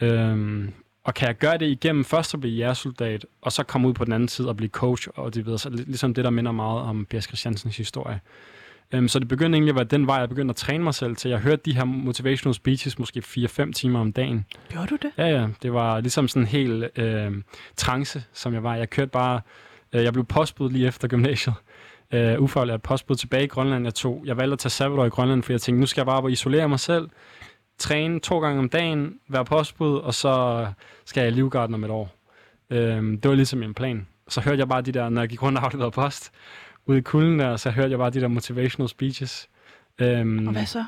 Øhm, 0.00 0.72
Og 1.04 1.14
kan 1.14 1.28
jeg 1.28 1.38
gøre 1.38 1.58
det 1.58 1.66
igennem 1.66 2.04
først 2.04 2.34
at 2.34 2.40
blive 2.40 2.54
jægersoldat, 2.54 3.26
og 3.42 3.52
så 3.52 3.62
komme 3.62 3.88
ud 3.88 3.94
på 3.94 4.04
den 4.04 4.12
anden 4.12 4.28
side 4.28 4.48
og 4.48 4.56
blive 4.56 4.70
coach, 4.70 5.08
og 5.14 5.34
det 5.34 5.44
videre. 5.44 5.58
Så 5.58 5.70
ligesom 5.70 6.14
det, 6.14 6.24
der 6.24 6.30
minder 6.30 6.52
meget 6.52 6.80
om 6.80 7.06
P.S. 7.10 7.24
Christiansens 7.24 7.76
historie. 7.76 8.20
Um, 8.96 9.08
så 9.08 9.18
det 9.18 9.28
begyndte 9.28 9.56
egentlig 9.56 9.70
at 9.72 9.76
være 9.76 9.84
den 9.84 10.06
vej, 10.06 10.16
jeg 10.16 10.28
begyndte 10.28 10.52
at 10.52 10.56
træne 10.56 10.84
mig 10.84 10.94
selv 10.94 11.16
til. 11.16 11.28
Jeg 11.28 11.38
hørte 11.38 11.62
de 11.64 11.74
her 11.74 11.84
motivational 11.84 12.54
speeches 12.54 12.98
måske 12.98 13.22
4-5 13.26 13.72
timer 13.72 14.00
om 14.00 14.12
dagen. 14.12 14.46
Gjorde 14.68 14.86
du 14.86 14.96
det? 15.02 15.10
Ja, 15.18 15.26
ja. 15.26 15.48
Det 15.62 15.72
var 15.72 16.00
ligesom 16.00 16.28
sådan 16.28 16.42
en 16.42 16.46
helt 16.46 16.98
øh, 16.98 17.32
trance, 17.76 18.24
som 18.32 18.54
jeg 18.54 18.62
var. 18.62 18.74
Jeg 18.76 18.90
kørte 18.90 19.10
bare... 19.10 19.40
Øh, 19.92 20.04
jeg 20.04 20.12
blev 20.12 20.24
postbud 20.24 20.70
lige 20.70 20.86
efter 20.86 21.08
gymnasiet. 21.08 21.54
Øh, 22.12 22.40
ufaglært 22.40 22.82
postbud 22.82 23.16
tilbage 23.16 23.44
i 23.44 23.46
Grønland. 23.46 23.84
Jeg, 23.84 23.94
tog, 23.94 24.22
jeg 24.26 24.36
valgte 24.36 24.52
at 24.52 24.58
tage 24.58 24.70
sabbatår 24.70 25.04
i 25.04 25.08
Grønland, 25.08 25.42
for 25.42 25.52
jeg 25.52 25.60
tænkte, 25.60 25.80
nu 25.80 25.86
skal 25.86 26.00
jeg 26.00 26.06
bare 26.06 26.32
isolere 26.32 26.68
mig 26.68 26.80
selv, 26.80 27.08
træne 27.78 28.20
to 28.20 28.40
gange 28.40 28.58
om 28.58 28.68
dagen, 28.68 29.14
være 29.28 29.44
postbud, 29.44 29.98
og 29.98 30.14
så 30.14 30.66
skal 31.04 31.20
jeg 31.20 31.32
i 31.32 31.34
Livgarden 31.34 31.74
om 31.74 31.84
et 31.84 31.90
år. 31.90 32.14
Øh, 32.70 33.02
det 33.02 33.28
var 33.28 33.34
ligesom 33.34 33.58
min 33.58 33.74
plan. 33.74 34.06
Så 34.28 34.40
hørte 34.40 34.58
jeg 34.58 34.68
bare 34.68 34.82
de 34.82 34.92
der, 34.92 35.08
når 35.08 35.22
jeg 35.22 35.28
gik 35.28 35.42
rundt 35.42 35.58
og 35.58 35.64
afleverede 35.64 35.90
post, 35.90 36.32
ude 36.86 36.98
i 36.98 37.00
kulden 37.00 37.38
der, 37.38 37.56
så 37.56 37.70
hørte 37.70 37.90
jeg 37.90 37.98
bare 37.98 38.10
de 38.10 38.20
der 38.20 38.28
motivational 38.28 38.88
speeches. 38.88 39.48
Øhm, 39.98 40.46
og 40.46 40.52
hvad 40.52 40.66
så? 40.66 40.84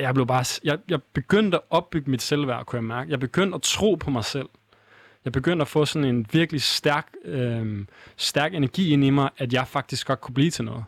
Jeg 0.00 0.14
blev 0.14 0.26
bare, 0.26 0.44
jeg, 0.64 0.78
jeg 0.88 1.02
begyndte 1.02 1.56
at 1.56 1.62
opbygge 1.70 2.10
mit 2.10 2.22
selvværd, 2.22 2.64
kunne 2.66 2.76
jeg 2.76 2.84
mærke. 2.84 3.10
Jeg 3.10 3.20
begyndte 3.20 3.54
at 3.54 3.62
tro 3.62 3.94
på 3.94 4.10
mig 4.10 4.24
selv. 4.24 4.48
Jeg 5.24 5.32
begyndte 5.32 5.62
at 5.62 5.68
få 5.68 5.84
sådan 5.84 6.08
en 6.08 6.26
virkelig 6.32 6.62
stærk, 6.62 7.12
øhm, 7.24 7.88
stærk 8.16 8.54
energi 8.54 8.92
ind 8.92 9.04
i 9.04 9.10
mig, 9.10 9.30
at 9.38 9.52
jeg 9.52 9.68
faktisk 9.68 10.06
godt 10.06 10.20
kunne 10.20 10.34
blive 10.34 10.50
til 10.50 10.64
noget. 10.64 10.84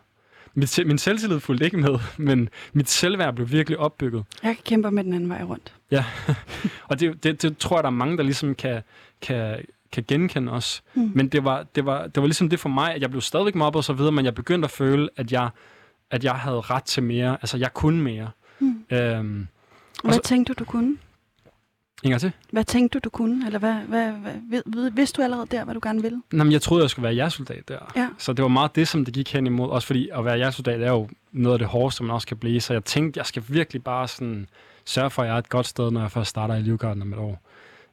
Mit, 0.59 0.81
min 0.87 0.99
selvtillid 0.99 1.41
fulgte 1.41 1.65
ikke 1.65 1.77
med, 1.77 1.99
men 2.29 2.49
mit 2.73 2.91
selvværd 2.91 3.35
blev 3.35 3.51
virkelig 3.51 3.79
opbygget. 3.79 4.25
Jeg 4.43 4.57
kæmper 4.65 4.91
med 4.91 5.05
den 5.05 5.15
anden 5.15 5.29
vej 5.29 5.43
rundt. 5.43 5.75
Ja, 5.91 6.05
og 6.89 7.01
det, 7.01 7.25
det, 7.25 7.43
det 7.43 7.59
tror 7.59 7.77
jeg, 7.77 7.83
der 7.83 7.91
er 7.91 7.95
mange, 7.95 8.17
der 8.17 8.23
ligesom 8.23 8.55
kan, 8.55 8.83
kan, 9.21 9.65
kan 9.93 10.05
genkende 10.09 10.53
os. 10.53 10.83
Mm. 10.95 11.13
Men 11.15 11.29
det 11.29 11.45
var, 11.45 11.67
det, 11.75 11.87
var, 11.87 12.07
det 12.07 12.21
var 12.21 12.27
ligesom 12.27 12.49
det 12.49 12.61
for 12.61 12.69
mig, 12.69 12.95
at 12.95 13.03
jeg 13.03 13.11
blev 13.11 13.21
stadigvæk 13.21 13.55
mobbet 13.55 13.79
og 13.79 13.85
så 13.85 13.93
videre, 13.93 14.13
men 14.13 14.25
jeg 14.25 14.35
begyndte 14.35 14.67
at 14.67 14.71
føle, 14.71 15.09
at 15.17 15.33
jeg, 15.33 15.49
at 16.11 16.25
jeg 16.25 16.35
havde 16.35 16.61
ret 16.61 16.85
til 16.85 17.03
mere. 17.03 17.33
Altså, 17.33 17.57
jeg 17.57 17.75
kunne 17.75 18.03
mere. 18.03 18.31
Mm. 18.59 18.85
Øhm, 18.91 19.47
hvad 20.05 20.15
så, 20.15 20.21
tænkte 20.25 20.53
du, 20.53 20.59
du 20.59 20.65
kunne? 20.65 20.97
En 22.03 22.11
gang 22.11 22.21
til. 22.21 22.33
Hvad 22.53 22.65
tænkte 22.65 22.99
du, 22.99 23.01
du 23.05 23.11
kunne? 23.11 23.47
Eller 23.47 23.59
hvad, 23.59 23.75
hvad, 23.75 24.11
hvad, 24.11 24.63
ved, 24.67 24.91
vidste 24.91 25.17
du 25.17 25.23
allerede 25.23 25.47
der, 25.51 25.65
hvad 25.65 25.75
du 25.75 25.81
gerne 25.83 26.03
ville? 26.03 26.23
Nå, 26.33 26.45
men 26.45 26.53
jeg 26.53 26.63
troede, 26.63 26.83
jeg 26.83 26.91
skulle 26.91 27.05
være 27.05 27.15
jægersoldat 27.15 27.69
der. 27.69 27.93
Ja. 27.97 28.09
Så 28.19 28.33
det 28.33 28.43
var 28.43 28.49
meget 28.49 28.77
det, 28.77 28.89
som 28.89 29.05
det 29.05 29.15
gik 29.15 29.33
hen 29.33 29.47
imod. 29.47 29.71
Også 29.71 29.87
fordi 29.87 30.09
at 30.13 30.25
være 30.25 30.35
jægersoldat 30.35 30.83
er 30.83 30.91
jo 30.91 31.09
noget 31.33 31.55
af 31.55 31.59
det 31.59 31.69
hårdeste, 31.69 32.03
man 32.03 32.15
også 32.15 32.27
kan 32.27 32.37
blive. 32.37 32.61
Så 32.61 32.73
jeg 32.73 32.85
tænkte, 32.85 33.19
jeg 33.19 33.27
skal 33.27 33.43
virkelig 33.49 33.85
bare 33.85 34.09
sådan 34.09 34.47
sørge 34.85 35.11
for, 35.11 35.23
at 35.23 35.29
jeg 35.29 35.35
er 35.35 35.39
et 35.39 35.49
godt 35.49 35.67
sted, 35.67 35.91
når 35.91 36.01
jeg 36.01 36.11
først 36.11 36.31
starter 36.31 36.55
i 36.55 36.63
Livgarden 36.63 37.03
om 37.03 37.13
et 37.13 37.19
år. 37.19 37.43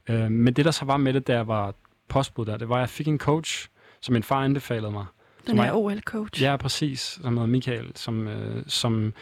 Øh, 0.09 0.31
men 0.31 0.53
det, 0.53 0.65
der 0.65 0.71
så 0.71 0.85
var 0.85 0.97
med 0.97 1.13
det, 1.13 1.27
da 1.27 1.33
jeg 1.33 1.47
var 1.47 1.73
postbud 2.07 2.45
der, 2.45 2.57
det 2.57 2.69
var, 2.69 2.75
at 2.75 2.81
jeg 2.81 2.89
fik 2.89 3.07
en 3.07 3.17
coach, 3.17 3.67
som 4.01 4.13
min 4.13 4.23
far 4.23 4.43
anbefalede 4.43 4.91
mig. 4.91 5.05
Den 5.47 5.59
er 5.59 5.73
OL-coach. 5.73 6.41
Ja, 6.41 6.57
præcis. 6.57 6.99
Som 6.99 7.33
hedder 7.33 7.47
Michael, 7.47 7.91
som, 7.95 8.27
øh, 8.27 8.63
som, 8.67 9.13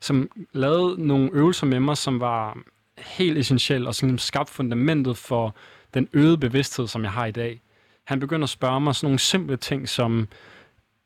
som 0.00 0.30
lavede 0.52 1.06
nogle 1.06 1.30
øvelser 1.32 1.66
med 1.66 1.80
mig, 1.80 1.96
som 1.96 2.20
var 2.20 2.58
helt 2.98 3.38
essentielle 3.38 3.88
og 3.88 3.94
som 3.94 4.18
skabte 4.18 4.52
fundamentet 4.52 5.16
for 5.16 5.54
den 5.94 6.08
øgede 6.12 6.38
bevidsthed, 6.38 6.86
som 6.86 7.02
jeg 7.02 7.12
har 7.12 7.26
i 7.26 7.30
dag. 7.30 7.60
Han 8.04 8.20
begynder 8.20 8.44
at 8.44 8.50
spørge 8.50 8.80
mig 8.80 8.94
sådan 8.94 9.06
nogle 9.06 9.18
simple 9.18 9.56
ting 9.56 9.88
som, 9.88 10.28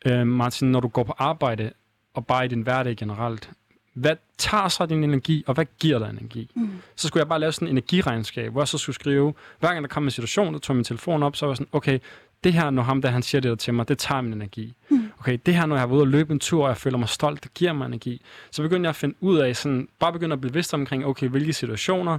øh, 0.07 0.26
Martin, 0.26 0.72
når 0.72 0.81
du 0.81 0.88
går 0.88 1.02
på 1.02 1.14
arbejde, 1.18 1.72
og 2.14 2.26
bare 2.26 2.44
i 2.44 2.48
din 2.48 2.62
hverdag 2.62 2.96
generelt, 2.96 3.50
hvad 3.94 4.16
tager 4.38 4.68
så 4.68 4.87
din 4.87 5.05
energi, 5.05 5.44
og 5.46 5.55
hvad 5.55 5.66
giver 5.81 5.98
dig 5.98 6.11
energi? 6.11 6.50
Mm. 6.55 6.70
Så 6.96 7.09
skulle 7.09 7.20
jeg 7.20 7.28
bare 7.28 7.40
lave 7.40 7.52
sådan 7.52 7.68
en 7.68 7.72
energiregnskab, 7.72 8.52
hvor 8.52 8.61
jeg 8.61 8.68
så 8.68 8.78
skulle 8.78 8.94
skrive, 8.94 9.35
hver 9.61 9.68
gang 9.68 9.83
der 9.83 9.88
kom 9.88 10.05
en 10.05 10.11
situation, 10.11 10.52
der 10.52 10.61
tog 10.61 10.76
min 10.76 10.85
telefon 10.85 11.22
op, 11.22 11.37
så 11.37 11.46
var 11.46 11.52
jeg 11.52 11.57
sådan, 11.57 11.68
okay, 11.72 11.98
det 12.44 12.52
her, 12.52 12.70
når 12.70 12.83
ham 12.83 13.02
der, 13.02 13.09
han 13.09 13.22
siger 13.22 13.40
det 13.40 13.48
der 13.48 13.55
til 13.57 13.74
mig, 13.74 13.88
det 13.88 13.98
tager 13.98 14.20
min 14.20 14.33
energi. 14.33 14.74
Mm. 14.90 15.11
Okay, 15.18 15.38
det 15.46 15.55
her, 15.55 15.66
når 15.66 15.76
jeg 15.76 15.88
været 15.88 15.96
ude 15.96 16.02
og 16.02 16.09
løbe 16.09 16.33
en 16.33 16.40
tur, 16.40 16.62
og 16.62 16.68
jeg 16.68 16.76
føler 16.76 16.98
mig 16.98 17.09
stolt, 17.09 17.44
det 17.44 17.55
giver 17.55 17.72
mig 17.72 17.87
energi. 17.87 18.22
Så 18.50 18.62
begyndte 18.62 18.87
jeg 18.87 18.90
at 18.90 18.96
finde 18.96 19.14
ud 19.20 19.38
af, 19.38 19.57
sådan, 19.57 19.88
bare 19.98 20.12
begynde 20.12 20.33
at 20.33 20.40
blive 20.40 20.50
bevidst 20.50 20.74
omkring, 20.74 21.07
okay, 21.07 21.28
hvilke 21.28 21.52
situationer 21.52 22.18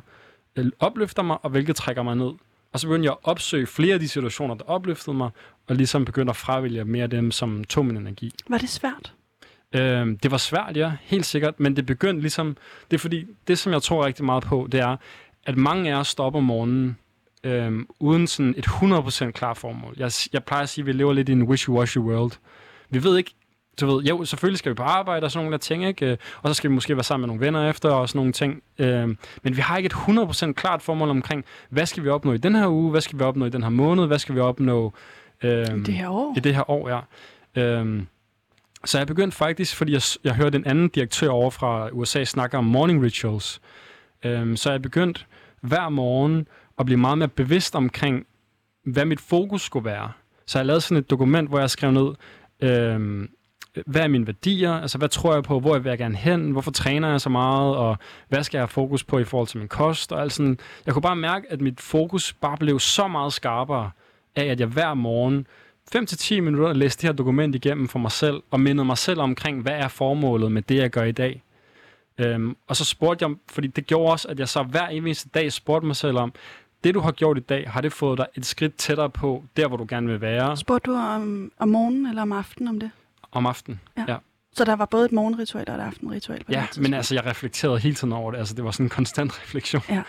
øh, 0.56 0.66
opløfter 0.80 1.24
mig, 1.24 1.38
og 1.42 1.50
hvilke 1.50 1.74
trækker 1.74 2.04
mig 2.04 2.16
ned. 2.16 2.32
Og 2.74 2.80
så 2.80 2.88
begyndte 2.88 3.06
jeg 3.06 3.12
at 3.12 3.18
opsøge 3.24 3.68
flere 3.68 3.94
af 3.94 4.00
de 4.00 4.08
situationer, 4.08 4.56
der 4.56 4.64
opløftede 4.64 5.18
mig, 5.18 5.30
og 5.68 5.76
ligesom 5.76 6.06
begyndte 6.06 6.30
at 6.30 6.36
fravælge 6.36 6.86
mere 6.86 7.04
af 7.04 7.10
dem, 7.10 7.32
som 7.32 7.64
tog 7.64 7.86
min 7.86 7.98
energi. 7.98 8.34
Var 8.50 8.58
det 8.58 8.70
svært? 8.70 9.14
Øh, 9.74 10.08
det 10.24 10.32
var 10.32 10.38
svært, 10.38 10.78
ja, 10.78 10.92
helt 11.02 11.26
sikkert, 11.26 11.60
men 11.60 11.76
det 11.76 11.86
begyndte 11.86 12.22
ligesom, 12.22 12.58
det 12.92 12.98
er 12.98 13.00
fordi, 13.00 13.26
det 13.48 13.60
som 13.60 13.74
jeg 13.74 13.82
tror 13.82 14.06
rigtig 14.06 14.26
meget 14.26 14.44
på, 14.44 14.68
det 14.72 14.80
er, 14.80 14.98
at 15.46 15.58
mange 15.58 15.94
af 15.94 16.00
os 16.00 16.08
stopper 16.08 16.40
om 16.40 16.46
morgenen, 16.46 16.98
øh, 17.44 17.72
uden 18.00 18.28
sådan 18.28 18.56
et 18.58 18.66
100% 18.66 19.32
klart 19.32 19.58
formål. 19.58 19.94
Jeg, 19.98 20.12
jeg 20.34 20.44
plejer 20.44 20.64
at 20.64 20.70
sige, 20.70 20.84
at 20.84 20.88
vi 20.88 20.92
lever 20.92 21.14
lidt 21.14 21.30
i 21.30 21.32
en 21.32 21.42
wishy-washy 21.42 22.00
world. 22.00 22.32
Vi 22.90 23.04
ved 23.04 23.18
ikke, 23.18 23.32
du 23.82 23.86
ved, 23.88 24.04
jo, 24.04 24.26
selvfølgelig 24.26 24.60
skal 24.60 24.70
vi 24.70 24.74
på 24.74 24.84
arbejde 24.84 25.26
og 25.26 25.32
sådan 25.32 25.44
nogle 25.46 25.52
der 25.52 25.58
ting, 25.58 25.86
ikke? 25.86 26.06
Øh, 26.06 26.18
og 26.42 26.50
så 26.50 26.54
skal 26.54 26.70
vi 26.70 26.74
måske 26.76 26.96
være 26.96 27.04
sammen 27.04 27.22
med 27.22 27.28
nogle 27.28 27.46
venner 27.46 27.70
efter 27.70 27.90
og 27.90 28.10
sådan 28.10 28.20
nogle 28.20 28.32
ting. 28.32 28.64
Øh, 28.80 29.08
men 29.44 29.56
vi 29.56 29.62
har 29.62 29.78
ikke 29.78 29.88
et 29.88 29.94
100% 29.94 30.52
klart 30.52 30.82
formål 30.82 31.10
omkring, 31.10 31.46
hvad 31.70 31.86
skal 31.86 32.04
vi 32.04 32.10
opnå 32.10 32.34
i 32.34 32.38
den 32.38 32.56
her 32.56 32.68
uge, 32.68 32.92
hvad 32.92 33.02
skal 33.02 33.20
vi 33.20 33.24
opnå 33.24 33.46
i 33.46 33.50
den 33.50 33.64
her 33.64 33.70
måned, 33.70 34.08
hvad 34.08 34.20
skal 34.20 34.36
vi 34.36 34.40
opnå 34.40 34.94
øh, 35.44 35.62
I 35.62 35.66
det 35.66 35.94
her 35.94 36.10
år. 36.10 36.34
I 36.38 36.40
det 36.40 36.56
her 36.56 36.70
år, 36.70 36.90
ja. 36.90 37.00
Øh, 37.62 38.04
så 38.86 38.98
jeg 38.98 39.08
begyndte 39.08 39.38
faktisk, 39.38 39.76
fordi 39.76 39.94
jeg, 39.94 40.02
jeg 40.24 40.36
hørte 40.36 40.58
en 40.58 40.68
anden 40.68 40.90
direktør 40.90 41.30
over 41.30 41.50
fra 41.50 41.90
USA 41.92 42.24
snakke 42.24 42.58
om 42.58 42.66
morning 42.66 43.04
rituals. 43.04 43.62
Øhm, 44.26 44.56
så 44.58 44.72
jeg 44.72 44.82
begyndte 44.82 45.22
hver 45.62 45.90
morgen 45.90 46.48
at 46.80 46.86
blive 46.86 47.00
meget 47.00 47.18
mere 47.18 47.28
bevidst 47.28 47.76
omkring, 47.76 48.26
hvad 48.86 49.06
mit 49.06 49.22
fokus 49.22 49.62
skulle 49.62 49.86
være. 49.86 50.12
Så 50.46 50.60
jeg 50.60 50.66
lavede 50.66 50.82
sådan 50.82 50.98
et 50.98 51.10
dokument, 51.10 51.50
hvor 51.50 51.60
jeg 51.60 51.70
skrev 51.70 51.92
ned, 51.92 52.14
øh, 52.60 53.28
hvad 53.86 54.02
er 54.02 54.08
mine 54.08 54.28
værdier, 54.28 54.74
altså 54.74 54.98
hvad 54.98 55.10
tror 55.10 55.34
jeg 55.34 55.44
på, 55.44 55.60
hvor 55.60 55.80
vil 55.80 55.90
jeg 55.90 55.98
gerne 55.98 56.16
hen, 56.16 56.52
hvorfor 56.52 56.72
træner 56.72 57.10
jeg 57.10 57.22
så 57.22 57.30
meget, 57.30 57.76
og 57.76 57.98
hvad 58.30 58.44
skal 58.44 58.58
jeg 58.58 58.62
have 58.62 58.68
fokus 58.68 59.04
på 59.04 59.20
i 59.20 59.24
forhold 59.24 59.48
til 59.48 59.60
min 59.60 59.68
kost, 59.68 60.12
og 60.12 60.22
alt 60.22 60.34
sådan. 60.34 60.60
Jeg 60.86 60.94
kunne 60.94 61.02
bare 61.02 61.16
mærke, 61.16 61.52
at 61.52 61.62
mit 61.62 61.82
fokus 61.82 62.34
bare 62.34 62.58
blev 62.58 62.80
så 62.80 63.08
meget 63.08 63.34
skarpere 63.34 63.92
af, 64.36 64.46
at 64.46 64.60
jeg 64.60 64.68
hver 64.68 64.94
morgen 64.94 65.48
5-10 65.96 66.42
minutter 66.42 66.74
læste 66.74 67.02
det 67.02 67.08
her 67.08 67.16
dokument 67.16 67.56
igennem 67.56 67.88
for 67.88 68.00
mig 68.00 68.12
selv, 68.12 68.44
og 68.52 68.60
mindede 68.60 68.86
mig 68.86 68.98
selv 68.98 69.20
omkring, 69.20 69.62
hvad 69.62 69.74
er 69.74 69.88
formålet 69.88 70.52
med 70.52 70.62
det, 70.62 70.78
jeg 70.78 70.90
gør 70.90 71.04
i 71.04 71.12
dag. 71.12 71.44
Øhm, 72.18 72.56
og 72.68 72.76
så 72.76 72.86
spurgte 72.86 73.26
jeg, 73.26 73.36
fordi 73.50 73.68
det 73.68 73.88
gjorde 73.88 74.12
også, 74.12 74.28
at 74.28 74.40
jeg 74.40 74.50
så 74.50 74.64
hver 74.64 74.88
eneste 74.88 75.30
dag 75.30 75.52
spurgte 75.52 75.88
mig 75.88 75.96
selv 75.96 76.18
om, 76.18 76.34
det 76.84 76.94
du 76.94 77.00
har 77.00 77.12
gjort 77.12 77.38
i 77.38 77.42
dag, 77.42 77.70
har 77.70 77.82
det 77.82 77.94
fået 77.94 78.18
dig 78.18 78.28
et 78.36 78.46
skridt 78.46 78.76
tættere 78.76 79.10
på, 79.10 79.44
der 79.58 79.68
hvor 79.68 79.78
du 79.78 79.86
gerne 79.90 80.08
vil 80.08 80.22
være? 80.22 80.58
Spurgte 80.58 80.92
du 80.92 80.96
om, 80.96 81.52
om 81.60 81.70
morgenen 81.70 82.06
eller 82.06 82.22
om 82.22 82.32
aftenen 82.32 82.68
om 82.68 82.80
det? 82.80 82.92
Om 83.32 83.46
aftenen, 83.46 83.80
ja. 83.98 84.06
ja. 84.08 84.18
Så 84.56 84.66
der 84.66 84.76
var 84.76 84.86
både 84.86 85.06
et 85.06 85.12
morgenritual 85.12 85.66
og 85.68 85.76
et 85.76 85.80
aftenritual? 85.80 86.44
På 86.44 86.52
ja, 86.52 86.66
men 86.78 86.94
altså 86.94 87.16
jeg 87.16 87.26
reflekterede 87.26 87.80
hele 87.80 87.96
tiden 87.96 88.14
over 88.14 88.32
det. 88.32 88.38
Altså 88.38 88.56
det 88.56 88.64
var 88.64 88.72
sådan 88.72 88.86
en 88.86 88.90
konstant 88.90 89.38
refleksion. 89.42 89.82
Ja. 89.90 90.04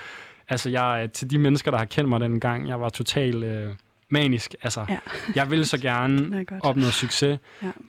Altså 0.49 0.71
jeg, 0.71 1.11
til 1.13 1.31
de 1.31 1.39
mennesker, 1.39 1.71
der 1.71 1.79
har 1.79 1.85
kendt 1.85 2.09
mig 2.09 2.21
den 2.21 2.41
gang, 2.41 2.69
jeg 2.69 2.81
var 2.81 2.89
total... 2.89 3.43
Øh, 3.43 3.75
manisk. 4.11 4.55
Altså, 4.63 4.87
ja. 4.89 4.99
jeg 5.35 5.51
vil 5.51 5.67
så 5.67 5.79
gerne 5.79 6.45
opnå 6.69 6.91
succes. 6.91 7.39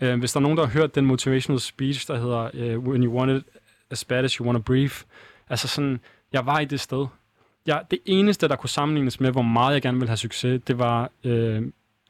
Ja. 0.02 0.14
Uh, 0.14 0.20
hvis 0.20 0.32
der 0.32 0.40
er 0.40 0.42
nogen, 0.42 0.58
der 0.58 0.66
har 0.66 0.72
hørt 0.72 0.96
den 0.96 1.06
motivational 1.06 1.60
speech, 1.60 2.08
der 2.08 2.18
hedder 2.18 2.76
uh, 2.78 2.88
When 2.88 3.04
you 3.04 3.18
want 3.18 3.32
it 3.32 3.44
as 3.92 4.06
bad 4.06 4.24
as 4.24 4.34
you 4.34 4.46
want 4.46 4.58
to 4.58 4.62
breathe. 4.62 4.96
Altså 5.50 5.68
sådan, 5.68 6.00
jeg 6.34 6.46
var 6.46 6.60
i 6.60 6.66
det 6.66 6.80
sted. 6.80 7.08
Jeg, 7.66 7.82
det 7.92 8.00
eneste, 8.06 8.48
der 8.48 8.56
kunne 8.56 8.70
sammenlignes 8.70 9.20
med, 9.20 9.32
hvor 9.32 9.42
meget 9.42 9.74
jeg 9.74 9.82
gerne 9.82 9.98
ville 9.98 10.10
have 10.10 10.18
succes, 10.18 10.62
det 10.68 10.80
var, 10.80 11.12
uh, 11.26 11.32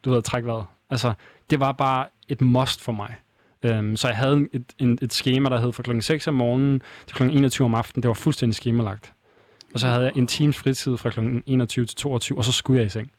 du 0.05 0.11
ved, 0.11 0.21
træk 0.21 0.45
vejret. 0.45 0.65
Altså, 0.89 1.13
det 1.49 1.59
var 1.59 1.71
bare 1.71 2.05
et 2.27 2.41
must 2.41 2.81
for 2.81 2.91
mig. 2.91 3.15
Um, 3.69 3.95
så 3.97 4.07
jeg 4.07 4.17
havde 4.17 4.47
et, 4.53 4.73
et, 4.79 4.99
et 5.01 5.13
schema, 5.13 5.49
der 5.49 5.59
hed 5.59 5.73
fra 5.73 5.83
klokken 5.83 6.01
6 6.01 6.27
om 6.27 6.33
morgenen 6.33 6.81
til 7.07 7.15
klokken 7.15 7.37
21 7.37 7.65
om 7.65 7.75
aftenen. 7.75 8.03
Det 8.03 8.07
var 8.07 8.13
fuldstændig 8.13 8.55
skemalagt. 8.55 9.13
Og 9.73 9.79
så 9.79 9.87
havde 9.87 10.03
jeg 10.03 10.11
en 10.15 10.27
times 10.27 10.57
fritid 10.57 10.97
fra 10.97 11.09
klokken 11.09 11.43
21 11.45 11.85
til 11.85 11.97
22, 11.97 12.37
og 12.37 12.43
så 12.43 12.51
skulle 12.51 12.79
jeg 12.79 12.85
i 12.85 12.89
seng. 12.89 13.11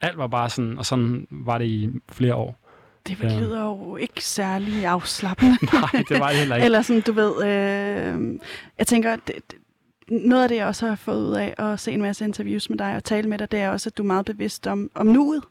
Alt 0.00 0.18
var 0.18 0.26
bare 0.26 0.50
sådan, 0.50 0.78
og 0.78 0.86
sådan 0.86 1.26
var 1.30 1.58
det 1.58 1.64
i 1.64 1.90
flere 2.12 2.34
år. 2.34 2.56
Det 3.06 3.18
lyder 3.18 3.64
jo 3.64 3.96
ikke 3.96 4.24
særlig 4.24 4.86
afslappende. 4.94 5.56
Nej, 5.72 6.04
det 6.08 6.20
var 6.20 6.28
det 6.28 6.36
heller 6.36 6.56
ikke. 6.56 6.64
Eller 6.64 6.82
sådan, 6.82 7.02
du 7.02 7.12
ved, 7.12 7.44
øh, 7.44 8.38
jeg 8.78 8.86
tænker, 8.86 9.16
det, 9.16 9.34
noget 10.10 10.42
af 10.42 10.48
det, 10.48 10.56
jeg 10.56 10.66
også 10.66 10.86
har 10.86 10.96
fået 10.96 11.28
ud 11.28 11.34
af 11.34 11.54
at 11.58 11.80
se 11.80 11.92
en 11.92 12.02
masse 12.02 12.24
interviews 12.24 12.70
med 12.70 12.78
dig 12.78 12.96
og 12.96 13.04
tale 13.04 13.28
med 13.28 13.38
dig, 13.38 13.50
det 13.50 13.60
er 13.60 13.70
også, 13.70 13.88
at 13.88 13.98
du 13.98 14.02
er 14.02 14.06
meget 14.06 14.26
bevidst 14.26 14.66
om, 14.66 14.90
om 14.94 15.06
nuet. 15.06 15.44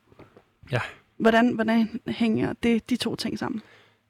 Ja. 0.72 0.80
Hvordan, 1.18 1.54
hvordan 1.56 2.00
hænger 2.08 2.54
det, 2.64 2.90
de 2.90 2.96
to 2.96 3.16
ting 3.16 3.40
sammen? 3.40 3.62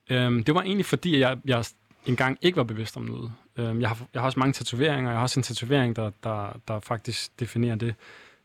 Øhm, 0.09 0.43
det 0.43 0.55
var 0.55 0.61
egentlig 0.61 0.85
fordi, 0.85 1.15
at 1.15 1.19
jeg, 1.19 1.37
jeg 1.45 1.65
engang 2.05 2.37
ikke 2.41 2.57
var 2.57 2.63
bevidst 2.63 2.97
om 2.97 3.03
noget. 3.03 3.31
Øhm, 3.57 3.81
jeg, 3.81 3.89
har, 3.89 3.97
jeg 4.13 4.21
har 4.21 4.25
også 4.25 4.39
mange 4.39 4.53
tatoveringer, 4.53 5.11
jeg 5.11 5.17
har 5.17 5.23
også 5.23 5.39
en 5.39 5.43
tatovering, 5.43 5.95
der, 5.95 6.11
der, 6.23 6.59
der 6.67 6.79
faktisk 6.79 7.39
definerer 7.39 7.75
det. 7.75 7.95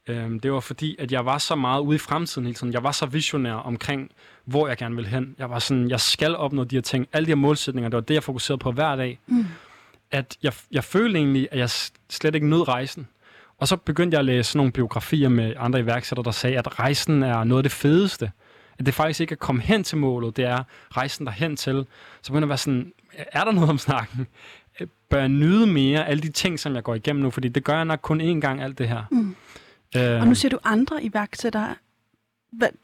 Øhm, 0.08 0.40
det 0.40 0.52
var 0.52 0.60
fordi, 0.60 0.96
at 0.98 1.12
jeg 1.12 1.26
var 1.26 1.38
så 1.38 1.54
meget 1.54 1.80
ude 1.80 1.94
i 1.94 1.98
fremtiden 1.98 2.46
hele 2.46 2.54
tiden. 2.54 2.72
Jeg 2.72 2.82
var 2.82 2.92
så 2.92 3.06
visionær 3.06 3.54
omkring, 3.54 4.10
hvor 4.44 4.68
jeg 4.68 4.76
gerne 4.76 4.96
vil 4.96 5.06
hen. 5.06 5.34
Jeg 5.38 5.50
var 5.50 5.58
sådan, 5.58 5.90
jeg 5.90 6.00
skal 6.00 6.36
opnå 6.36 6.64
de 6.64 6.76
her 6.76 6.82
ting. 6.82 7.08
Alle 7.12 7.26
de 7.26 7.30
her 7.30 7.36
målsætninger, 7.36 7.88
det 7.88 7.94
var 7.94 8.00
det, 8.00 8.14
jeg 8.14 8.22
fokuserede 8.22 8.58
på 8.58 8.72
hver 8.72 8.96
dag. 8.96 9.18
Mm. 9.26 9.44
At 10.14 10.36
jeg, 10.42 10.52
jeg 10.70 10.84
følte 10.84 11.18
egentlig, 11.18 11.48
at 11.52 11.58
jeg 11.58 11.70
slet 12.10 12.34
ikke 12.34 12.48
nød 12.48 12.68
rejsen. 12.68 13.08
Og 13.58 13.68
så 13.68 13.76
begyndte 13.76 14.14
jeg 14.14 14.18
at 14.18 14.24
læse 14.24 14.56
nogle 14.56 14.72
biografier 14.72 15.28
med 15.28 15.54
andre 15.58 15.80
iværksættere, 15.80 16.24
der 16.24 16.30
sagde, 16.30 16.58
at 16.58 16.78
rejsen 16.78 17.22
er 17.22 17.44
noget 17.44 17.58
af 17.58 17.62
det 17.62 17.72
fedeste. 17.72 18.30
At 18.78 18.86
det 18.86 18.94
faktisk 18.94 19.20
ikke 19.20 19.32
er 19.32 19.36
at 19.36 19.40
komme 19.40 19.62
hen 19.62 19.84
til 19.84 19.98
målet, 19.98 20.36
det 20.36 20.44
er 20.44 20.64
rejsen 20.90 21.26
derhen 21.26 21.56
til. 21.56 21.86
Så 22.22 22.32
begynder 22.32 22.40
jeg 22.40 22.44
at 22.46 22.48
være 22.48 22.58
sådan, 22.58 22.92
er 23.12 23.44
der 23.44 23.52
noget 23.52 23.70
om 23.70 23.78
snakken? 23.78 24.26
Bør 25.10 25.18
jeg 25.18 25.28
nyde 25.28 25.66
mere 25.66 26.08
alle 26.08 26.22
de 26.22 26.30
ting, 26.30 26.60
som 26.60 26.74
jeg 26.74 26.82
går 26.82 26.94
igennem 26.94 27.22
nu? 27.22 27.30
Fordi 27.30 27.48
det 27.48 27.64
gør 27.64 27.76
jeg 27.76 27.84
nok 27.84 28.00
kun 28.02 28.20
én 28.20 28.40
gang, 28.40 28.62
alt 28.62 28.78
det 28.78 28.88
her. 28.88 29.02
Mm. 29.10 29.36
Øh, 29.96 30.20
og 30.20 30.26
nu 30.26 30.34
siger 30.34 30.50
du 30.50 30.58
andre 30.64 31.04
iværksættere. 31.04 31.74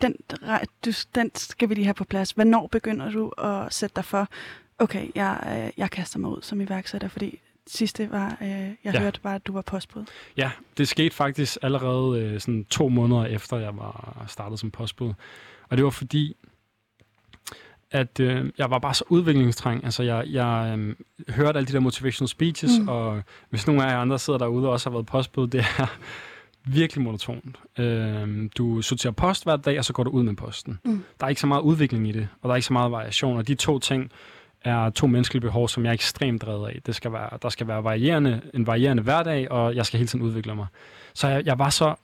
Den, 0.03 0.15
den 1.15 1.31
skal 1.35 1.69
vi 1.69 1.75
lige 1.75 1.85
have 1.85 1.95
på 1.95 2.05
plads. 2.05 2.31
Hvornår 2.31 2.67
begynder 2.67 3.11
du 3.11 3.29
at 3.29 3.75
sætte 3.75 3.97
dig 3.97 4.05
for, 4.05 4.29
okay, 4.81 5.09
jeg, 5.15 5.63
øh, 5.67 5.71
jeg 5.77 5.91
kaster 5.91 6.19
mig 6.19 6.31
ud 6.31 6.43
som 6.43 6.61
iværksætter, 6.61 7.09
fordi 7.09 7.41
sidste 7.67 8.11
var, 8.11 8.37
øh, 8.41 8.49
jeg 8.49 8.77
ja. 8.85 9.01
hørte 9.01 9.21
bare, 9.21 9.35
at 9.35 9.47
du 9.47 9.53
var 9.53 9.63
postbud. 9.63 10.05
Ja, 10.37 10.51
det 10.79 10.89
skete 10.89 11.15
faktisk 11.15 11.59
allerede 11.63 12.21
øh, 12.21 12.41
sådan 12.41 12.65
to 12.65 12.89
måneder 12.89 13.25
efter, 13.25 13.57
jeg 13.57 13.77
var 13.77 14.25
startet 14.29 14.59
som 14.59 14.71
postbud. 14.71 15.13
Og 15.69 15.77
det 15.77 15.85
var 15.85 15.91
fordi, 15.91 16.37
at 17.91 18.21
øh, 18.21 18.51
jeg 18.59 18.71
var 18.71 18.79
bare 18.79 18.95
så 18.95 19.05
udviklingstræng. 19.09 19.85
Altså, 19.85 20.03
jeg, 20.03 20.25
jeg 20.27 20.79
øh, 20.79 20.95
hørte 21.29 21.57
alle 21.57 21.67
de 21.67 21.73
der 21.73 21.81
motivational 21.81 22.29
speeches, 22.29 22.79
mm. 22.81 22.89
og 22.89 23.23
hvis 23.51 23.67
nogle 23.67 23.85
af 23.85 23.91
jer 23.91 23.99
andre 23.99 24.19
sidder 24.19 24.39
derude 24.39 24.67
og 24.67 24.73
også 24.73 24.91
har 24.91 24.97
været 24.97 25.07
postbud, 25.07 25.47
det 25.47 25.61
er 25.79 25.99
virkelig 26.79 27.05
monotont. 27.05 27.57
Øh, 27.79 28.51
du 28.59 28.83
sorterer 28.83 29.13
post 29.13 29.45
hver 29.45 29.57
dag, 29.57 29.79
og 29.79 29.85
så 29.85 29.93
går 29.93 30.03
du 30.05 30.11
ud 30.11 30.23
med 30.23 30.37
posten. 30.37 30.79
Mm. 30.85 31.05
Der 31.21 31.27
er 31.27 31.29
ikke 31.29 31.41
så 31.41 31.47
meget 31.47 31.63
udvikling 31.63 32.09
i 32.09 32.13
det, 32.13 32.29
og 32.43 32.49
der 32.49 32.53
er 32.53 32.57
ikke 32.57 32.67
så 32.67 32.73
meget 32.73 32.93
variation, 32.93 33.37
og 33.37 33.49
de 33.49 33.55
to 33.55 33.79
ting 33.79 34.13
er 34.65 34.91
to 34.91 35.07
menneskelige 35.07 35.41
behov, 35.41 35.69
som 35.69 35.85
jeg 35.85 35.91
er 35.91 35.95
ekstremt 35.95 36.43
drevet 36.43 36.69
af. 36.69 36.81
Det 36.87 36.95
skal 36.95 37.13
være, 37.13 37.29
der 37.43 37.49
skal 37.49 37.69
være 37.69 37.85
varierende, 37.85 38.41
en 38.55 38.67
varierende 38.67 39.03
hverdag, 39.03 39.51
og 39.51 39.75
jeg 39.77 39.87
skal 39.87 39.99
hele 39.99 40.09
tiden 40.09 40.25
udvikle 40.25 40.55
mig. 40.55 40.67
Så 41.15 41.29
jeg, 41.29 41.47
jeg 41.47 41.59
var 41.59 41.71
så 41.71 41.95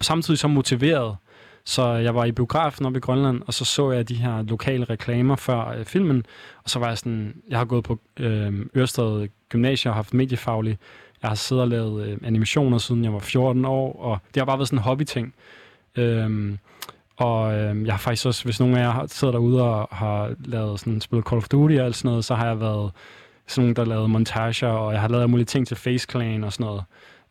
samtidig 0.00 0.38
så 0.38 0.48
motiveret, 0.48 1.16
så 1.64 1.92
jeg 1.92 2.14
var 2.14 2.24
i 2.24 2.32
biografen 2.32 2.86
oppe 2.86 2.96
i 2.96 3.00
Grønland, 3.00 3.42
og 3.46 3.54
så 3.54 3.64
så 3.64 3.90
jeg 3.90 4.08
de 4.08 4.14
her 4.14 4.42
lokale 4.42 4.84
reklamer 4.84 5.36
før 5.36 5.68
øh, 5.68 5.84
filmen, 5.84 6.26
og 6.64 6.70
så 6.70 6.78
var 6.78 6.88
jeg 6.88 6.98
sådan, 6.98 7.42
jeg 7.48 7.58
har 7.58 7.64
gået 7.64 7.84
på 7.84 7.98
øh, 8.16 8.66
Ørsted 8.76 9.28
Gymnasium 9.48 9.90
og 9.90 9.96
haft 9.96 10.14
mediefaglig. 10.14 10.78
Jeg 11.22 11.30
har 11.30 11.34
siddet 11.34 11.62
og 11.62 11.68
lavet 11.68 12.08
øh, 12.08 12.18
animationer 12.22 12.78
siden 12.78 13.04
jeg 13.04 13.12
var 13.12 13.18
14 13.18 13.64
år, 13.64 13.92
og 13.92 14.18
det 14.34 14.40
har 14.40 14.44
bare 14.44 14.58
været 14.58 14.68
sådan 14.68 14.78
en 14.78 14.82
hobbyting. 14.82 15.34
Øh, 15.96 16.54
og 17.18 17.54
øh, 17.54 17.86
jeg 17.86 17.94
har 17.94 17.98
faktisk 17.98 18.26
også, 18.26 18.44
hvis 18.44 18.60
nogen 18.60 18.76
af 18.76 18.80
jer 18.80 19.06
sidder 19.06 19.32
derude 19.32 19.62
og 19.62 19.88
har 19.92 20.34
lavet 20.44 20.80
sådan, 20.80 21.00
spillet 21.00 21.26
Call 21.28 21.36
of 21.38 21.48
Duty 21.48 21.74
og 21.74 21.84
alt 21.84 21.96
sådan 21.96 22.08
noget, 22.08 22.24
så 22.24 22.34
har 22.34 22.46
jeg 22.46 22.60
været 22.60 22.90
sådan 23.46 23.62
nogen, 23.62 23.76
der 23.76 23.84
lavede 23.84 24.08
montager, 24.08 24.68
og 24.68 24.92
jeg 24.92 25.00
har 25.00 25.08
lavet 25.08 25.30
mulige 25.30 25.46
ting 25.46 25.66
til 25.66 25.76
Face 25.76 26.06
Clan 26.10 26.44
og 26.44 26.52
sådan 26.52 26.66
noget. 26.66 26.82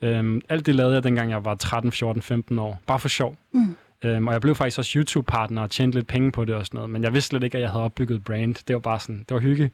Øhm, 0.01 0.41
alt 0.49 0.65
det 0.65 0.75
lavede 0.75 0.95
jeg, 0.95 1.03
dengang 1.03 1.31
jeg 1.31 1.45
var 1.45 1.55
13, 1.55 1.91
14, 1.91 2.21
15 2.21 2.59
år. 2.59 2.79
Bare 2.88 2.99
for 2.99 3.07
sjov. 3.07 3.35
Mm. 3.51 3.75
Øhm, 4.03 4.27
og 4.27 4.33
jeg 4.33 4.41
blev 4.41 4.55
faktisk 4.55 4.79
også 4.79 4.99
YouTube-partner 4.99 5.61
og 5.61 5.69
tjente 5.69 5.97
lidt 5.97 6.07
penge 6.07 6.31
på 6.31 6.45
det 6.45 6.55
og 6.55 6.65
sådan 6.65 6.77
noget. 6.77 6.89
Men 6.89 7.03
jeg 7.03 7.13
vidste 7.13 7.27
slet 7.27 7.43
ikke, 7.43 7.57
at 7.57 7.61
jeg 7.61 7.69
havde 7.69 7.83
opbygget 7.83 8.23
brand. 8.23 8.55
Det 8.67 8.73
var 8.73 8.79
bare 8.79 8.99
sådan, 8.99 9.25
det 9.29 9.35
var 9.35 9.39
hygge. 9.39 9.71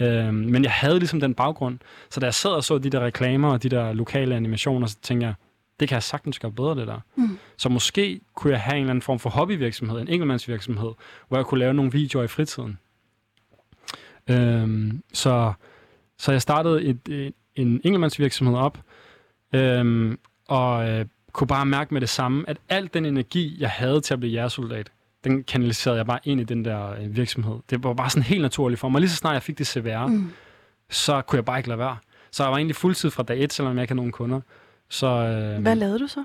Øhm, 0.00 0.34
men 0.34 0.64
jeg 0.64 0.72
havde 0.72 0.98
ligesom 0.98 1.20
den 1.20 1.34
baggrund. 1.34 1.78
Så 2.10 2.20
da 2.20 2.26
jeg 2.26 2.34
sad 2.34 2.50
og 2.50 2.64
så 2.64 2.78
de 2.78 2.90
der 2.90 3.00
reklamer 3.00 3.52
og 3.52 3.62
de 3.62 3.68
der 3.68 3.92
lokale 3.92 4.34
animationer, 4.34 4.86
så 4.86 4.96
tænkte 5.02 5.26
jeg, 5.26 5.34
det 5.82 5.88
kan 5.88 5.94
jeg 5.94 6.02
sagtens 6.02 6.38
gøre 6.38 6.52
bedre, 6.52 6.74
det 6.74 6.86
der. 6.86 7.00
Mm. 7.16 7.38
Så 7.56 7.68
måske 7.68 8.20
kunne 8.34 8.52
jeg 8.52 8.60
have 8.60 8.76
en 8.76 8.80
eller 8.80 8.90
anden 8.90 9.02
form 9.02 9.18
for 9.18 9.30
hobbyvirksomhed, 9.30 10.00
en 10.00 10.08
enkeltmandsvirksomhed, 10.08 10.90
hvor 11.28 11.36
jeg 11.36 11.46
kunne 11.46 11.60
lave 11.60 11.74
nogle 11.74 11.92
videoer 11.92 12.24
i 12.24 12.26
fritiden. 12.26 12.78
Øhm, 14.30 15.02
så, 15.12 15.52
så 16.18 16.32
jeg 16.32 16.42
startede 16.42 16.82
et, 16.82 17.08
et, 17.08 17.34
en 17.54 17.80
enkeltmandsvirksomhed 17.84 18.56
op, 18.56 18.78
øhm, 19.52 20.18
og 20.48 20.88
øh, 20.88 21.06
kunne 21.32 21.48
bare 21.48 21.66
mærke 21.66 21.94
med 21.94 22.00
det 22.00 22.08
samme, 22.08 22.44
at 22.48 22.56
al 22.68 22.90
den 22.94 23.06
energi, 23.06 23.56
jeg 23.60 23.70
havde 23.70 24.00
til 24.00 24.14
at 24.14 24.20
blive 24.20 24.32
jægersoldat, 24.32 24.90
den 25.24 25.44
kanaliserede 25.44 25.98
jeg 25.98 26.06
bare 26.06 26.18
ind 26.24 26.40
i 26.40 26.44
den 26.44 26.64
der 26.64 26.90
øh, 26.90 27.16
virksomhed. 27.16 27.56
Det 27.70 27.84
var 27.84 27.94
bare 27.94 28.10
sådan 28.10 28.22
helt 28.22 28.42
naturligt 28.42 28.80
for 28.80 28.88
mig. 28.88 29.00
Lige 29.00 29.10
så 29.10 29.16
snart 29.16 29.34
jeg 29.34 29.42
fik 29.42 29.58
det 29.58 29.66
CVR, 29.66 30.06
mm. 30.06 30.32
så 30.90 31.22
kunne 31.22 31.36
jeg 31.36 31.44
bare 31.44 31.58
ikke 31.58 31.68
lade 31.68 31.78
være. 31.78 31.96
Så 32.30 32.42
jeg 32.42 32.50
var 32.50 32.56
egentlig 32.56 32.76
fuldtid 32.76 33.10
fra 33.10 33.22
dag 33.22 33.44
et, 33.44 33.52
selvom 33.52 33.76
jeg 33.76 33.82
ikke 33.82 33.90
havde 33.90 33.96
nogen 33.96 34.12
kunder. 34.12 34.40
Så, 34.92 35.06
øh, 35.06 35.62
Hvad 35.62 35.76
lavede 35.76 35.98
du 35.98 36.06
så? 36.06 36.24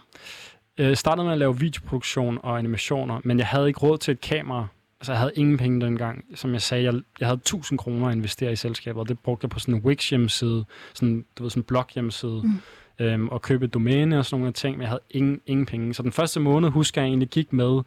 Jeg 0.77 0.85
øh, 0.85 0.95
startede 0.95 1.25
med 1.25 1.33
at 1.33 1.39
lave 1.39 1.59
videoproduktion 1.59 2.39
og 2.43 2.57
animationer, 2.57 3.21
men 3.23 3.39
jeg 3.39 3.47
havde 3.47 3.67
ikke 3.67 3.79
råd 3.79 3.97
til 3.97 4.11
et 4.11 4.21
kamera. 4.21 4.67
Altså, 4.99 5.11
jeg 5.11 5.19
havde 5.19 5.31
ingen 5.35 5.57
penge 5.57 5.85
dengang. 5.85 6.25
Som 6.35 6.53
jeg 6.53 6.61
sagde, 6.61 6.83
jeg, 6.83 6.93
jeg 7.19 7.27
havde 7.27 7.37
1000 7.37 7.79
kroner 7.79 8.07
at 8.07 8.15
investere 8.15 8.51
i 8.51 8.55
selskabet, 8.55 8.99
og 8.99 9.09
det 9.09 9.19
brugte 9.19 9.45
jeg 9.45 9.49
på 9.49 9.59
sådan 9.59 9.75
en 9.75 9.81
Wix 9.81 10.09
hjemmeside, 10.09 10.65
sådan, 10.93 11.25
du 11.37 11.43
ved, 11.43 11.49
sådan 11.49 11.61
en 11.61 11.65
blog 11.65 11.85
hjemmeside, 11.93 12.41
mm. 12.43 13.05
øhm, 13.05 13.29
og 13.29 13.41
købe 13.41 13.65
et 13.65 13.73
domæne 13.73 14.19
og 14.19 14.25
sådan 14.25 14.39
nogle 14.39 14.53
ting, 14.53 14.77
men 14.77 14.81
jeg 14.81 14.89
havde 14.89 15.01
ingen, 15.09 15.41
ingen 15.45 15.65
penge. 15.65 15.93
Så 15.93 16.03
den 16.03 16.11
første 16.11 16.39
måned, 16.39 16.69
husker 16.69 17.01
jeg 17.01 17.07
egentlig, 17.07 17.29
gik 17.29 17.53
med 17.53 17.81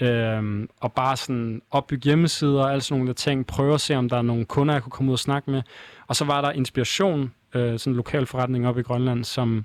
øhm, 0.00 0.68
og 0.80 0.92
bare 0.92 1.16
sådan 1.16 1.62
opbygge 1.70 2.04
hjemmesider 2.04 2.62
og 2.62 2.70
alle 2.70 2.80
sådan 2.80 2.98
nogle 2.98 3.08
der 3.08 3.14
ting, 3.14 3.46
prøve 3.46 3.74
at 3.74 3.80
se, 3.80 3.96
om 3.96 4.08
der 4.08 4.16
er 4.16 4.22
nogle 4.22 4.44
kunder, 4.44 4.74
jeg 4.74 4.82
kunne 4.82 4.90
komme 4.90 5.10
ud 5.10 5.14
og 5.14 5.18
snakke 5.18 5.50
med. 5.50 5.62
Og 6.06 6.16
så 6.16 6.24
var 6.24 6.40
der 6.40 6.50
Inspiration, 6.50 7.32
øh, 7.54 7.78
sådan 7.78 7.92
en 7.92 7.96
lokal 7.96 8.26
forretning 8.26 8.68
op 8.68 8.78
i 8.78 8.82
Grønland, 8.82 9.24
som 9.24 9.64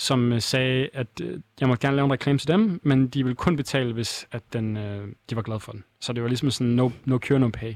som 0.00 0.32
øh, 0.32 0.40
sagde, 0.40 0.88
at 0.92 1.06
øh, 1.22 1.40
jeg 1.60 1.68
måtte 1.68 1.86
gerne 1.86 1.96
lave 1.96 2.04
en 2.06 2.12
reklame 2.12 2.38
til 2.38 2.48
dem, 2.48 2.80
men 2.82 3.08
de 3.08 3.24
ville 3.24 3.36
kun 3.36 3.56
betale, 3.56 3.92
hvis 3.92 4.26
at 4.32 4.42
den, 4.52 4.76
øh, 4.76 5.08
de 5.30 5.36
var 5.36 5.42
glade 5.42 5.60
for 5.60 5.72
den. 5.72 5.84
Så 6.00 6.12
det 6.12 6.22
var 6.22 6.28
ligesom 6.28 6.50
sådan 6.50 6.72
no, 6.72 6.90
no 7.04 7.18
cure, 7.18 7.40
no 7.40 7.48
pay. 7.48 7.74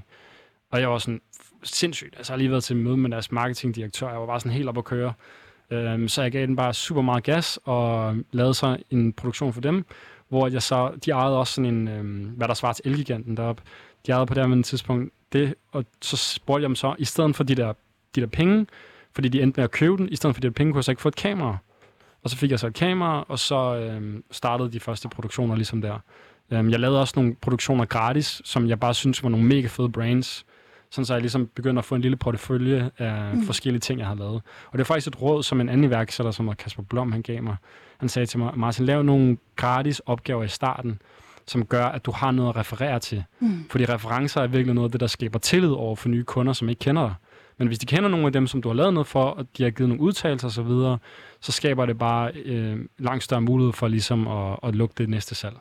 Og 0.71 0.81
jeg 0.81 0.91
var 0.91 0.99
sådan 0.99 1.21
sindssygt. 1.63 2.15
Altså, 2.17 2.33
jeg 2.33 2.35
har 2.35 2.39
lige 2.39 2.51
været 2.51 2.65
til 2.65 2.77
møde 2.77 2.97
med 2.97 3.11
deres 3.11 3.33
marketingdirektør. 3.33 4.11
Jeg 4.11 4.21
var 4.21 4.27
bare 4.27 4.41
sådan 4.41 4.53
helt 4.53 4.69
op 4.69 4.79
at 4.79 4.85
køre. 4.85 5.13
Øhm, 5.71 6.09
så 6.09 6.23
jeg 6.23 6.33
gav 6.33 6.47
den 6.47 6.57
bare 6.57 6.75
super 6.75 7.03
meget 7.03 7.25
gas 7.25 7.59
og 7.65 8.17
lavede 8.33 8.55
så 8.55 8.77
en 8.91 9.13
produktion 9.13 9.53
for 9.53 9.61
dem, 9.61 9.85
hvor 10.29 10.49
jeg 10.49 10.63
så, 10.63 10.93
de 11.05 11.11
ejede 11.11 11.39
også 11.39 11.53
sådan 11.53 11.75
en, 11.75 11.89
øhm, 11.89 12.25
hvad 12.25 12.49
der 12.49 12.55
svarer 12.55 12.73
til 12.73 12.87
Elgiganten 12.87 13.37
deroppe. 13.37 13.63
De 14.07 14.13
ejede 14.13 14.27
på 14.27 14.35
det 14.35 14.49
her 14.49 14.63
tidspunkt 14.63 15.13
det, 15.33 15.55
og 15.73 15.85
så 16.03 16.17
spurgte 16.17 16.63
jeg 16.63 16.69
dem 16.69 16.77
så, 16.77 16.95
i 16.99 17.05
stedet 17.05 17.37
for 17.37 17.45
de 17.45 17.55
der, 17.55 17.73
de 18.15 18.21
der 18.21 18.27
penge, 18.27 18.67
fordi 19.13 19.29
de 19.29 19.43
endte 19.43 19.61
med 19.61 19.65
at 19.65 19.71
købe 19.71 19.97
den, 19.97 20.09
i 20.09 20.17
stedet 20.17 20.37
for 20.37 20.41
de 20.41 20.47
der 20.47 20.53
penge, 20.53 20.73
kunne 20.73 20.79
jeg 20.79 20.85
så 20.85 20.93
ikke 20.93 21.03
få 21.03 21.09
et 21.09 21.17
kamera. 21.17 21.59
Og 22.25 22.31
så 22.31 22.37
fik 22.37 22.51
jeg 22.51 22.59
så 22.59 22.67
et 22.67 22.75
kamera, 22.75 23.25
og 23.29 23.39
så 23.39 23.77
øh, 23.77 24.23
startede 24.31 24.73
de 24.73 24.81
første 24.81 25.09
produktioner 25.09 25.57
ligesom 25.57 25.81
der. 25.81 25.99
Øh, 26.51 26.71
jeg 26.71 26.81
lavede 26.81 27.01
også 27.01 27.13
nogle 27.17 27.35
produktioner 27.35 27.85
gratis, 27.85 28.43
som 28.45 28.69
jeg 28.69 28.81
bare 28.81 28.95
synes 28.95 29.23
var 29.23 29.29
nogle 29.29 29.47
mega 29.47 29.67
fede 29.67 29.89
brands. 29.89 30.47
Sådan 30.91 31.05
så 31.05 31.15
jeg 31.15 31.21
ligesom 31.21 31.47
begyndte 31.47 31.79
at 31.79 31.85
få 31.85 31.95
en 31.95 32.01
lille 32.01 32.17
portefølje 32.17 32.91
af 32.99 33.35
mm. 33.35 33.43
forskellige 33.43 33.81
ting, 33.81 34.01
jeg 34.01 34.09
har 34.09 34.15
lavet. 34.15 34.43
Og 34.67 34.73
det 34.73 34.81
er 34.81 34.85
faktisk 34.85 35.07
et 35.07 35.23
råd, 35.23 35.43
som 35.43 35.61
en 35.61 35.69
anden 35.69 35.85
iværksætter, 35.85 36.31
som 36.31 36.47
var 36.47 36.55
Kasper 36.55 36.83
Blom, 36.83 37.13
han 37.13 37.23
gav 37.23 37.43
mig. 37.43 37.57
Han 37.99 38.09
sagde 38.09 38.27
til 38.27 38.39
mig, 38.39 38.53
Martin, 38.57 38.85
lav 38.85 39.03
nogle 39.03 39.37
gratis 39.57 39.99
opgaver 39.99 40.45
i 40.45 40.49
starten, 40.49 40.99
som 41.47 41.67
gør, 41.67 41.85
at 41.85 42.07
du 42.07 42.11
har 42.11 42.31
noget 42.31 42.49
at 42.49 42.57
referere 42.57 42.99
til. 42.99 43.25
Mm. 43.41 43.65
Fordi 43.71 43.85
referencer 43.85 44.41
er 44.41 44.47
virkelig 44.47 44.75
noget 44.75 44.89
af 44.89 44.93
det, 44.93 45.01
der 45.01 45.07
skaber 45.07 45.39
tillid 45.39 45.71
over 45.71 45.97
for 45.97 46.09
nye 46.09 46.25
kunder, 46.25 46.53
som 46.53 46.69
ikke 46.69 46.81
kender 46.81 47.03
dig. 47.03 47.15
Men 47.59 47.69
hvis 47.69 47.79
de 47.79 47.87
kender 47.87 48.09
nogle 48.09 48.27
af 48.27 48.33
dem, 48.33 48.47
som 48.47 48.63
du 48.63 48.69
har 48.69 48.75
lavet 48.75 48.95
noget 48.95 49.07
for, 49.07 49.25
og 49.25 49.47
de 49.59 49.63
har 49.63 49.71
givet 49.71 49.89
nogle 49.89 50.03
udtalelser 50.03 50.49
osv., 50.49 50.69
så, 50.69 50.97
så 51.41 51.53
skaber 51.53 51.87
det 51.87 51.99
bare 51.99 52.33
øh, 52.33 52.79
langt 52.99 53.25
større 53.25 53.41
mulighed 53.41 53.73
for 53.73 53.89
ligesom 53.89 54.29
at, 54.29 54.59
at 54.63 54.75
lukke 54.75 54.95
det 54.99 55.09
næste 55.09 55.35
salg. 55.35 55.57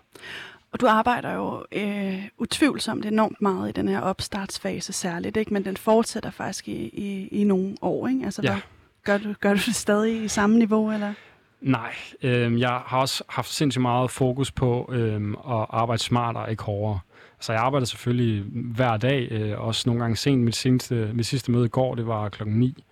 Og 0.71 0.81
du 0.81 0.87
arbejder 0.87 1.33
jo 1.33 1.65
øh, 1.71 2.23
utvivlsomt 2.37 3.05
enormt 3.05 3.41
meget 3.41 3.69
i 3.69 3.71
den 3.71 3.87
her 3.87 3.99
opstartsfase 3.99 4.93
særligt, 4.93 5.37
ikke? 5.37 5.53
men 5.53 5.65
den 5.65 5.77
fortsætter 5.77 6.31
faktisk 6.31 6.67
i, 6.67 6.89
i, 6.93 7.27
i 7.27 7.43
nogle 7.43 7.75
år. 7.81 8.07
Ikke? 8.07 8.25
Altså, 8.25 8.41
ja. 8.43 8.59
gør, 9.03 9.17
du, 9.17 9.33
gør 9.39 9.53
du 9.53 9.59
det 9.65 9.75
stadig 9.75 10.23
i 10.23 10.27
samme 10.27 10.57
niveau? 10.57 10.91
Eller? 10.91 11.13
Nej, 11.61 11.93
øh, 12.21 12.59
jeg 12.59 12.81
har 12.85 12.99
også 12.99 13.23
haft 13.29 13.49
sindssygt 13.49 13.81
meget 13.81 14.11
fokus 14.11 14.51
på 14.51 14.89
øh, 14.91 15.29
at 15.29 15.65
arbejde 15.69 16.01
smartere, 16.01 16.51
ikke 16.51 16.63
hårdere. 16.63 16.99
Så 17.43 17.53
jeg 17.53 17.61
arbejder 17.61 17.85
selvfølgelig 17.85 18.43
hver 18.51 18.97
dag, 18.97 19.27
øh, 19.31 19.59
også 19.59 19.83
nogle 19.85 20.01
gange 20.01 20.15
sent. 20.15 20.41
Mit, 20.41 20.55
seneste, 20.55 21.09
mit 21.13 21.25
sidste 21.25 21.51
møde 21.51 21.65
i 21.65 21.69
går, 21.69 21.95
det 21.95 22.07
var 22.07 22.29
klokken 22.29 22.59
9. 22.59 22.83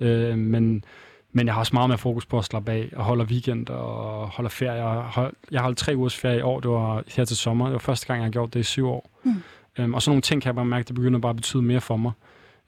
Øh, 0.00 0.38
men, 0.38 0.84
men 1.32 1.46
jeg 1.46 1.54
har 1.54 1.60
også 1.60 1.74
meget 1.74 1.88
mere 1.88 1.98
fokus 1.98 2.26
på 2.26 2.38
at 2.38 2.44
slappe 2.44 2.72
af 2.72 2.92
og 2.96 3.04
holde 3.04 3.24
weekend 3.24 3.68
og 3.68 4.28
holde 4.28 4.50
ferie. 4.50 4.72
Jeg 4.72 5.02
har, 5.02 5.32
jeg 5.50 5.60
har 5.60 5.64
holdt 5.64 5.78
tre 5.78 5.96
ugers 5.96 6.16
ferie 6.16 6.38
i 6.38 6.42
år. 6.42 6.60
Det 6.60 6.70
var 6.70 7.02
her 7.16 7.24
til 7.24 7.36
sommer. 7.36 7.64
Det 7.64 7.72
var 7.72 7.78
første 7.78 8.06
gang, 8.06 8.18
jeg 8.20 8.26
har 8.26 8.30
gjort 8.30 8.54
det 8.54 8.60
i 8.60 8.62
syv 8.62 8.88
år. 8.88 9.10
Mm. 9.24 9.42
Øhm, 9.78 9.94
og 9.94 10.02
sådan 10.02 10.10
nogle 10.10 10.22
ting 10.22 10.42
kan 10.42 10.46
jeg 10.48 10.54
bare 10.54 10.64
mærke, 10.64 10.86
det 10.86 10.94
begynder 10.94 11.18
bare 11.18 11.30
at 11.30 11.36
betyde 11.36 11.62
mere 11.62 11.80
for 11.80 11.96
mig. 11.96 12.12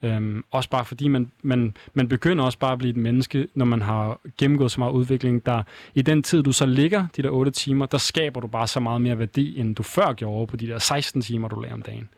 Øhm, 0.03 0.45
også 0.51 0.71
bare 0.71 0.85
fordi 0.85 1.09
man, 1.09 1.31
man, 1.43 1.77
man 1.95 2.09
begynder 2.09 2.45
også 2.45 2.59
bare 2.59 2.73
at 2.73 2.79
blive 2.79 2.91
et 2.91 2.97
menneske, 2.97 3.49
når 3.55 3.65
man 3.65 3.83
har 3.83 4.21
gennemgået 4.39 4.71
så 4.71 4.81
meget 4.81 4.93
udvikling, 4.93 5.47
der 5.47 5.63
i 5.95 6.03
den 6.03 6.23
tid, 6.23 6.43
du 6.43 6.53
så 6.53 6.67
ligger, 6.67 7.07
de 7.17 7.23
der 7.23 7.31
8 7.31 7.51
timer, 7.51 7.87
der 7.87 7.99
skaber 7.99 8.41
du 8.41 8.47
bare 8.47 8.69
så 8.69 8.81
meget 8.81 9.01
mere 9.01 9.19
værdi, 9.19 9.61
end 9.61 9.77
du 9.77 9.83
før 9.83 10.13
gjorde 10.13 10.47
på 10.47 10.57
de 10.57 10.67
der 10.67 10.79
16 10.79 11.23
timer, 11.23 11.49
du 11.49 11.61
lagde 11.61 11.75
om 11.75 11.83
dagen. 11.83 12.09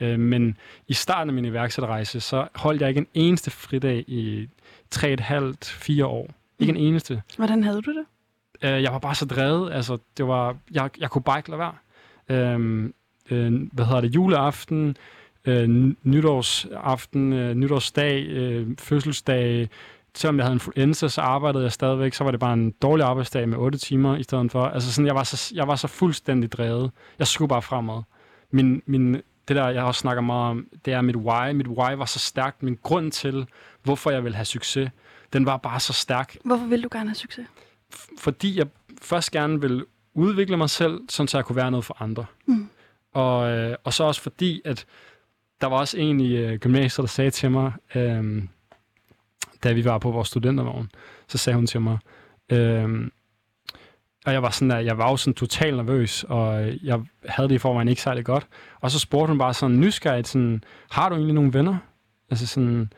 Øhm, 0.00 0.20
men 0.20 0.56
i 0.88 0.92
starten 0.92 1.30
af 1.30 1.34
min 1.34 1.44
iværksætterrejse, 1.44 2.20
så 2.20 2.48
holdt 2.54 2.80
jeg 2.80 2.88
ikke 2.88 2.98
en 2.98 3.06
eneste 3.14 3.50
fridag 3.50 4.04
i 4.06 4.48
3,5-4 4.94 6.04
år. 6.04 6.30
Ikke 6.58 6.70
en 6.70 6.76
eneste. 6.76 7.22
Hvordan 7.36 7.64
havde 7.64 7.82
du 7.82 7.90
det? 7.90 8.04
Øh, 8.62 8.82
jeg 8.82 8.92
var 8.92 8.98
bare 8.98 9.14
så 9.14 9.24
drevet. 9.24 9.72
Altså, 9.72 9.98
det 10.16 10.28
var, 10.28 10.56
jeg, 10.70 10.90
jeg 10.98 11.10
kunne 11.10 11.22
bare 11.22 11.38
ikke 11.38 11.50
lade 11.50 11.58
være. 11.58 11.74
Øhm, 12.28 12.94
øh, 13.30 13.68
hvad 13.72 13.84
hedder 13.84 14.00
det? 14.00 14.14
Juleaften, 14.14 14.96
øh, 15.48 15.94
nytårsaften, 16.02 17.32
øh, 17.32 17.54
nytårsdag, 17.54 18.26
øh, 18.26 18.66
fødselsdag, 18.78 19.68
selvom 20.14 20.36
jeg 20.36 20.44
havde 20.44 20.54
influenza, 20.54 21.08
så 21.08 21.20
arbejdede 21.20 21.64
jeg 21.64 21.72
stadigvæk, 21.72 22.14
så 22.14 22.24
var 22.24 22.30
det 22.30 22.40
bare 22.40 22.52
en 22.52 22.70
dårlig 22.70 23.06
arbejdsdag 23.06 23.48
med 23.48 23.58
8 23.58 23.78
timer 23.78 24.16
i 24.16 24.22
stedet 24.22 24.52
for. 24.52 24.64
Altså 24.64 24.92
sådan, 24.92 25.06
jeg 25.06 25.14
var 25.14 25.22
så, 25.22 25.54
jeg 25.54 25.68
var 25.68 25.76
så 25.76 25.86
fuldstændig 25.88 26.52
drevet. 26.52 26.90
Jeg 27.18 27.26
skulle 27.26 27.48
bare 27.48 27.62
fremad. 27.62 28.02
Min, 28.50 28.82
min, 28.86 29.14
det 29.48 29.56
der, 29.56 29.68
jeg 29.68 29.82
også 29.82 30.00
snakker 30.00 30.22
meget 30.22 30.50
om, 30.50 30.66
det 30.84 30.92
er 30.92 31.00
mit 31.00 31.16
why. 31.16 31.52
Mit 31.52 31.68
why 31.68 31.94
var 31.94 32.04
så 32.04 32.18
stærkt. 32.18 32.62
Min 32.62 32.78
grund 32.82 33.12
til, 33.12 33.46
hvorfor 33.82 34.10
jeg 34.10 34.24
vil 34.24 34.34
have 34.34 34.44
succes, 34.44 34.90
den 35.32 35.46
var 35.46 35.56
bare 35.56 35.80
så 35.80 35.92
stærk. 35.92 36.36
Hvorfor 36.44 36.66
vil 36.66 36.82
du 36.82 36.88
gerne 36.92 37.08
have 37.08 37.14
succes? 37.14 37.46
F- 37.94 38.14
fordi 38.18 38.58
jeg 38.58 38.66
først 39.02 39.30
gerne 39.30 39.60
vil 39.60 39.84
udvikle 40.14 40.56
mig 40.56 40.70
selv, 40.70 41.00
sådan 41.08 41.28
så 41.28 41.38
jeg 41.38 41.44
kunne 41.44 41.56
være 41.56 41.70
noget 41.70 41.84
for 41.84 41.96
andre. 42.02 42.26
Mm. 42.46 42.68
Og, 43.12 43.50
øh, 43.50 43.76
og 43.84 43.92
så 43.92 44.04
også 44.04 44.20
fordi, 44.20 44.62
at 44.64 44.86
der 45.60 45.66
var 45.66 45.76
også 45.76 45.98
en 45.98 46.20
i 46.20 46.36
øh, 46.36 46.58
gymnasiet, 46.58 47.02
der 47.02 47.08
sagde 47.08 47.30
til 47.30 47.50
mig, 47.50 47.72
øh, 47.94 48.42
da 49.64 49.72
vi 49.72 49.84
var 49.84 49.98
på 49.98 50.10
vores 50.10 50.28
studentervogn, 50.28 50.90
så 51.28 51.38
sagde 51.38 51.56
hun 51.56 51.66
til 51.66 51.80
mig, 51.80 51.98
øh, 52.50 53.08
og 54.26 54.32
jeg 54.32 54.42
var 54.42 54.50
sådan 54.50 54.70
der, 54.70 54.78
jeg 54.78 54.98
var 54.98 55.10
jo 55.10 55.16
sådan 55.16 55.34
totalt 55.34 55.76
nervøs, 55.76 56.24
og 56.24 56.62
øh, 56.62 56.84
jeg 56.84 57.00
havde 57.28 57.48
det 57.48 57.54
i 57.54 57.58
forvejen 57.58 57.88
ikke 57.88 58.02
særlig 58.02 58.24
godt. 58.24 58.46
Og 58.80 58.90
så 58.90 58.98
spurgte 58.98 59.30
hun 59.30 59.38
bare 59.38 59.54
sådan 59.54 59.80
nysgerrigt, 59.80 60.28
sådan, 60.28 60.64
har 60.90 61.08
du 61.08 61.14
egentlig 61.14 61.34
nogle 61.34 61.52
venner? 61.52 61.76
Altså 62.30 62.46
sådan, 62.46 62.92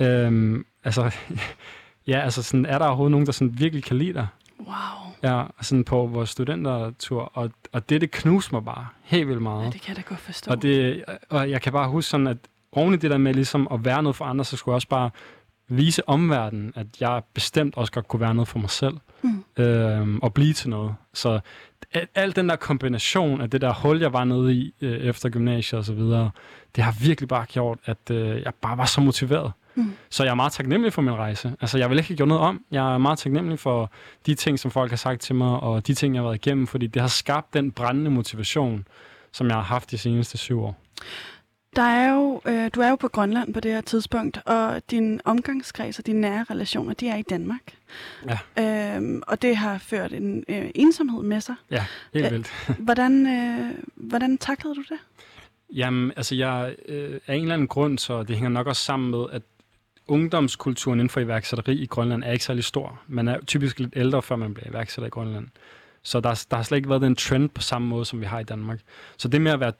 øh, 0.00 0.64
altså, 0.84 1.14
ja, 2.10 2.20
altså 2.20 2.42
sådan, 2.42 2.66
er 2.66 2.78
der 2.78 2.86
overhovedet 2.86 3.10
nogen, 3.10 3.26
der 3.26 3.32
sådan 3.32 3.58
virkelig 3.58 3.84
kan 3.84 3.98
lide 3.98 4.12
dig? 4.12 4.26
Wow. 4.60 5.11
Ja, 5.22 5.44
sådan 5.60 5.84
på 5.84 6.06
vores 6.06 6.30
studentertur, 6.30 7.30
og, 7.34 7.50
og 7.72 7.88
det, 7.88 8.00
det 8.00 8.10
knuste 8.10 8.54
mig 8.54 8.64
bare 8.64 8.86
helt 9.02 9.28
vildt 9.28 9.42
meget. 9.42 9.64
Ja, 9.64 9.70
det 9.70 9.80
kan 9.80 9.88
jeg 9.88 9.96
da 9.96 10.08
godt 10.08 10.20
forstå. 10.20 10.50
Og, 10.50 10.62
det, 10.62 11.04
og 11.30 11.50
jeg 11.50 11.62
kan 11.62 11.72
bare 11.72 11.88
huske 11.88 12.10
sådan, 12.10 12.26
at 12.26 12.36
oven 12.72 12.94
i 12.94 12.96
det 12.96 13.10
der 13.10 13.18
med 13.18 13.34
ligesom 13.34 13.68
at 13.70 13.84
være 13.84 14.02
noget 14.02 14.16
for 14.16 14.24
andre, 14.24 14.44
så 14.44 14.56
skulle 14.56 14.72
jeg 14.72 14.76
også 14.76 14.88
bare 14.88 15.10
vise 15.68 16.08
omverdenen, 16.08 16.72
at 16.76 16.86
jeg 17.00 17.22
bestemt 17.34 17.76
også 17.76 17.92
godt 17.92 18.08
kunne 18.08 18.20
være 18.20 18.34
noget 18.34 18.48
for 18.48 18.58
mig 18.58 18.70
selv. 18.70 18.94
Mm. 19.22 19.44
Øhm, 19.56 20.18
og 20.22 20.34
blive 20.34 20.52
til 20.52 20.70
noget. 20.70 20.94
Så 21.14 21.40
al, 21.94 22.06
al 22.14 22.36
den 22.36 22.48
der 22.48 22.56
kombination 22.56 23.40
af 23.40 23.50
det 23.50 23.60
der 23.60 23.72
hul, 23.72 24.00
jeg 24.00 24.12
var 24.12 24.24
nede 24.24 24.54
i 24.54 24.74
øh, 24.80 24.92
efter 24.92 25.28
gymnasiet 25.28 25.78
og 25.78 25.84
så 25.84 25.94
videre, 25.94 26.30
det 26.76 26.84
har 26.84 26.96
virkelig 27.00 27.28
bare 27.28 27.46
gjort, 27.46 27.78
at 27.84 28.10
øh, 28.10 28.42
jeg 28.42 28.54
bare 28.54 28.78
var 28.78 28.84
så 28.84 29.00
motiveret. 29.00 29.52
Mm. 29.74 29.92
Så 30.10 30.24
jeg 30.24 30.30
er 30.30 30.34
meget 30.34 30.52
taknemmelig 30.52 30.92
for 30.92 31.02
min 31.02 31.14
rejse. 31.14 31.52
Altså, 31.60 31.78
jeg 31.78 31.90
vil 31.90 31.98
ikke 31.98 32.08
have 32.08 32.16
gjort 32.16 32.28
noget 32.28 32.42
om. 32.42 32.64
Jeg 32.70 32.94
er 32.94 32.98
meget 32.98 33.18
taknemmelig 33.18 33.58
for 33.58 33.90
de 34.26 34.34
ting, 34.34 34.58
som 34.58 34.70
folk 34.70 34.90
har 34.90 34.96
sagt 34.96 35.20
til 35.20 35.34
mig, 35.34 35.60
og 35.60 35.86
de 35.86 35.94
ting, 35.94 36.14
jeg 36.14 36.22
har 36.22 36.28
været 36.28 36.46
igennem, 36.46 36.66
fordi 36.66 36.86
det 36.86 37.02
har 37.02 37.08
skabt 37.08 37.54
den 37.54 37.72
brændende 37.72 38.10
motivation, 38.10 38.86
som 39.32 39.46
jeg 39.46 39.56
har 39.56 39.62
haft 39.62 39.90
de 39.90 39.98
seneste 39.98 40.38
syv 40.38 40.62
år. 40.62 40.76
Der 41.76 41.82
er 41.82 42.14
jo, 42.14 42.40
øh, 42.46 42.70
du 42.74 42.80
er 42.80 42.88
jo 42.88 42.96
på 42.96 43.08
Grønland 43.08 43.54
på 43.54 43.60
det 43.60 43.72
her 43.72 43.80
tidspunkt, 43.80 44.38
og 44.46 44.82
din 44.90 45.20
omgangskreds 45.24 45.98
og 45.98 46.06
dine 46.06 46.20
nære 46.20 46.44
relationer, 46.50 46.94
de 46.94 47.08
er 47.08 47.16
i 47.16 47.22
Danmark. 47.22 47.74
Ja. 48.56 48.96
Øhm, 48.96 49.22
og 49.26 49.42
det 49.42 49.56
har 49.56 49.78
ført 49.78 50.12
en 50.12 50.44
øh, 50.48 50.70
ensomhed 50.74 51.22
med 51.22 51.40
sig. 51.40 51.54
Ja, 51.70 51.84
helt 52.14 52.30
vildt. 52.30 52.52
Hvordan, 52.86 53.26
øh, 53.26 53.74
hvordan 53.94 54.38
taklede 54.38 54.74
du 54.74 54.80
det? 54.80 54.98
Jamen, 55.74 56.12
altså 56.16 56.34
jeg, 56.34 56.74
øh, 56.88 57.20
af 57.26 57.34
en 57.34 57.42
eller 57.42 57.54
anden 57.54 57.68
grund, 57.68 57.98
så 57.98 58.22
det 58.22 58.36
hænger 58.36 58.50
nok 58.50 58.66
også 58.66 58.84
sammen 58.84 59.10
med, 59.10 59.24
at 59.32 59.42
ungdomskulturen 60.08 60.98
inden 60.98 61.10
for 61.10 61.20
iværksætteri 61.20 61.74
i 61.74 61.86
Grønland 61.86 62.24
er 62.24 62.32
ikke 62.32 62.44
særlig 62.44 62.64
stor. 62.64 63.00
Man 63.08 63.28
er 63.28 63.40
typisk 63.46 63.78
lidt 63.78 63.92
ældre, 63.96 64.22
før 64.22 64.36
man 64.36 64.54
bliver 64.54 64.70
iværksætter 64.70 65.06
i 65.06 65.10
Grønland. 65.10 65.48
Så 66.02 66.20
der, 66.20 66.44
der 66.50 66.56
har 66.56 66.62
slet 66.62 66.76
ikke 66.76 66.88
været 66.88 67.02
den 67.02 67.16
trend 67.16 67.48
på 67.48 67.62
samme 67.62 67.88
måde, 67.88 68.04
som 68.04 68.20
vi 68.20 68.26
har 68.26 68.40
i 68.40 68.44
Danmark. 68.44 68.80
Så 69.16 69.28
det 69.28 69.40
med 69.40 69.52
at 69.52 69.60
være 69.60 69.72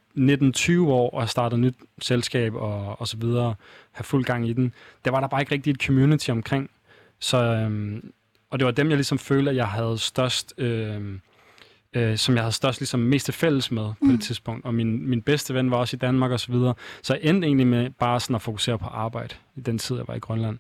19-20 0.87 0.91
år 0.91 1.11
og 1.11 1.29
starte 1.29 1.55
et 1.55 1.61
nyt 1.61 1.75
selskab 2.03 2.55
og, 2.55 3.01
og 3.01 3.09
så 3.09 3.17
videre, 3.17 3.55
have 3.93 4.05
fuld 4.05 4.25
gang 4.25 4.49
i 4.49 4.53
den, 4.53 4.75
der 5.05 5.11
var 5.11 5.21
der 5.21 5.29
bare 5.29 5.41
ikke 5.41 5.53
rigtig 5.53 5.71
et 5.71 5.83
community 5.83 6.31
omkring. 6.31 6.71
Så, 7.19 7.39
øhm, 7.39 8.13
og 8.51 8.59
det 8.59 8.67
var 8.67 8.73
dem, 8.73 8.89
jeg 8.89 8.97
ligesom 8.97 9.19
følte, 9.19 9.51
at 9.51 9.57
jeg 9.57 9.69
havde 9.69 9.99
størst... 9.99 10.55
Øhm, 10.59 11.21
øh, 11.95 12.17
som 12.19 12.35
jeg 12.35 12.43
havde 12.43 12.53
størst 12.55 12.81
ligesom 12.81 13.01
mest 13.01 13.25
til 13.25 13.35
fælles 13.35 13.71
med 13.71 13.83
på 13.85 13.95
Mm. 14.01 14.11
det 14.11 14.21
tidspunkt. 14.23 14.65
Og 14.67 14.75
min, 14.75 15.09
min 15.11 15.23
bedste 15.23 15.55
ven 15.55 15.71
var 15.71 15.77
også 15.77 15.97
i 15.97 15.99
Danmark 15.99 16.31
og 16.31 16.41
så 16.41 16.53
videre. 16.53 16.75
Så 17.03 17.15
jeg 17.15 17.29
endte 17.31 17.47
egentlig 17.47 17.67
med 17.67 17.91
bare 17.91 18.21
sådan 18.21 18.37
at 18.37 18.43
fokusere 18.43 18.79
på 18.79 18.87
arbejde 18.87 19.35
i 19.57 19.61
den 19.61 19.79
tid, 19.79 19.97
jeg 19.97 20.05
var 20.09 20.15
i 20.15 20.19
Grønland. 20.19 20.59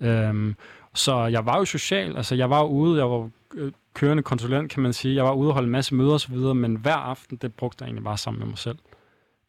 Øhm, 0.00 0.54
så 0.94 1.26
jeg 1.26 1.46
var 1.46 1.58
jo 1.58 1.64
social, 1.64 2.16
altså 2.16 2.34
jeg 2.34 2.50
var 2.50 2.62
ude, 2.64 2.98
jeg 2.98 3.10
var 3.10 3.30
øh, 3.54 3.72
kørende 3.94 4.22
konsulent, 4.22 4.70
kan 4.72 4.82
man 4.82 4.92
sige. 4.92 5.14
Jeg 5.14 5.24
var 5.24 5.32
ude 5.32 5.48
og 5.48 5.54
holde 5.54 5.66
en 5.66 5.72
masse 5.72 5.94
møder 5.94 6.12
og 6.12 6.20
så 6.20 6.28
videre, 6.28 6.54
men 6.54 6.74
hver 6.76 6.94
aften, 6.96 7.36
det 7.36 7.54
brugte 7.54 7.82
jeg 7.82 7.86
egentlig 7.86 8.04
bare 8.04 8.18
sammen 8.18 8.38
med 8.38 8.46
mig 8.48 8.58
selv. 8.58 8.78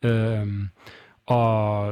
Øhm, 0.03 0.69
og, 1.25 1.87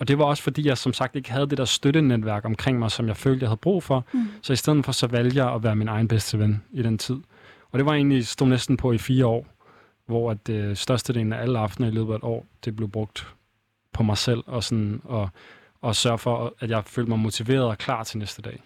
og 0.00 0.08
det 0.08 0.18
var 0.18 0.24
også 0.24 0.42
fordi, 0.42 0.66
jeg 0.68 0.78
som 0.78 0.92
sagt 0.92 1.16
ikke 1.16 1.32
havde 1.32 1.46
det 1.50 1.58
der 1.58 1.64
støttenetværk 1.64 2.44
omkring 2.44 2.78
mig, 2.78 2.90
som 2.90 3.06
jeg 3.08 3.16
følte, 3.16 3.42
jeg 3.42 3.48
havde 3.48 3.56
brug 3.60 3.82
for. 3.82 4.04
Mm. 4.12 4.28
Så 4.42 4.52
i 4.52 4.56
stedet 4.56 4.84
for, 4.84 4.92
så 4.92 5.06
valgte 5.06 5.44
jeg 5.44 5.54
at 5.54 5.62
være 5.62 5.76
min 5.76 5.88
egen 5.88 6.08
bedste 6.08 6.38
ven 6.38 6.62
i 6.72 6.82
den 6.82 6.98
tid. 6.98 7.16
Og 7.72 7.78
det 7.78 7.86
var 7.86 7.94
egentlig, 7.94 8.26
stod 8.26 8.48
næsten 8.48 8.76
på 8.76 8.92
i 8.92 8.98
fire 8.98 9.26
år, 9.26 9.46
hvor 10.06 10.30
at 10.30 10.48
øh, 10.48 10.76
størstedelen 10.76 11.32
af 11.32 11.42
alle 11.42 11.58
aftener 11.58 11.88
i 11.88 11.90
løbet 11.90 12.12
af 12.12 12.16
et 12.16 12.24
år, 12.24 12.46
det 12.64 12.76
blev 12.76 12.88
brugt 12.88 13.26
på 13.92 14.02
mig 14.02 14.18
selv, 14.18 14.42
og, 14.46 14.64
sådan, 14.64 15.00
og, 15.04 15.28
og 15.80 15.96
sørge 15.96 16.18
for, 16.18 16.54
at 16.60 16.70
jeg 16.70 16.84
følte 16.84 17.08
mig 17.08 17.18
motiveret 17.18 17.64
og 17.64 17.78
klar 17.78 18.04
til 18.04 18.18
næste 18.18 18.42
dag. 18.42 18.60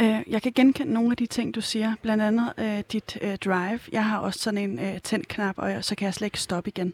Øh, 0.00 0.20
jeg 0.26 0.42
kan 0.42 0.52
genkende 0.52 0.92
nogle 0.92 1.10
af 1.10 1.16
de 1.16 1.26
ting, 1.26 1.54
du 1.54 1.60
siger. 1.60 1.94
Blandt 2.02 2.22
andet 2.22 2.52
øh, 2.58 2.82
dit 2.92 3.18
øh, 3.22 3.36
drive. 3.36 3.80
Jeg 3.92 4.04
har 4.04 4.18
også 4.18 4.40
sådan 4.40 4.58
en 4.58 4.78
øh, 4.78 5.00
tændknap, 5.00 5.54
og 5.58 5.70
jeg, 5.70 5.84
så 5.84 5.94
kan 5.94 6.06
jeg 6.06 6.14
slet 6.14 6.26
ikke 6.26 6.40
stoppe 6.40 6.68
igen. 6.70 6.92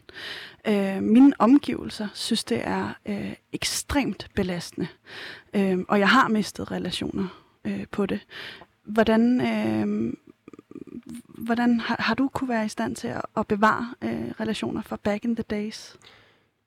Øh, 0.68 1.02
mine 1.02 1.32
omgivelser 1.38 2.08
synes, 2.14 2.44
det 2.44 2.60
er 2.64 2.94
øh, 3.06 3.32
ekstremt 3.52 4.28
belastende. 4.34 4.88
Øh, 5.54 5.78
og 5.88 5.98
jeg 5.98 6.08
har 6.08 6.28
mistet 6.28 6.70
relationer 6.70 7.28
øh, 7.64 7.84
på 7.90 8.06
det. 8.06 8.20
Hvordan, 8.84 9.40
øh, 9.40 10.12
hvordan 11.26 11.80
har, 11.80 11.96
har 11.98 12.14
du 12.14 12.28
kunne 12.28 12.48
være 12.48 12.64
i 12.64 12.68
stand 12.68 12.96
til 12.96 13.08
at, 13.08 13.22
at 13.36 13.46
bevare 13.46 13.94
øh, 14.02 14.30
relationer 14.40 14.82
fra 14.82 14.96
back 14.96 15.24
in 15.24 15.36
the 15.36 15.44
days? 15.50 15.96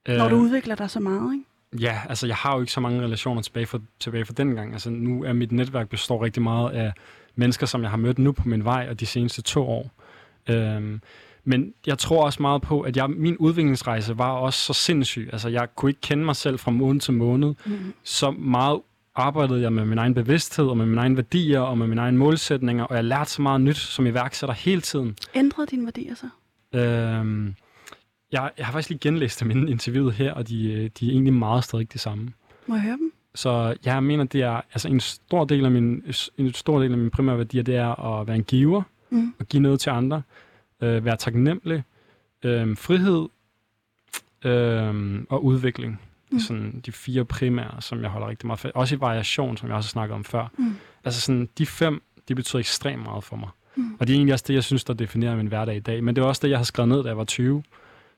Øh, 0.09 0.17
når 0.17 0.29
du 0.29 0.35
udvikler 0.35 0.75
dig 0.75 0.89
så 0.89 0.99
meget, 0.99 1.33
ikke? 1.33 1.45
Ja, 1.79 2.01
altså 2.09 2.27
jeg 2.27 2.35
har 2.35 2.55
jo 2.55 2.61
ikke 2.61 2.71
så 2.71 2.79
mange 2.79 3.01
relationer 3.01 3.41
tilbage 3.41 3.65
fra, 3.65 3.79
tilbage 3.99 4.25
fra 4.25 4.33
den 4.37 4.55
gang. 4.55 4.73
Altså 4.73 4.89
nu 4.89 5.23
er 5.23 5.33
mit 5.33 5.51
netværk 5.51 5.89
består 5.89 6.23
rigtig 6.23 6.43
meget 6.43 6.71
af 6.71 6.93
mennesker, 7.35 7.65
som 7.65 7.81
jeg 7.81 7.89
har 7.89 7.97
mødt 7.97 8.19
nu 8.19 8.31
på 8.31 8.49
min 8.49 8.65
vej 8.65 8.87
og 8.89 8.99
de 8.99 9.05
seneste 9.05 9.41
to 9.41 9.67
år. 9.67 9.91
Øhm, 10.49 11.01
men 11.43 11.73
jeg 11.87 11.97
tror 11.97 12.25
også 12.25 12.41
meget 12.41 12.61
på, 12.61 12.81
at 12.81 12.97
jeg, 12.97 13.09
min 13.09 13.37
udviklingsrejse 13.37 14.17
var 14.17 14.31
også 14.31 14.59
så 14.59 14.73
sindssyg. 14.73 15.29
Altså 15.31 15.49
jeg 15.49 15.75
kunne 15.75 15.89
ikke 15.89 16.01
kende 16.01 16.25
mig 16.25 16.35
selv 16.35 16.59
fra 16.59 16.71
måned 16.71 17.01
til 17.01 17.13
måned. 17.13 17.53
Mm. 17.65 17.93
Så 18.03 18.31
meget 18.31 18.81
arbejdede 19.15 19.61
jeg 19.61 19.73
med 19.73 19.85
min 19.85 19.97
egen 19.97 20.13
bevidsthed 20.13 20.65
og 20.65 20.77
med 20.77 20.85
mine 20.85 21.01
egne 21.01 21.15
værdier 21.17 21.59
og 21.59 21.77
med 21.77 21.87
mine 21.87 22.01
egne 22.01 22.17
målsætninger, 22.17 22.83
og 22.83 22.95
jeg 22.95 23.03
lærte 23.03 23.29
så 23.29 23.41
meget 23.41 23.61
nyt 23.61 23.77
som 23.77 24.05
iværksætter 24.07 24.53
hele 24.53 24.81
tiden. 24.81 25.15
Ændrede 25.35 25.67
dine 25.67 25.85
værdier 25.85 26.15
så? 26.15 26.29
Øhm, 26.79 27.55
jeg, 28.31 28.51
jeg 28.57 28.65
har 28.65 28.71
faktisk 28.73 28.89
lige 28.89 28.99
genlæst 28.99 29.39
dem 29.39 29.51
inden 29.51 29.69
interviewet 29.69 30.13
her, 30.13 30.33
og 30.33 30.47
de, 30.49 30.71
øh, 30.73 30.89
de 30.99 31.07
er 31.07 31.11
egentlig 31.11 31.33
meget 31.33 31.63
stadig 31.63 31.93
de 31.93 31.97
samme. 31.99 32.33
Må 32.67 32.75
jeg 32.75 32.81
høre 32.81 32.97
dem? 32.97 33.11
Så 33.35 33.75
jeg 33.85 34.03
mener, 34.03 34.23
det 34.23 34.41
er 34.41 34.53
altså 34.73 34.87
en 34.87 34.99
stor 34.99 35.45
del 35.45 35.65
af 35.65 35.71
min, 35.71 36.03
en 36.37 36.53
stor 36.53 36.79
del 36.79 36.91
af 36.91 36.97
mine 36.97 37.09
primære 37.09 37.37
værdier, 37.37 37.63
det 37.63 37.75
er 37.75 38.19
at 38.19 38.27
være 38.27 38.35
en 38.35 38.43
giver, 38.43 38.81
Mm. 39.09 39.33
og 39.39 39.45
give 39.47 39.61
noget 39.63 39.79
til 39.79 39.89
andre, 39.89 40.21
øh, 40.81 41.05
være 41.05 41.17
taknemmelig, 41.17 41.83
øh, 42.43 42.77
frihed 42.77 43.27
øh, 44.45 45.21
og 45.29 45.45
udvikling. 45.45 46.01
Mm. 46.31 46.39
Sådan 46.39 46.81
de 46.85 46.91
fire 46.91 47.25
primære, 47.25 47.81
som 47.81 48.01
jeg 48.01 48.09
holder 48.09 48.29
rigtig 48.29 48.47
meget 48.47 48.59
fast. 48.59 48.75
Også 48.75 48.95
i 48.95 48.99
variation, 48.99 49.57
som 49.57 49.67
jeg 49.69 49.75
også 49.77 49.87
har 49.87 49.91
snakket 49.91 50.15
om 50.15 50.23
før. 50.23 50.47
Mm. 50.57 50.75
Altså 51.03 51.21
sådan, 51.21 51.49
de 51.57 51.65
fem, 51.65 52.01
de 52.27 52.35
betyder 52.35 52.59
ekstremt 52.59 53.03
meget 53.03 53.23
for 53.23 53.35
mig. 53.35 53.49
Mm. 53.75 53.93
Og 53.99 54.07
det 54.07 54.13
er 54.13 54.17
egentlig 54.17 54.33
også 54.33 54.45
det, 54.47 54.53
jeg 54.53 54.63
synes, 54.63 54.83
der 54.83 54.93
definerer 54.93 55.35
min 55.35 55.47
hverdag 55.47 55.75
i 55.75 55.79
dag. 55.79 56.03
Men 56.03 56.15
det 56.15 56.21
er 56.21 56.25
også 56.25 56.39
det, 56.43 56.49
jeg 56.49 56.59
har 56.59 56.63
skrevet 56.63 56.89
ned, 56.89 57.03
da 57.03 57.07
jeg 57.07 57.17
var 57.17 57.23
20. 57.23 57.63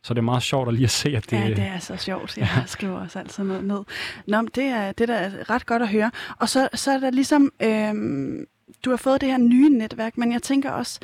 Så 0.03 0.14
det 0.14 0.18
er 0.18 0.24
meget 0.24 0.43
sjovt 0.43 0.68
at 0.68 0.74
lige 0.74 0.84
at 0.84 0.89
se, 0.89 1.10
at 1.18 1.30
det... 1.32 1.38
Ja, 1.39 1.47
det 1.47 1.60
er 1.60 1.80
så 1.80 1.97
sjovt. 1.97 2.38
Jeg 2.38 2.64
skriver 2.66 2.99
også 2.99 3.20
altid 3.20 3.43
noget 3.43 3.64
ned. 3.64 3.80
Nå, 4.28 4.41
men 4.41 4.49
det 4.55 4.64
er, 4.64 4.91
det 4.91 5.10
er 5.10 5.20
da 5.20 5.32
ret 5.53 5.66
godt 5.66 5.82
at 5.82 5.89
høre. 5.89 6.12
Og 6.39 6.49
så, 6.49 6.70
så 6.74 6.91
er 6.91 6.99
der 6.99 7.12
ligesom, 7.12 7.51
øhm, 7.64 8.45
du 8.86 8.89
har 8.89 8.97
fået 8.97 9.22
det 9.22 9.30
her 9.30 9.38
nye 9.38 9.70
netværk, 9.70 10.18
men 10.18 10.32
jeg 10.32 10.41
tænker 10.41 10.72
også, 10.72 10.99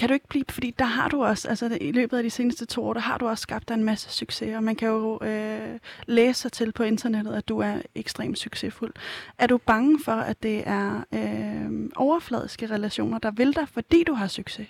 kan 0.00 0.08
du 0.08 0.14
ikke 0.14 0.28
blive, 0.28 0.44
fordi 0.48 0.74
der 0.78 0.84
har 0.84 1.08
du 1.08 1.24
også, 1.24 1.48
altså 1.48 1.78
i 1.80 1.92
løbet 1.92 2.16
af 2.16 2.22
de 2.22 2.30
seneste 2.30 2.66
to 2.66 2.84
år, 2.84 2.92
der 2.92 3.00
har 3.00 3.18
du 3.18 3.28
også 3.28 3.42
skabt 3.42 3.68
dig 3.68 3.74
en 3.74 3.84
masse 3.84 4.10
succes, 4.10 4.56
og 4.56 4.62
man 4.62 4.76
kan 4.76 4.88
jo 4.88 5.18
øh, 5.22 5.78
læse 6.06 6.40
sig 6.40 6.52
til 6.52 6.72
på 6.72 6.82
internettet, 6.82 7.34
at 7.34 7.48
du 7.48 7.58
er 7.58 7.74
ekstremt 7.94 8.38
succesfuld. 8.38 8.92
Er 9.38 9.46
du 9.46 9.58
bange 9.58 9.98
for, 10.04 10.12
at 10.12 10.42
det 10.42 10.62
er 10.66 11.04
øh, 11.14 11.90
overfladiske 11.96 12.66
relationer, 12.66 13.18
der 13.18 13.30
vil 13.30 13.54
dig, 13.56 13.68
fordi 13.68 14.04
du 14.04 14.14
har 14.14 14.28
succes? 14.28 14.66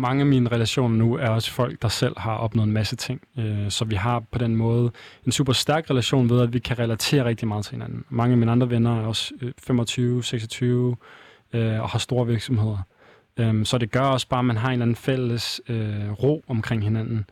mange 0.00 0.20
af 0.20 0.26
mine 0.26 0.48
relationer 0.52 0.96
nu 0.96 1.14
er 1.14 1.28
også 1.28 1.50
folk, 1.50 1.82
der 1.82 1.88
selv 1.88 2.18
har 2.18 2.36
opnået 2.36 2.66
en 2.66 2.72
masse 2.72 2.96
ting. 2.96 3.20
Øh, 3.38 3.70
så 3.70 3.84
vi 3.84 3.94
har 3.94 4.20
på 4.20 4.38
den 4.38 4.56
måde 4.56 4.90
en 5.26 5.32
super 5.32 5.52
stærk 5.52 5.90
relation 5.90 6.30
ved, 6.30 6.40
at 6.40 6.52
vi 6.52 6.58
kan 6.58 6.78
relatere 6.78 7.24
rigtig 7.24 7.48
meget 7.48 7.64
til 7.64 7.72
hinanden. 7.72 8.04
Mange 8.08 8.32
af 8.32 8.38
mine 8.38 8.52
andre 8.52 8.70
venner 8.70 9.00
er 9.00 9.06
også 9.06 9.34
øh, 9.42 9.52
25, 9.58 10.24
26 10.24 10.96
øh, 11.52 11.80
og 11.80 11.88
har 11.88 11.98
store 11.98 12.26
virksomheder. 12.26 12.78
Øhm, 13.38 13.64
Så 13.64 13.78
det 13.78 13.90
gør 13.90 14.00
også 14.00 14.28
bare, 14.28 14.38
at 14.38 14.44
man 14.44 14.56
har 14.56 14.68
en 14.68 14.72
eller 14.72 14.84
anden 14.84 14.96
fælles 14.96 15.60
øh, 15.68 16.10
ro 16.12 16.44
omkring 16.48 16.82
hinanden. 16.82 17.26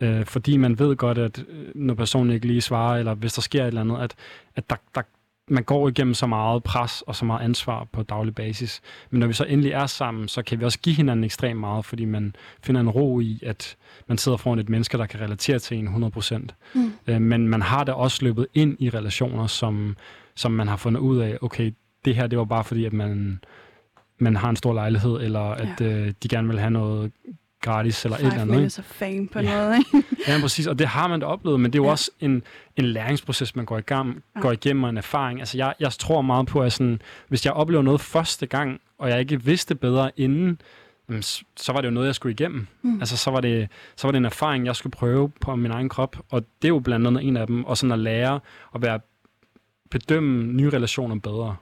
Øh, 0.00 0.24
Fordi 0.24 0.56
man 0.56 0.78
ved 0.78 0.96
godt, 0.96 1.18
at 1.18 1.44
øh, 1.48 1.68
når 1.74 1.94
personen 1.94 2.32
ikke 2.34 2.46
lige 2.46 2.60
svarer, 2.60 2.98
eller 2.98 3.14
hvis 3.14 3.32
der 3.32 3.42
sker 3.42 3.62
et 3.62 3.66
eller 3.66 3.80
andet, 3.80 3.98
at, 4.00 4.14
at 4.56 4.70
der, 4.70 4.76
der, 4.94 5.02
man 5.48 5.62
går 5.64 5.88
igennem 5.88 6.14
så 6.14 6.26
meget 6.26 6.62
pres 6.62 7.02
og 7.02 7.16
så 7.16 7.24
meget 7.24 7.44
ansvar 7.44 7.84
på 7.92 8.02
daglig 8.02 8.34
basis. 8.34 8.80
Men 9.10 9.20
når 9.20 9.26
vi 9.26 9.32
så 9.32 9.44
endelig 9.44 9.72
er 9.72 9.86
sammen, 9.86 10.28
så 10.28 10.42
kan 10.42 10.60
vi 10.60 10.64
også 10.64 10.78
give 10.78 10.96
hinanden 10.96 11.24
ekstremt 11.24 11.60
meget, 11.60 11.84
fordi 11.84 12.04
man 12.04 12.36
finder 12.62 12.80
en 12.80 12.90
ro 12.90 13.20
i, 13.20 13.40
at 13.46 13.76
man 14.06 14.18
sidder 14.18 14.38
foran 14.38 14.58
et 14.58 14.68
menneske, 14.68 14.98
der 14.98 15.06
kan 15.06 15.20
relatere 15.20 15.58
til 15.58 15.78
en 15.78 15.88
100%. 15.88 16.38
Mm. 16.74 16.92
Øh, 17.06 17.20
men 17.20 17.48
man 17.48 17.62
har 17.62 17.84
da 17.84 17.92
også 17.92 18.24
løbet 18.24 18.46
ind 18.54 18.76
i 18.80 18.90
relationer, 18.90 19.46
som, 19.46 19.96
som 20.34 20.52
man 20.52 20.68
har 20.68 20.76
fundet 20.76 21.00
ud 21.00 21.18
af, 21.18 21.38
okay, 21.40 21.72
det 22.04 22.14
her, 22.14 22.26
det 22.26 22.38
var 22.38 22.44
bare 22.44 22.64
fordi, 22.64 22.84
at 22.84 22.92
man, 22.92 23.40
man 24.18 24.36
har 24.36 24.50
en 24.50 24.56
stor 24.56 24.74
lejlighed, 24.74 25.20
eller 25.20 25.40
at 25.40 25.80
ja. 25.80 25.86
øh, 25.86 26.12
de 26.22 26.28
gerne 26.28 26.48
vil 26.48 26.58
have 26.58 26.70
noget 26.70 27.12
gratis 27.60 28.04
eller 28.04 28.18
Five 28.18 28.26
et 28.28 28.32
eller 28.32 28.42
andet. 28.42 28.56
minutes 28.56 28.78
of 28.78 28.84
fame 28.84 29.28
på 29.28 29.38
ja. 29.38 29.50
noget, 29.50 29.78
ikke? 29.78 30.06
ja, 30.28 30.40
præcis. 30.40 30.66
Og 30.66 30.78
det 30.78 30.86
har 30.86 31.08
man 31.08 31.20
da 31.20 31.26
oplevet, 31.26 31.60
men 31.60 31.72
det 31.72 31.78
er 31.78 31.82
jo 31.82 31.86
ja. 31.86 31.90
også 31.90 32.10
en, 32.20 32.42
en 32.76 32.84
læringsproces, 32.84 33.56
man 33.56 33.64
går, 33.64 33.78
i 33.78 33.80
gang, 33.80 34.22
ja. 34.36 34.40
går 34.40 34.52
igennem 34.52 34.82
og 34.82 34.90
en 34.90 34.96
erfaring. 34.96 35.40
Altså, 35.40 35.58
jeg, 35.58 35.74
jeg 35.80 35.92
tror 35.92 36.22
meget 36.22 36.46
på, 36.46 36.60
at 36.60 36.72
sådan, 36.72 37.00
hvis 37.28 37.44
jeg 37.44 37.52
oplever 37.52 37.82
noget 37.82 38.00
første 38.00 38.46
gang, 38.46 38.80
og 38.98 39.10
jeg 39.10 39.20
ikke 39.20 39.44
vidste 39.44 39.74
bedre 39.74 40.10
inden, 40.16 40.60
så 41.56 41.72
var 41.72 41.80
det 41.80 41.88
jo 41.88 41.92
noget, 41.92 42.06
jeg 42.06 42.14
skulle 42.14 42.32
igennem. 42.32 42.66
Mm. 42.82 43.00
Altså, 43.00 43.16
så 43.16 43.30
var, 43.30 43.40
det, 43.40 43.68
så 43.96 44.06
var 44.06 44.12
det 44.12 44.18
en 44.18 44.24
erfaring, 44.24 44.66
jeg 44.66 44.76
skulle 44.76 44.90
prøve 44.90 45.30
på 45.40 45.56
min 45.56 45.70
egen 45.70 45.88
krop, 45.88 46.16
og 46.30 46.44
det 46.62 46.68
er 46.68 46.72
jo 46.72 46.78
blandt 46.78 47.06
andet 47.06 47.24
en 47.24 47.36
af 47.36 47.46
dem. 47.46 47.64
Og 47.64 47.76
sådan 47.76 47.92
at 47.92 47.98
lære 47.98 48.40
at 48.74 48.82
være 48.82 49.00
bedømme 49.90 50.52
nye 50.52 50.70
relationer 50.70 51.16
bedre. 51.16 51.56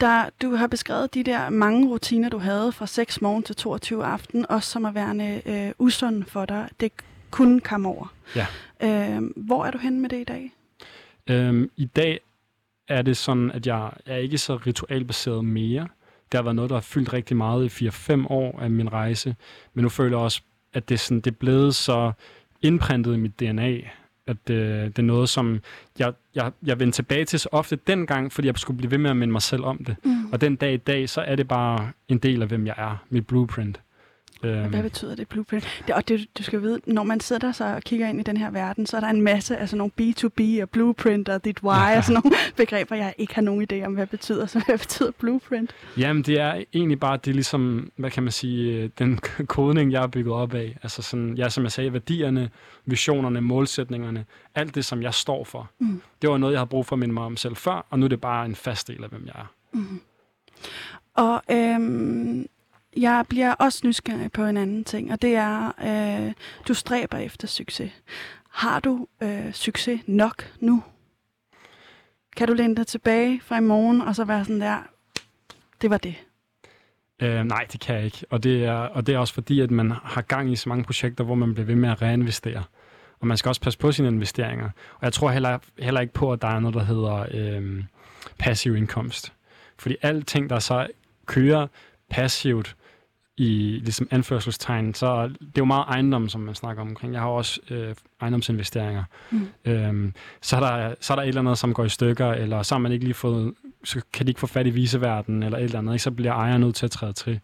Der, 0.00 0.30
du 0.42 0.54
har 0.54 0.66
beskrevet 0.66 1.14
de 1.14 1.22
der 1.22 1.50
mange 1.50 1.88
rutiner, 1.88 2.28
du 2.28 2.38
havde 2.38 2.72
fra 2.72 2.86
6 2.86 3.20
morgen 3.20 3.42
til 3.42 3.56
22 3.56 4.04
aften, 4.04 4.46
også 4.48 4.70
som 4.70 4.84
at 4.84 4.94
være 4.94 5.40
øh, 5.46 5.72
usund 5.78 6.24
for 6.24 6.44
dig. 6.44 6.68
Det 6.80 6.92
kunne 7.30 7.60
komme 7.60 7.88
over. 7.88 8.14
Ja. 8.36 8.46
Øh, 8.82 9.22
hvor 9.36 9.64
er 9.64 9.70
du 9.70 9.78
henne 9.78 10.00
med 10.00 10.10
det 10.10 10.20
i 10.20 10.24
dag? 10.24 10.52
Øhm, 11.30 11.70
I 11.76 11.84
dag 11.84 12.20
er 12.88 13.02
det 13.02 13.16
sådan, 13.16 13.50
at 13.50 13.66
jeg 13.66 13.90
er 14.06 14.16
ikke 14.16 14.38
så 14.38 14.56
ritualbaseret 14.56 15.44
mere. 15.44 15.88
Det 16.32 16.38
har 16.38 16.42
været 16.42 16.56
noget, 16.56 16.70
der 16.70 16.76
har 16.76 16.80
fyldt 16.80 17.12
rigtig 17.12 17.36
meget 17.36 17.80
i 17.80 17.88
4-5 17.88 18.26
år 18.30 18.60
af 18.60 18.70
min 18.70 18.92
rejse. 18.92 19.36
Men 19.74 19.82
nu 19.82 19.88
føler 19.88 20.16
jeg 20.16 20.24
også, 20.24 20.42
at 20.72 20.88
det, 20.88 21.00
sådan, 21.00 21.20
det 21.20 21.30
er 21.30 21.36
blevet 21.36 21.74
så 21.74 22.12
indprintet 22.62 23.14
i 23.14 23.16
mit 23.16 23.40
DNA, 23.40 23.78
at 24.28 24.50
øh, 24.50 24.84
det 24.84 24.98
er 24.98 25.02
noget, 25.02 25.28
som 25.28 25.60
jeg, 25.98 26.12
jeg, 26.34 26.52
jeg 26.62 26.80
vendte 26.80 26.96
tilbage 26.96 27.24
til 27.24 27.40
så 27.40 27.48
ofte 27.52 27.78
dengang, 27.86 28.32
fordi 28.32 28.48
jeg 28.48 28.58
skulle 28.58 28.78
blive 28.78 28.90
ved 28.90 28.98
med 28.98 29.10
at 29.10 29.16
minde 29.16 29.32
mig 29.32 29.42
selv 29.42 29.64
om 29.64 29.84
det. 29.84 29.96
Mm. 30.04 30.32
Og 30.32 30.40
den 30.40 30.56
dag 30.56 30.74
i 30.74 30.76
dag, 30.76 31.08
så 31.08 31.20
er 31.20 31.36
det 31.36 31.48
bare 31.48 31.92
en 32.08 32.18
del 32.18 32.42
af, 32.42 32.48
hvem 32.48 32.66
jeg 32.66 32.74
er, 32.78 33.04
mit 33.10 33.26
blueprint. 33.26 33.80
Øhm. 34.42 34.70
Hvad 34.70 34.82
betyder 34.82 35.14
det, 35.14 35.28
blueprint? 35.28 35.82
Det, 35.86 35.94
og 35.94 36.08
det, 36.08 36.26
du 36.38 36.42
skal 36.42 36.62
vide, 36.62 36.80
når 36.86 37.02
man 37.02 37.20
sidder 37.20 37.52
så 37.52 37.74
og 37.74 37.82
kigger 37.82 38.08
ind 38.08 38.20
i 38.20 38.22
den 38.22 38.36
her 38.36 38.50
verden, 38.50 38.86
så 38.86 38.96
er 38.96 39.00
der 39.00 39.08
en 39.08 39.22
masse 39.22 39.56
af 39.56 39.68
sådan 39.68 39.78
nogle 39.78 39.92
B2B 40.00 40.62
og 40.62 40.70
blueprint 40.70 41.28
og 41.28 41.44
dit 41.44 41.62
why 41.62 41.96
og 41.96 42.04
sådan 42.04 42.22
nogle 42.24 42.36
begreber, 42.56 42.96
jeg 42.96 43.14
ikke 43.18 43.34
har 43.34 43.42
nogen 43.42 43.66
idé 43.72 43.86
om, 43.86 43.94
hvad 43.94 44.06
betyder. 44.06 44.46
Så 44.46 44.62
hvad 44.66 44.78
betyder 44.78 45.10
blueprint? 45.10 45.74
Jamen, 45.96 46.22
det 46.22 46.40
er 46.40 46.62
egentlig 46.74 47.00
bare, 47.00 47.16
det 47.16 47.30
er 47.30 47.34
ligesom, 47.34 47.92
hvad 47.96 48.10
kan 48.10 48.22
man 48.22 48.32
sige, 48.32 48.72
øh, 48.72 48.90
den 48.98 49.18
kodning, 49.46 49.92
jeg 49.92 50.02
er 50.02 50.06
bygget 50.06 50.34
op 50.34 50.54
af. 50.54 50.78
Altså 50.82 51.02
sådan, 51.02 51.34
ja, 51.34 51.48
som 51.48 51.64
jeg 51.64 51.72
sagde, 51.72 51.92
værdierne, 51.92 52.50
visionerne, 52.84 53.40
målsætningerne, 53.40 54.24
alt 54.54 54.74
det, 54.74 54.84
som 54.84 55.02
jeg 55.02 55.14
står 55.14 55.44
for. 55.44 55.70
Mm. 55.78 56.02
Det 56.22 56.30
var 56.30 56.38
noget, 56.38 56.52
jeg 56.52 56.60
havde 56.60 56.68
brug 56.68 56.86
for 56.86 56.96
at 56.96 57.00
minde 57.00 57.14
mig 57.14 57.22
om 57.22 57.36
selv 57.36 57.56
før, 57.56 57.86
og 57.90 57.98
nu 57.98 58.04
er 58.04 58.08
det 58.08 58.20
bare 58.20 58.46
en 58.46 58.54
fast 58.54 58.88
del 58.88 59.04
af, 59.04 59.10
hvem 59.10 59.26
jeg 59.26 59.34
er. 59.34 59.52
Mm. 59.72 60.00
Og 61.14 61.42
øhm, 61.50 62.46
jeg 63.00 63.24
bliver 63.28 63.54
også 63.54 63.86
nysgerrig 63.86 64.32
på 64.32 64.44
en 64.44 64.56
anden 64.56 64.84
ting, 64.84 65.12
og 65.12 65.22
det 65.22 65.34
er, 65.34 65.72
øh, 65.84 66.32
du 66.68 66.74
stræber 66.74 67.18
efter 67.18 67.48
succes. 67.48 67.92
Har 68.50 68.80
du 68.80 69.06
øh, 69.22 69.52
succes 69.52 70.00
nok 70.06 70.52
nu? 70.60 70.82
Kan 72.36 72.48
du 72.48 72.54
læne 72.54 72.76
dig 72.76 72.86
tilbage 72.86 73.40
fra 73.40 73.58
i 73.58 73.60
morgen, 73.60 74.00
og 74.00 74.14
så 74.14 74.24
være 74.24 74.44
sådan 74.44 74.60
der, 74.60 74.78
det 75.82 75.90
var 75.90 75.98
det? 75.98 76.14
Øh, 77.22 77.44
nej, 77.44 77.66
det 77.72 77.80
kan 77.80 77.96
jeg 77.96 78.04
ikke. 78.04 78.26
Og 78.30 78.42
det, 78.42 78.64
er, 78.64 78.72
og 78.72 79.06
det 79.06 79.14
er 79.14 79.18
også 79.18 79.34
fordi, 79.34 79.60
at 79.60 79.70
man 79.70 79.90
har 79.90 80.22
gang 80.22 80.52
i 80.52 80.56
så 80.56 80.68
mange 80.68 80.84
projekter, 80.84 81.24
hvor 81.24 81.34
man 81.34 81.54
bliver 81.54 81.66
ved 81.66 81.74
med 81.74 81.88
at 81.88 82.02
reinvestere. 82.02 82.64
Og 83.20 83.26
man 83.26 83.36
skal 83.36 83.48
også 83.48 83.60
passe 83.60 83.78
på 83.78 83.92
sine 83.92 84.08
investeringer. 84.08 84.70
Og 84.94 85.02
jeg 85.02 85.12
tror 85.12 85.30
heller, 85.30 85.58
heller 85.78 86.00
ikke 86.00 86.12
på, 86.12 86.32
at 86.32 86.42
der 86.42 86.48
er 86.48 86.60
noget, 86.60 86.74
der 86.74 86.84
hedder 86.84 87.26
øh, 87.30 87.84
passiv 88.38 88.76
indkomst. 88.76 89.32
Fordi 89.78 89.96
alting, 90.02 90.50
der 90.50 90.58
så 90.58 90.86
kører 91.26 91.66
passivt, 92.10 92.76
i 93.38 93.80
ligesom 93.82 94.08
anførselstegn, 94.10 94.94
så 94.94 95.28
det 95.28 95.46
er 95.46 95.50
jo 95.58 95.64
meget 95.64 95.84
ejendom, 95.88 96.28
som 96.28 96.40
man 96.40 96.54
snakker 96.54 96.82
om 96.82 96.88
omkring. 96.88 97.12
Jeg 97.12 97.20
har 97.20 97.28
også 97.28 97.60
øh, 97.70 97.94
ejendomsinvesteringer. 98.20 99.04
Mm. 99.30 99.48
Øhm, 99.64 100.14
så, 100.40 100.56
er 100.56 100.60
der, 100.60 100.94
så 101.00 101.12
er 101.12 101.14
der 101.14 101.22
et 101.22 101.28
eller 101.28 101.40
andet, 101.40 101.58
som 101.58 101.74
går 101.74 101.84
i 101.84 101.88
stykker, 101.88 102.32
eller 102.32 102.62
så 102.62 102.74
har 102.74 102.78
man 102.78 102.92
ikke 102.92 103.04
lige 103.04 103.14
fået, 103.14 103.54
så 103.84 104.00
kan 104.12 104.26
de 104.26 104.30
ikke 104.30 104.40
få 104.40 104.46
fat 104.46 104.66
i 104.66 104.70
viseverden, 104.70 105.42
eller 105.42 105.58
et 105.58 105.64
eller 105.64 105.78
andet, 105.78 105.92
ikke? 105.92 106.02
så 106.02 106.10
bliver 106.10 106.32
ejer 106.32 106.58
nødt 106.58 106.74
til 106.74 106.86
at 106.86 106.90
træde 106.90 107.12
til. 107.12 107.40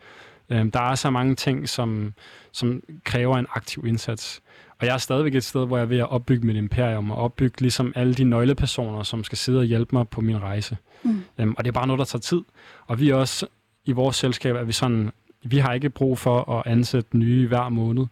Øhm, 0.50 0.70
der 0.70 0.80
er 0.80 0.94
så 0.94 1.10
mange 1.10 1.34
ting, 1.34 1.68
som, 1.68 2.14
som 2.52 2.82
kræver 3.04 3.36
en 3.36 3.46
aktiv 3.54 3.84
indsats. 3.86 4.40
Og 4.80 4.86
jeg 4.86 4.94
er 4.94 4.98
stadigvæk 4.98 5.34
et 5.34 5.44
sted, 5.44 5.66
hvor 5.66 5.76
jeg 5.76 5.84
er 5.84 5.88
ved 5.88 5.98
at 5.98 6.10
opbygge 6.10 6.46
mit 6.46 6.56
imperium, 6.56 7.10
og 7.10 7.16
opbygge 7.16 7.60
ligesom 7.60 7.92
alle 7.96 8.14
de 8.14 8.24
nøglepersoner, 8.24 9.02
som 9.02 9.24
skal 9.24 9.38
sidde 9.38 9.58
og 9.58 9.64
hjælpe 9.64 9.96
mig 9.96 10.08
på 10.08 10.20
min 10.20 10.42
rejse. 10.42 10.76
Mm. 11.02 11.22
Øhm, 11.38 11.54
og 11.58 11.64
det 11.64 11.68
er 11.68 11.72
bare 11.72 11.86
noget, 11.86 11.98
der 11.98 12.04
tager 12.04 12.20
tid. 12.20 12.40
Og 12.86 13.00
vi 13.00 13.10
er 13.10 13.14
også, 13.14 13.46
i 13.84 13.92
vores 13.92 14.16
selskab, 14.16 14.56
er 14.56 14.64
vi 14.64 14.72
sådan 14.72 15.12
vi 15.44 15.58
har 15.58 15.72
ikke 15.72 15.90
brug 15.90 16.18
for 16.18 16.50
at 16.58 16.62
ansætte 16.66 17.16
nye 17.16 17.48
hver 17.48 17.68
måned. 17.68 18.06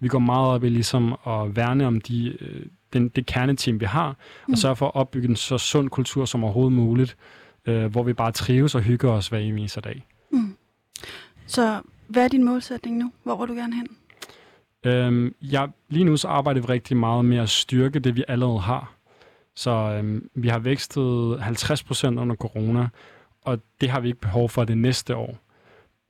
Vi 0.00 0.08
går 0.08 0.18
meget 0.18 0.48
op 0.48 0.64
i 0.64 0.68
ligesom 0.68 1.12
at 1.26 1.56
værne 1.56 1.86
om 1.86 2.00
de, 2.00 2.36
øh, 2.40 2.66
den, 2.92 3.08
det 3.08 3.26
kerneteam, 3.26 3.80
vi 3.80 3.84
har, 3.84 4.16
mm. 4.46 4.52
og 4.52 4.58
sørge 4.58 4.76
for 4.76 4.86
at 4.86 4.94
opbygge 4.94 5.28
en 5.28 5.36
så 5.36 5.58
sund 5.58 5.90
kultur 5.90 6.24
som 6.24 6.44
overhovedet 6.44 6.72
muligt, 6.72 7.16
øh, 7.66 7.86
hvor 7.86 8.02
vi 8.02 8.12
bare 8.12 8.32
trives 8.32 8.74
og 8.74 8.80
hygger 8.80 9.10
os 9.10 9.28
hver 9.28 9.38
eneste 9.38 9.80
dag. 9.80 10.06
Mm. 10.30 10.56
Så 11.46 11.80
hvad 12.08 12.24
er 12.24 12.28
din 12.28 12.44
målsætning 12.44 12.96
nu? 12.96 13.12
Hvor 13.22 13.36
vil 13.36 13.48
du 13.48 13.54
gerne 13.54 13.74
hen? 13.74 13.88
Øhm, 14.84 15.34
ja, 15.42 15.66
lige 15.88 16.04
nu 16.04 16.16
så 16.16 16.28
arbejder 16.28 16.60
vi 16.60 16.66
rigtig 16.66 16.96
meget 16.96 17.24
med 17.24 17.38
at 17.38 17.48
styrke 17.48 17.98
det, 17.98 18.16
vi 18.16 18.24
allerede 18.28 18.60
har. 18.60 18.94
Så 19.54 19.70
øhm, 19.70 20.28
vi 20.34 20.48
har 20.48 20.58
vækstet 20.58 21.36
50% 21.36 22.06
under 22.06 22.36
corona, 22.36 22.88
og 23.42 23.58
det 23.80 23.90
har 23.90 24.00
vi 24.00 24.08
ikke 24.08 24.20
behov 24.20 24.48
for 24.48 24.64
det 24.64 24.78
næste 24.78 25.16
år. 25.16 25.38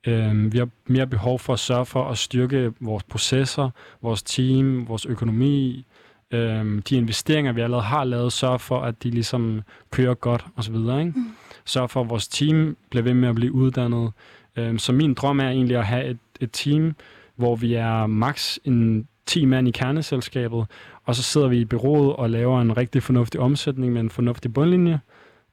Øh, 0.06 0.52
vi 0.52 0.58
har 0.58 0.68
mere 0.86 1.06
behov 1.06 1.38
for 1.38 1.52
at 1.52 1.58
sørge 1.58 1.86
for 1.86 2.04
at 2.04 2.18
styrke 2.18 2.72
vores 2.80 3.04
processer, 3.04 3.70
vores 4.02 4.22
team, 4.22 4.88
vores 4.88 5.06
økonomi, 5.06 5.86
øh, 6.30 6.82
de 6.88 6.96
investeringer, 6.96 7.52
vi 7.52 7.60
allerede 7.60 7.84
har 7.84 8.04
lavet, 8.04 8.32
sørge 8.32 8.58
for, 8.58 8.80
at 8.80 9.02
de 9.02 9.10
ligesom 9.10 9.62
kører 9.90 10.14
godt 10.14 10.44
osv. 10.56 10.74
Ikke? 10.74 11.12
Mm. 11.16 11.24
Sørge 11.64 11.88
for, 11.88 12.00
at 12.00 12.10
vores 12.10 12.28
team 12.28 12.76
bliver 12.90 13.02
ved 13.02 13.14
med 13.14 13.28
at 13.28 13.34
blive 13.34 13.52
uddannet. 13.52 14.12
Øh, 14.56 14.78
så 14.78 14.92
min 14.92 15.14
drøm 15.14 15.40
er 15.40 15.48
egentlig 15.48 15.76
at 15.76 15.86
have 15.86 16.04
et, 16.04 16.18
et 16.40 16.50
team, 16.52 16.96
hvor 17.36 17.56
vi 17.56 17.74
er 17.74 18.06
maks 18.06 18.60
en 18.64 19.08
10 19.26 19.44
mand 19.44 19.68
i 19.68 19.70
kerneselskabet, 19.70 20.66
og 21.04 21.14
så 21.14 21.22
sidder 21.22 21.48
vi 21.48 21.58
i 21.58 21.64
byrådet 21.64 22.16
og 22.16 22.30
laver 22.30 22.60
en 22.60 22.76
rigtig 22.76 23.02
fornuftig 23.02 23.40
omsætning 23.40 23.92
med 23.92 24.00
en 24.00 24.10
fornuftig 24.10 24.54
bundlinje. 24.54 25.00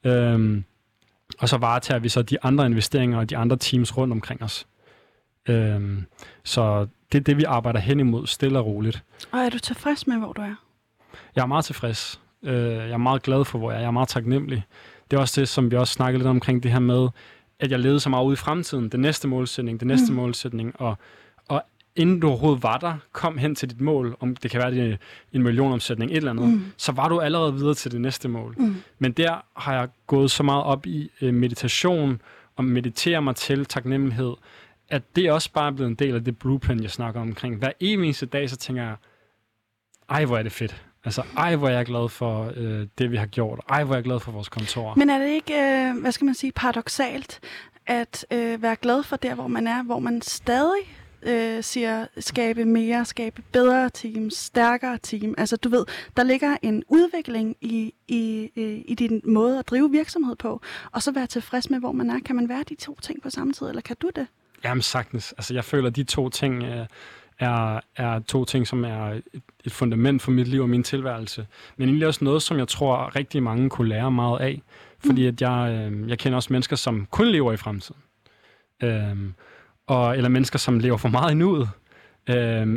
Øh, 0.06 0.62
og 1.40 1.50
så 1.50 1.58
varetager 1.58 2.00
vi 2.00 2.10
så 2.10 2.22
de 2.22 2.44
andre 2.44 2.66
investeringer 2.66 3.18
og 3.18 3.30
de 3.30 3.38
andre 3.38 3.58
teams 3.58 3.98
rundt 3.98 4.12
omkring 4.12 4.44
os. 4.44 4.68
Øhm, 5.50 6.06
så 6.44 6.88
det 7.12 7.18
er 7.18 7.24
det, 7.24 7.38
vi 7.38 7.44
arbejder 7.44 7.80
hen 7.80 8.00
imod, 8.00 8.28
stille 8.28 8.60
og 8.60 8.66
roligt. 8.66 9.04
Og 9.32 9.40
er 9.40 9.50
du 9.50 9.60
tilfreds 9.60 10.08
med, 10.08 10.18
hvor 10.18 10.34
du 10.34 10.42
er? 10.42 10.56
Jeg 11.36 11.42
er 11.42 11.46
meget 11.46 11.66
tilfreds. 11.66 12.22
Øh, 12.44 12.74
jeg 12.74 12.92
er 12.92 12.98
meget 12.98 13.22
glad 13.22 13.46
for, 13.46 13.58
hvor 13.58 13.72
jeg 13.72 13.78
er. 13.78 13.82
Jeg 13.82 13.88
er 13.88 13.92
meget 13.92 14.10
taknemmelig. 14.10 14.64
Det 15.12 15.18
er 15.18 15.22
også 15.22 15.42
det, 15.42 15.50
som 15.50 15.72
vi 15.72 15.76
også 15.76 15.94
snakkede 15.94 16.20
lidt 16.20 16.30
omkring 16.30 16.64
det 16.64 16.72
her 16.72 16.80
med, 16.80 17.10
at 17.60 17.72
jeg 17.72 17.80
levede 17.80 18.00
så 18.00 18.10
meget 18.10 18.26
ud 18.26 18.34
i 18.34 18.36
fremtiden. 18.36 18.90
Den 18.90 19.00
næste 19.00 19.28
målsætning, 19.28 19.80
den 19.80 19.88
næste 19.88 20.12
mm. 20.12 20.16
målsætning. 20.16 20.82
Og, 20.82 20.88
og 20.90 20.98
inden 21.96 22.20
du 22.20 22.28
overhovedet 22.28 22.64
var 22.64 22.78
der, 22.78 22.94
kom 23.12 23.38
hen 23.38 23.56
til 23.56 23.70
dit 23.70 23.82
mål, 23.82 24.18
om 24.20 24.36
det 24.36 24.52
kan 24.52 24.60
være 24.62 24.72
det 24.72 24.98
en 25.34 25.44
millionomsætning, 25.44 26.12
et 26.12 26.18
eller 26.18 26.32
andet, 26.32 26.50
mm. 26.50 26.66
så 26.78 26.92
var 26.92 27.10
du 27.10 27.20
allerede 27.20 27.54
videre 27.54 27.74
til 27.74 27.92
det 27.92 28.02
næste 28.02 28.28
mål. 28.28 28.56
Mm. 28.58 28.76
Men 29.00 29.12
der 29.12 29.46
har 29.56 29.74
jeg 29.74 29.88
gået 30.08 30.32
så 30.32 30.44
meget 30.44 30.64
op 30.64 30.86
i 30.86 31.12
øh, 31.22 31.34
meditation, 31.34 32.22
og 32.56 32.66
meditere 32.66 33.22
mig 33.22 33.36
til 33.36 33.66
taknemmelighed, 33.66 34.34
at 34.90 35.16
det 35.16 35.32
også 35.32 35.52
bare 35.54 35.68
er 35.68 35.72
blevet 35.72 35.90
en 35.90 35.96
del 35.96 36.16
af 36.16 36.24
det 36.24 36.40
blueprint, 36.40 36.82
jeg 36.82 36.92
snakker 36.92 37.22
omkring. 37.22 37.56
Hver 37.56 37.72
eneste 37.80 38.26
dag, 38.26 38.50
så 38.50 38.58
tænker 38.58 38.84
jeg, 38.84 38.96
ej, 40.10 40.26
hvor 40.26 40.38
er 40.38 40.44
det 40.44 40.52
fedt. 40.52 40.84
Altså, 41.06 41.24
ej, 41.38 41.56
hvor 41.56 41.68
er 41.68 41.74
jeg 41.74 41.86
glad 41.86 42.10
for 42.10 42.54
øh, 42.56 42.88
det, 42.98 43.12
vi 43.12 43.18
har 43.18 43.26
gjort. 43.26 43.60
Ej, 43.70 43.84
hvor 43.84 43.94
er 43.94 43.98
jeg 43.98 44.04
glad 44.04 44.20
for 44.20 44.32
vores 44.32 44.50
kontor. 44.50 44.94
Men 44.96 45.10
er 45.10 45.20
det 45.20 45.28
ikke, 45.28 45.54
øh, 45.54 46.02
hvad 46.02 46.12
skal 46.12 46.26
man 46.26 46.36
sige, 46.36 46.52
paradoxalt, 46.52 47.40
at 47.88 48.26
øh, 48.32 48.62
være 48.62 48.76
glad 48.76 49.04
for 49.04 49.16
der, 49.16 49.36
hvor 49.36 49.48
man 49.48 49.68
er, 49.68 49.84
hvor 49.84 50.00
man 50.00 50.22
stadig 50.22 50.82
øh, 51.24 51.64
siger 51.64 52.08
skabe 52.20 52.66
mere, 52.66 53.06
skabe 53.06 53.44
bedre 53.52 53.90
team, 53.90 54.30
stærkere 54.30 54.98
team. 54.98 55.36
Altså 55.38 55.56
du 55.56 55.70
ved, 55.70 55.86
der 56.18 56.24
ligger 56.24 56.58
en 56.62 56.84
udvikling 56.88 57.56
i, 57.62 57.94
i, 58.08 58.50
i 58.86 58.96
din 58.96 59.22
måde 59.26 59.60
at 59.60 59.68
drive 59.68 59.92
virksomhed 59.92 60.36
på, 60.36 60.62
og 60.92 61.04
så 61.04 61.12
være 61.12 61.28
tilfreds 61.28 61.70
med, 61.70 61.80
hvor 61.80 61.92
man 61.92 62.10
er. 62.10 62.20
Kan 62.26 62.36
man 62.36 62.50
være 62.50 62.64
de 62.70 62.76
to 62.76 62.98
ting 63.02 63.22
på 63.22 63.30
samme 63.30 63.54
tid, 63.54 63.68
eller 63.68 63.82
kan 63.82 63.96
du 64.02 64.10
det? 64.16 64.28
Jamen 64.64 64.82
sagtens. 64.82 65.34
Altså 65.38 65.54
jeg 65.54 65.66
føler, 65.66 65.88
at 65.88 65.96
de 65.96 66.04
to 66.04 66.30
ting 66.30 66.64
øh, 66.64 66.86
er, 67.40 67.80
er 67.96 68.20
to 68.20 68.46
ting, 68.46 68.68
som 68.68 68.86
er 68.86 69.20
et, 69.64 69.72
fundament 69.72 70.22
for 70.22 70.32
mit 70.32 70.48
liv 70.48 70.62
og 70.62 70.70
min 70.70 70.84
tilværelse. 70.84 71.48
Men 71.78 71.90
egentlig 71.90 72.08
også 72.08 72.24
noget, 72.24 72.42
som 72.42 72.58
jeg 72.58 72.68
tror 72.68 73.16
rigtig 73.16 73.44
mange 73.44 73.70
kunne 73.70 73.90
lære 73.90 74.12
meget 74.12 74.40
af. 74.40 74.62
Fordi 75.06 75.26
at 75.26 75.42
jeg, 75.42 75.90
øh, 75.92 76.10
jeg 76.10 76.20
kender 76.20 76.36
også 76.36 76.54
mennesker, 76.54 76.76
som 76.76 77.08
kun 77.12 77.28
lever 77.28 77.54
i 77.54 77.58
fremtiden. 77.58 78.02
Øh, 78.84 79.18
og, 79.92 80.18
eller 80.18 80.30
mennesker, 80.30 80.60
som 80.60 80.80
lever 80.80 80.98
for 80.98 81.10
meget 81.10 81.32
i 81.32 81.36
nuet. 81.36 81.70
Øh, 82.30 82.68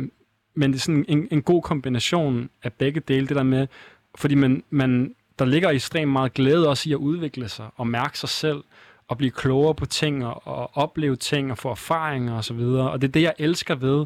men 0.55 0.71
det 0.71 0.75
er 0.75 0.79
sådan 0.79 1.05
en, 1.07 1.27
en 1.31 1.41
god 1.41 1.61
kombination 1.61 2.49
af 2.63 2.73
begge 2.73 2.99
dele. 2.99 3.27
Det 3.27 3.35
der 3.35 3.43
med, 3.43 3.67
fordi 4.15 4.35
man, 4.35 4.63
man, 4.69 5.15
der 5.39 5.45
ligger 5.45 5.69
ekstremt 5.69 6.11
meget 6.11 6.33
glæde 6.33 6.69
også 6.69 6.89
i 6.89 6.93
at 6.93 6.97
udvikle 6.97 7.49
sig 7.49 7.65
og 7.75 7.87
mærke 7.87 8.19
sig 8.19 8.29
selv 8.29 8.63
og 9.07 9.17
blive 9.17 9.31
klogere 9.31 9.75
på 9.75 9.85
ting 9.85 10.25
og, 10.25 10.47
og 10.47 10.77
opleve 10.77 11.15
ting 11.15 11.51
og 11.51 11.57
få 11.57 11.69
erfaringer 11.69 12.33
og 12.33 12.43
så 12.43 12.53
videre. 12.53 12.91
Og 12.91 13.01
det 13.01 13.07
er 13.07 13.11
det, 13.11 13.21
jeg 13.21 13.33
elsker 13.37 13.75
ved 13.75 14.05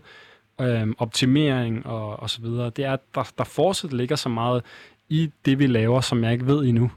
øhm, 0.62 0.95
optimering 0.97 1.86
og, 1.86 2.20
og 2.20 2.30
så 2.30 2.41
videre. 2.41 2.70
Det 2.70 2.86
er, 2.86 2.93
at 2.93 2.99
der, 3.16 3.32
der 3.38 3.43
fortsat 3.43 3.93
ligger 3.93 4.16
så 4.16 4.30
meget 4.30 4.64
i 5.10 5.32
det, 5.45 5.60
vi 5.60 5.68
laver, 5.68 6.01
som 6.01 6.24
jeg 6.24 6.34
ikke 6.34 6.47
ved 6.47 6.66
endnu. 6.66 6.91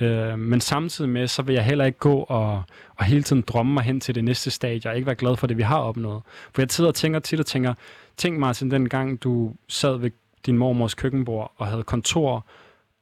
Øh, 0.00 0.38
men 0.38 0.60
samtidig 0.60 1.10
med, 1.10 1.26
så 1.26 1.42
vil 1.42 1.54
jeg 1.54 1.64
heller 1.64 1.84
ikke 1.84 1.98
gå 1.98 2.18
og, 2.18 2.62
og 2.96 3.04
hele 3.04 3.22
tiden 3.22 3.42
drømme 3.42 3.74
mig 3.74 3.82
hen 3.82 4.00
til 4.00 4.14
det 4.14 4.24
næste 4.24 4.50
stadie, 4.50 4.90
og 4.90 4.96
ikke 4.96 5.06
være 5.06 5.14
glad 5.14 5.36
for 5.36 5.46
det, 5.46 5.56
vi 5.56 5.62
har 5.62 5.78
opnået. 5.78 6.22
For 6.52 6.62
jeg 6.62 6.70
sidder 6.70 6.88
og 6.88 6.94
tænker 6.94 7.18
tit 7.18 7.40
og 7.40 7.46
tænker, 7.46 7.74
tænk 8.16 8.38
Martin, 8.38 8.70
den 8.70 8.88
gang 8.88 9.22
du 9.22 9.52
sad 9.68 9.96
ved 9.96 10.10
din 10.46 10.58
mormors 10.58 10.94
køkkenbord 10.94 11.52
og 11.56 11.66
havde 11.66 11.82
kontor 11.82 12.46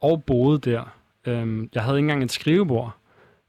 og 0.01 0.23
boede 0.23 0.59
der. 0.59 0.83
Øhm, 1.25 1.69
jeg 1.73 1.83
havde 1.83 1.97
ikke 1.97 2.03
engang 2.05 2.23
et 2.23 2.31
skrivebord. 2.31 2.95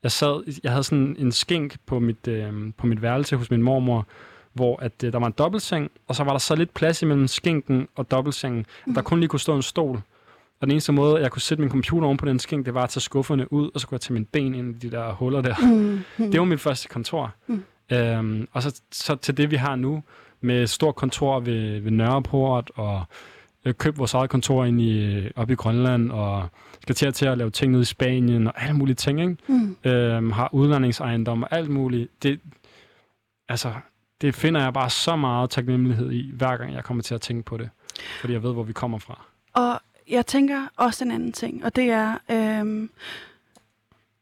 Jeg, 0.03 0.13
sad, 0.13 0.61
jeg 0.63 0.73
havde 0.73 0.85
sådan 0.85 1.17
en 1.19 1.33
skink 1.33 1.77
på 1.87 1.99
mit, 1.99 2.29
øhm, 2.29 2.73
på 2.73 2.87
mit 2.87 3.03
værelse 3.03 3.37
hos 3.37 3.51
min 3.51 3.63
mormor, 3.63 4.07
hvor 4.53 4.83
at, 4.83 5.05
øh, 5.05 5.13
der 5.13 5.19
var 5.19 5.27
en 5.27 5.35
dobbeltseng, 5.39 5.91
og 6.07 6.15
så 6.15 6.25
var 6.25 6.31
der 6.31 6.39
så 6.39 6.55
lidt 6.55 6.75
plads 6.75 7.03
imellem 7.03 7.27
skinken 7.27 7.89
og 7.97 8.11
dobbeltsengen, 8.11 8.67
mm. 8.87 8.95
der 8.95 9.03
kun 9.03 9.21
lige 9.21 9.29
kunne 9.29 9.41
stå 9.41 9.57
en 9.57 9.63
stol. 9.63 10.01
Og 10.61 10.67
den 10.67 10.71
eneste 10.71 10.93
måde, 10.93 11.21
jeg 11.21 11.31
kunne 11.31 11.43
sætte 11.43 11.61
min 11.61 11.71
computer 11.71 12.07
oven 12.07 12.17
på 12.17 12.27
den 12.27 12.39
skink, 12.39 12.67
det 12.67 12.75
var 12.75 12.83
at 12.83 12.91
tage 12.91 13.01
skufferne 13.01 13.53
ud, 13.53 13.71
og 13.75 13.81
så 13.81 13.87
kunne 13.87 13.97
jeg 13.97 14.01
tage 14.01 14.15
min 14.15 14.25
ben 14.25 14.55
ind 14.55 14.77
i 14.77 14.79
de 14.87 14.91
der 14.91 15.13
huller 15.13 15.41
der. 15.43 15.55
Mm. 16.19 16.31
Det 16.31 16.41
var 16.41 16.47
mit 16.47 16.61
første 16.61 16.89
kontor. 16.89 17.35
Mm. 17.47 17.65
Øhm, 17.93 18.49
og 18.53 18.63
så, 18.63 18.81
så 18.93 19.17
til 19.17 19.37
det, 19.37 19.51
vi 19.51 19.57
har 19.57 19.77
nu, 19.77 20.03
med 20.41 20.67
stort 20.67 20.95
kontor 20.95 21.41
ved, 21.41 21.81
ved 21.81 21.91
Nørreport, 21.91 22.71
og 22.75 23.05
øh, 23.65 23.75
købt 23.75 23.99
vores 23.99 24.15
eget 24.15 24.31
kontor 24.31 24.65
ind 24.65 24.81
i, 24.81 25.29
op 25.37 25.51
i 25.51 25.55
Grønland, 25.55 26.11
og 26.11 26.49
skal 26.83 26.95
til 26.95 27.07
at, 27.07 27.15
til 27.15 27.27
at 27.27 27.39
lave 27.39 27.51
ting 27.51 27.73
nede 27.73 27.83
i 27.83 27.85
Spanien, 27.85 28.47
og 28.47 28.63
alle 28.63 28.77
mulige 28.77 28.95
ting, 28.95 29.21
ikke? 29.21 29.37
Mm. 29.47 29.77
Øhm, 29.85 30.31
har 30.31 30.49
udlandingsejendom 30.53 31.43
og 31.43 31.49
alt 31.53 31.71
muligt. 31.71 32.23
Det, 32.23 32.41
altså, 33.49 33.73
det 34.21 34.35
finder 34.35 34.63
jeg 34.63 34.73
bare 34.73 34.91
så 34.91 35.17
meget 35.17 35.51
taknemmelighed 35.51 36.13
i, 36.13 36.31
hver 36.35 36.57
gang 36.57 36.75
jeg 36.75 36.85
kommer 36.85 37.03
til 37.03 37.15
at 37.15 37.21
tænke 37.21 37.43
på 37.43 37.57
det. 37.57 37.71
Fordi 38.21 38.33
jeg 38.33 38.43
ved, 38.43 38.53
hvor 38.53 38.63
vi 38.63 38.73
kommer 38.73 38.99
fra. 38.99 39.25
Og 39.55 39.81
jeg 40.09 40.27
tænker 40.27 40.67
også 40.77 41.05
en 41.05 41.11
anden 41.11 41.33
ting, 41.33 41.65
og 41.65 41.77
det 41.77 41.91
er, 41.91 42.19
øhm, 42.31 42.91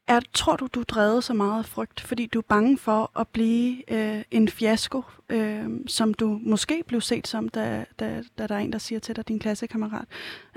er 0.07 0.19
tror 0.33 0.55
du, 0.55 0.67
du 0.73 0.79
er 0.79 0.83
drevet 0.83 1.23
så 1.23 1.33
meget 1.33 1.59
af 1.59 1.65
frygt, 1.65 2.01
fordi 2.01 2.25
du 2.25 2.39
er 2.39 2.43
bange 2.49 2.77
for 2.77 3.19
at 3.19 3.27
blive 3.27 3.93
øh, 3.93 4.23
en 4.31 4.47
fiasko, 4.47 5.01
øh, 5.29 5.69
som 5.87 6.13
du 6.13 6.39
måske 6.43 6.83
blev 6.87 7.01
set 7.01 7.27
som, 7.27 7.49
da, 7.49 7.85
da, 7.99 8.23
da 8.37 8.47
der 8.47 8.55
er 8.55 8.59
en, 8.59 8.73
der 8.73 8.79
siger 8.79 8.99
til 8.99 9.15
dig, 9.15 9.27
din 9.27 9.39
klassekammerat, 9.39 10.05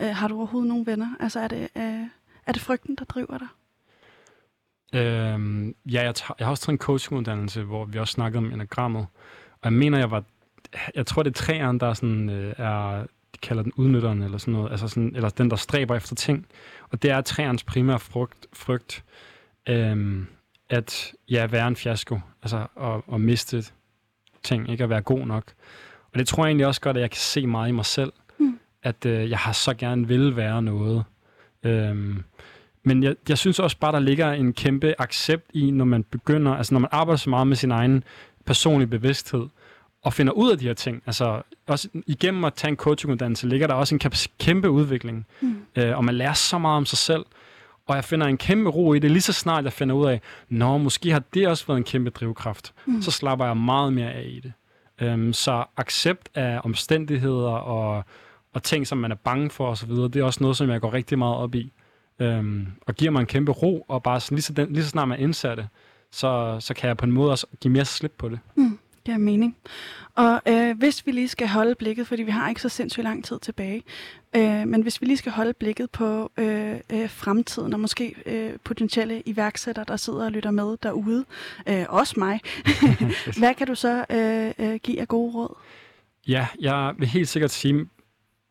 øh, 0.00 0.08
har 0.08 0.28
du 0.28 0.36
overhovedet 0.36 0.68
nogen 0.68 0.86
venner? 0.86 1.16
Altså 1.20 1.40
er 1.40 1.48
det, 1.48 1.68
øh, 1.76 2.06
er 2.46 2.52
det 2.52 2.62
frygten, 2.62 2.96
der 2.96 3.04
driver 3.04 3.38
dig? 3.38 3.48
Øhm, 4.94 5.74
ja, 5.86 6.02
jeg, 6.02 6.14
tager, 6.14 6.34
jeg 6.38 6.46
har 6.46 6.50
også 6.50 6.62
taget 6.62 6.74
en 6.74 6.78
coachinguddannelse, 6.78 7.62
hvor 7.62 7.84
vi 7.84 7.98
også 7.98 8.12
snakkede 8.12 8.38
om 8.38 8.52
enagrammet. 8.52 9.06
Og 9.52 9.64
jeg 9.64 9.72
mener, 9.72 9.98
jeg 9.98 10.10
var... 10.10 10.24
Jeg 10.94 11.06
tror, 11.06 11.22
det 11.22 11.30
er 11.30 11.34
træerne, 11.34 11.78
der 11.78 11.94
sådan, 11.94 12.30
øh, 12.30 12.54
er... 12.58 13.06
De 13.36 13.40
kalder 13.40 13.62
den 13.62 13.72
udnytteren, 13.76 14.22
eller 14.22 14.38
sådan 14.38 14.54
noget. 14.54 14.70
Altså 14.70 14.88
sådan, 14.88 15.12
eller 15.16 15.28
den, 15.28 15.50
der 15.50 15.56
stræber 15.56 15.96
efter 15.96 16.14
ting. 16.14 16.46
Og 16.90 17.02
det 17.02 17.10
er 17.10 17.20
træernes 17.20 17.64
primære 17.64 17.98
frygt, 17.98 18.46
frygt 18.52 19.04
øhm, 19.68 20.26
at 20.70 21.12
ja, 21.28 21.46
være 21.46 21.68
en 21.68 21.76
fiasko. 21.76 22.20
Altså 22.42 22.66
at, 22.80 23.14
at 23.14 23.20
miste 23.20 23.64
ting, 24.42 24.70
ikke 24.70 24.84
at 24.84 24.90
være 24.90 25.00
god 25.00 25.26
nok. 25.26 25.52
Og 26.12 26.18
det 26.18 26.28
tror 26.28 26.44
jeg 26.44 26.50
egentlig 26.50 26.66
også 26.66 26.80
godt, 26.80 26.96
at 26.96 27.00
jeg 27.00 27.10
kan 27.10 27.18
se 27.18 27.46
meget 27.46 27.68
i 27.68 27.72
mig 27.72 27.84
selv. 27.84 28.12
Mm. 28.38 28.58
At 28.82 29.06
øh, 29.06 29.30
jeg 29.30 29.38
har 29.38 29.52
så 29.52 29.74
gerne 29.74 30.08
vil 30.08 30.36
være 30.36 30.62
noget. 30.62 31.04
Øhm, 31.62 32.24
men 32.82 33.02
jeg, 33.02 33.16
jeg 33.28 33.38
synes 33.38 33.58
også 33.58 33.78
bare, 33.78 33.92
der 33.92 33.98
ligger 33.98 34.32
en 34.32 34.52
kæmpe 34.52 34.94
accept 34.98 35.50
i, 35.54 35.70
når 35.70 35.84
man 35.84 36.02
begynder, 36.02 36.52
altså 36.52 36.74
når 36.74 36.80
man 36.80 36.88
arbejder 36.92 37.16
så 37.16 37.30
meget 37.30 37.46
med 37.46 37.56
sin 37.56 37.70
egen 37.70 38.04
personlige 38.44 38.88
bevidsthed, 38.88 39.46
og 40.06 40.12
finder 40.12 40.32
ud 40.32 40.50
af 40.50 40.58
de 40.58 40.66
her 40.66 40.74
ting. 40.74 41.02
Altså 41.06 41.42
også 41.66 41.88
igennem 42.06 42.44
at 42.44 42.54
tage 42.54 42.70
en 42.70 42.76
coachinguddannelse, 42.76 43.48
ligger 43.48 43.66
der 43.66 43.74
også 43.74 43.94
en 43.94 44.00
kæmpe 44.38 44.70
udvikling. 44.70 45.26
Mm. 45.40 45.56
Øh, 45.76 45.96
og 45.96 46.04
man 46.04 46.14
lærer 46.14 46.32
så 46.32 46.58
meget 46.58 46.76
om 46.76 46.86
sig 46.86 46.98
selv. 46.98 47.24
Og 47.86 47.96
jeg 47.96 48.04
finder 48.04 48.26
en 48.26 48.36
kæmpe 48.36 48.70
ro 48.70 48.94
i 48.94 48.98
det, 48.98 49.10
lige 49.10 49.22
så 49.22 49.32
snart 49.32 49.64
jeg 49.64 49.72
finder 49.72 49.94
ud 49.94 50.06
af, 50.06 50.20
nå, 50.48 50.78
måske 50.78 51.10
har 51.10 51.22
det 51.34 51.48
også 51.48 51.66
været 51.66 51.78
en 51.78 51.84
kæmpe 51.84 52.10
drivkraft. 52.10 52.74
Mm. 52.86 53.02
Så 53.02 53.10
slapper 53.10 53.46
jeg 53.46 53.56
meget 53.56 53.92
mere 53.92 54.12
af 54.12 54.26
i 54.28 54.40
det. 54.40 54.52
Um, 55.12 55.32
så 55.32 55.64
accept 55.76 56.28
af 56.34 56.60
omstændigheder 56.64 57.50
og, 57.50 58.04
og 58.52 58.62
ting, 58.62 58.86
som 58.86 58.98
man 58.98 59.12
er 59.12 59.16
bange 59.16 59.50
for 59.50 59.66
osv., 59.68 59.90
det 59.90 60.16
er 60.16 60.24
også 60.24 60.42
noget, 60.42 60.56
som 60.56 60.70
jeg 60.70 60.80
går 60.80 60.92
rigtig 60.92 61.18
meget 61.18 61.36
op 61.36 61.54
i. 61.54 61.72
Um, 62.20 62.66
og 62.86 62.94
giver 62.94 63.10
mig 63.10 63.20
en 63.20 63.26
kæmpe 63.26 63.52
ro, 63.52 63.84
og 63.88 64.02
bare 64.02 64.20
sådan, 64.20 64.36
lige, 64.36 64.42
så 64.42 64.52
den, 64.52 64.72
lige 64.72 64.84
så 64.84 64.90
snart 64.90 65.08
man 65.08 65.20
indser 65.20 65.54
det, 65.54 65.68
så, 66.12 66.56
så 66.60 66.74
kan 66.74 66.88
jeg 66.88 66.96
på 66.96 67.04
en 67.04 67.12
måde 67.12 67.30
også 67.30 67.46
give 67.60 67.72
mere 67.72 67.84
slip 67.84 68.12
på 68.18 68.28
det. 68.28 68.38
Mm 68.56 68.78
giver 69.06 69.18
mening. 69.18 69.56
Og 70.14 70.40
øh, 70.48 70.78
hvis 70.78 71.06
vi 71.06 71.12
lige 71.12 71.28
skal 71.28 71.48
holde 71.48 71.74
blikket, 71.74 72.06
fordi 72.06 72.22
vi 72.22 72.30
har 72.30 72.48
ikke 72.48 72.60
så 72.60 72.68
sindssygt 72.68 73.04
lang 73.04 73.24
tid 73.24 73.38
tilbage, 73.40 73.82
øh, 74.36 74.68
men 74.68 74.82
hvis 74.82 75.00
vi 75.00 75.06
lige 75.06 75.16
skal 75.16 75.32
holde 75.32 75.52
blikket 75.52 75.90
på 75.90 76.32
øh, 76.36 76.74
øh, 76.92 77.10
fremtiden, 77.10 77.72
og 77.72 77.80
måske 77.80 78.14
øh, 78.26 78.50
potentielle 78.64 79.22
iværksættere, 79.26 79.84
der 79.88 79.96
sidder 79.96 80.24
og 80.24 80.32
lytter 80.32 80.50
med 80.50 80.76
derude, 80.82 81.24
øh, 81.66 81.84
også 81.88 82.14
mig, 82.16 82.40
hvad 83.38 83.54
kan 83.54 83.66
du 83.66 83.74
så 83.74 84.04
øh, 84.10 84.66
øh, 84.66 84.80
give 84.82 85.00
af 85.00 85.08
gode 85.08 85.32
råd? 85.34 85.56
Ja, 86.28 86.46
jeg 86.60 86.94
vil 86.98 87.08
helt 87.08 87.28
sikkert 87.28 87.50
sige, 87.50 87.86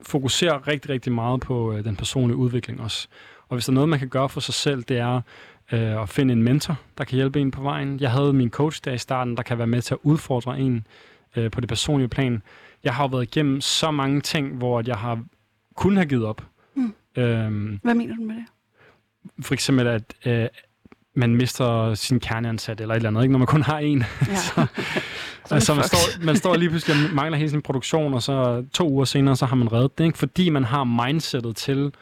fokuserer 0.01 0.67
rigtig, 0.67 0.89
rigtig 0.89 1.11
meget 1.11 1.41
på 1.41 1.73
øh, 1.73 1.83
den 1.83 1.95
personlige 1.95 2.37
udvikling 2.37 2.81
også. 2.81 3.07
Og 3.49 3.55
hvis 3.55 3.65
der 3.65 3.71
er 3.71 3.73
noget, 3.73 3.89
man 3.89 3.99
kan 3.99 4.09
gøre 4.09 4.29
for 4.29 4.39
sig 4.39 4.53
selv, 4.53 4.83
det 4.83 4.97
er 4.97 5.21
øh, 5.71 6.01
at 6.01 6.09
finde 6.09 6.31
en 6.31 6.43
mentor, 6.43 6.77
der 6.97 7.03
kan 7.03 7.15
hjælpe 7.15 7.39
en 7.39 7.51
på 7.51 7.61
vejen. 7.61 7.99
Jeg 7.99 8.11
havde 8.11 8.33
min 8.33 8.49
coach 8.49 8.81
der 8.85 8.91
i 8.91 8.97
starten, 8.97 9.37
der 9.37 9.43
kan 9.43 9.57
være 9.57 9.67
med 9.67 9.81
til 9.81 9.93
at 9.93 9.99
udfordre 10.03 10.59
en 10.59 10.87
øh, 11.35 11.51
på 11.51 11.61
det 11.61 11.69
personlige 11.69 12.07
plan. 12.07 12.41
Jeg 12.83 12.93
har 12.93 13.07
været 13.07 13.23
igennem 13.23 13.61
så 13.61 13.91
mange 13.91 14.21
ting, 14.21 14.55
hvor 14.55 14.83
jeg 14.85 14.95
har 14.95 15.23
kun 15.75 15.95
have 15.95 16.05
givet 16.05 16.25
op. 16.25 16.41
Mm. 16.75 16.93
Øhm, 17.17 17.79
Hvad 17.83 17.93
mener 17.93 18.15
du 18.15 18.21
med 18.21 18.35
det? 18.35 18.45
For 19.45 19.53
eksempel, 19.53 19.87
at 19.87 20.13
øh, 20.25 20.47
man 21.15 21.35
mister 21.35 21.93
sin 21.93 22.19
kerneansat 22.19 22.81
eller 22.81 22.93
et 22.93 22.97
eller 22.97 23.09
andet, 23.09 23.23
ikke? 23.23 23.31
når 23.31 23.39
man 23.39 23.47
kun 23.47 23.61
har 23.61 23.79
en. 23.79 24.03
Ja. 24.27 24.35
så, 25.45 25.55
altså, 25.55 25.73
man, 25.73 25.83
står, 25.83 26.25
man 26.25 26.35
står 26.35 26.55
lige 26.55 26.69
pludselig 26.69 27.09
og 27.09 27.15
mangler 27.15 27.37
hele 27.37 27.49
sin 27.49 27.61
produktion, 27.61 28.13
og 28.13 28.23
så 28.23 28.65
to 28.73 28.89
uger 28.89 29.05
senere, 29.05 29.35
så 29.35 29.45
har 29.45 29.55
man 29.55 29.73
reddet 29.73 29.97
det. 29.97 30.05
Ikke? 30.05 30.17
Fordi 30.17 30.49
man 30.49 30.63
har 30.63 30.83
mindsetet 30.83 31.55
til 31.55 31.93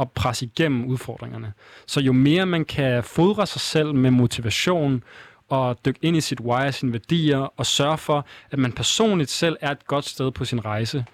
at 0.00 0.10
presse 0.10 0.46
igennem 0.46 0.84
udfordringerne. 0.84 1.52
Så 1.86 2.00
jo 2.00 2.12
mere 2.12 2.46
man 2.46 2.64
kan 2.64 3.04
fodre 3.04 3.46
sig 3.46 3.60
selv 3.60 3.94
med 3.94 4.10
motivation 4.10 5.02
og 5.48 5.78
dykke 5.84 5.98
ind 6.02 6.16
i 6.16 6.20
sit 6.20 6.40
why 6.40 6.66
og 6.66 6.74
sine 6.74 6.92
værdier 6.92 7.38
og 7.38 7.66
sørge 7.66 7.98
for, 7.98 8.26
at 8.50 8.58
man 8.58 8.72
personligt 8.72 9.30
selv 9.30 9.56
er 9.60 9.70
et 9.70 9.86
godt 9.86 10.04
sted 10.04 10.30
på 10.30 10.44
sin 10.44 10.64
rejse, 10.64 11.04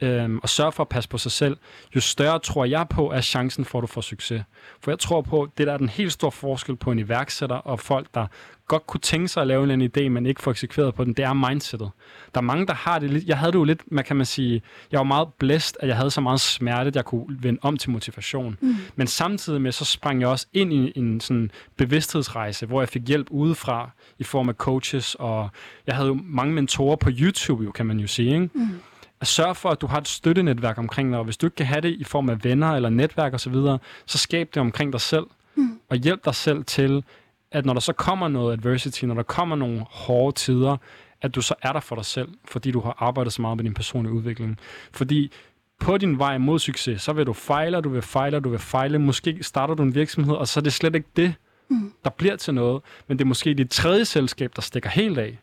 øhm, 0.00 0.38
og 0.38 0.48
sørge 0.48 0.72
for 0.72 0.82
at 0.82 0.88
passe 0.88 1.08
på 1.08 1.18
sig 1.18 1.32
selv, 1.32 1.56
jo 1.94 2.00
større 2.00 2.38
tror 2.38 2.64
jeg 2.64 2.86
på, 2.90 3.10
er 3.10 3.20
chancen 3.20 3.64
for, 3.64 3.78
at 3.78 3.82
du 3.82 3.86
får 3.86 4.00
succes. 4.00 4.42
For 4.80 4.90
jeg 4.90 4.98
tror 4.98 5.20
på, 5.20 5.48
det 5.58 5.66
der 5.66 5.72
er 5.72 5.78
den 5.78 5.88
helt 5.88 6.12
store 6.12 6.32
forskel 6.32 6.76
på 6.76 6.90
en 6.90 6.98
iværksætter 6.98 7.56
og 7.56 7.80
folk, 7.80 8.06
der 8.14 8.26
godt 8.68 8.86
kunne 8.86 9.00
tænke 9.00 9.28
sig 9.28 9.40
at 9.40 9.46
lave 9.46 9.72
en 9.72 9.82
idé, 9.82 10.08
men 10.08 10.26
ikke 10.26 10.42
få 10.42 10.50
eksekveret 10.50 10.94
på 10.94 11.04
den, 11.04 11.12
det 11.12 11.24
er 11.24 11.32
mindsetet. 11.32 11.90
Der 12.34 12.40
er 12.40 12.42
mange, 12.42 12.66
der 12.66 12.74
har 12.74 12.98
det 12.98 13.10
lidt. 13.10 13.24
Jeg 13.24 13.38
havde 13.38 13.52
det 13.52 13.58
jo 13.58 13.64
lidt, 13.64 13.80
man 13.86 14.04
kan 14.04 14.16
man 14.16 14.26
sige, 14.26 14.62
jeg 14.92 14.98
var 14.98 15.04
meget 15.04 15.28
blæst, 15.38 15.76
at 15.80 15.88
jeg 15.88 15.96
havde 15.96 16.10
så 16.10 16.20
meget 16.20 16.40
smerte, 16.40 16.88
at 16.88 16.96
jeg 16.96 17.04
kunne 17.04 17.26
vende 17.28 17.58
om 17.62 17.76
til 17.76 17.90
motivation. 17.90 18.56
Mm. 18.60 18.76
Men 18.96 19.06
samtidig 19.06 19.60
med, 19.60 19.72
så 19.72 19.84
sprang 19.84 20.20
jeg 20.20 20.28
også 20.28 20.46
ind 20.52 20.72
i 20.72 20.92
en 20.96 21.20
sådan 21.20 21.50
bevidsthedsrejse, 21.76 22.66
hvor 22.66 22.80
jeg 22.80 22.88
fik 22.88 23.02
hjælp 23.08 23.26
udefra 23.30 23.90
i 24.18 24.24
form 24.24 24.48
af 24.48 24.54
coaches, 24.54 25.14
og 25.14 25.48
jeg 25.86 25.94
havde 25.94 26.08
jo 26.08 26.18
mange 26.24 26.54
mentorer 26.54 26.96
på 26.96 27.10
YouTube, 27.18 27.64
jo, 27.64 27.70
kan 27.70 27.86
man 27.86 28.00
jo 28.00 28.06
sige, 28.06 28.34
ikke? 28.34 28.50
Mm 28.54 28.80
at 29.20 29.26
sørge 29.26 29.54
for, 29.54 29.68
at 29.68 29.80
du 29.80 29.86
har 29.86 29.98
et 29.98 30.08
støttenetværk 30.08 30.78
omkring 30.78 31.10
dig, 31.10 31.18
og 31.18 31.24
hvis 31.24 31.36
du 31.36 31.46
ikke 31.46 31.56
kan 31.56 31.66
have 31.66 31.80
det 31.80 31.92
i 31.92 32.04
form 32.04 32.28
af 32.28 32.44
venner 32.44 32.72
eller 32.72 32.88
netværk 32.88 33.34
osv., 33.34 33.38
så, 33.38 33.50
videre, 33.50 33.78
så 34.06 34.18
skab 34.18 34.48
det 34.54 34.60
omkring 34.60 34.92
dig 34.92 35.00
selv, 35.00 35.26
mm. 35.54 35.80
og 35.88 35.96
hjælp 35.96 36.24
dig 36.24 36.34
selv 36.34 36.64
til, 36.64 37.04
at 37.50 37.66
når 37.66 37.72
der 37.72 37.80
så 37.80 37.92
kommer 37.92 38.28
noget 38.28 38.52
adversity, 38.52 39.04
når 39.04 39.14
der 39.14 39.22
kommer 39.22 39.56
nogle 39.56 39.84
hårde 39.90 40.36
tider, 40.36 40.76
at 41.22 41.34
du 41.34 41.40
så 41.40 41.54
er 41.62 41.72
der 41.72 41.80
for 41.80 41.96
dig 41.96 42.04
selv, 42.04 42.28
fordi 42.44 42.70
du 42.70 42.80
har 42.80 42.96
arbejdet 42.98 43.32
så 43.32 43.42
meget 43.42 43.56
med 43.56 43.64
din 43.64 43.74
personlige 43.74 44.12
udvikling. 44.12 44.58
Fordi 44.92 45.32
på 45.80 45.98
din 45.98 46.18
vej 46.18 46.38
mod 46.38 46.58
succes, 46.58 47.02
så 47.02 47.12
vil 47.12 47.26
du 47.26 47.32
fejle, 47.32 47.80
du 47.80 47.88
vil 47.88 48.02
fejle, 48.02 48.40
du 48.40 48.48
vil 48.48 48.58
fejle. 48.58 48.98
Måske 48.98 49.42
starter 49.42 49.74
du 49.74 49.82
en 49.82 49.94
virksomhed, 49.94 50.34
og 50.34 50.48
så 50.48 50.60
er 50.60 50.62
det 50.62 50.72
slet 50.72 50.94
ikke 50.94 51.08
det, 51.16 51.34
mm. 51.70 51.92
der 52.04 52.10
bliver 52.10 52.36
til 52.36 52.54
noget. 52.54 52.82
Men 53.08 53.18
det 53.18 53.24
er 53.24 53.28
måske 53.28 53.54
dit 53.54 53.70
tredje 53.70 54.04
selskab, 54.04 54.52
der 54.56 54.62
stikker 54.62 54.90
helt 54.90 55.18
af. 55.18 55.38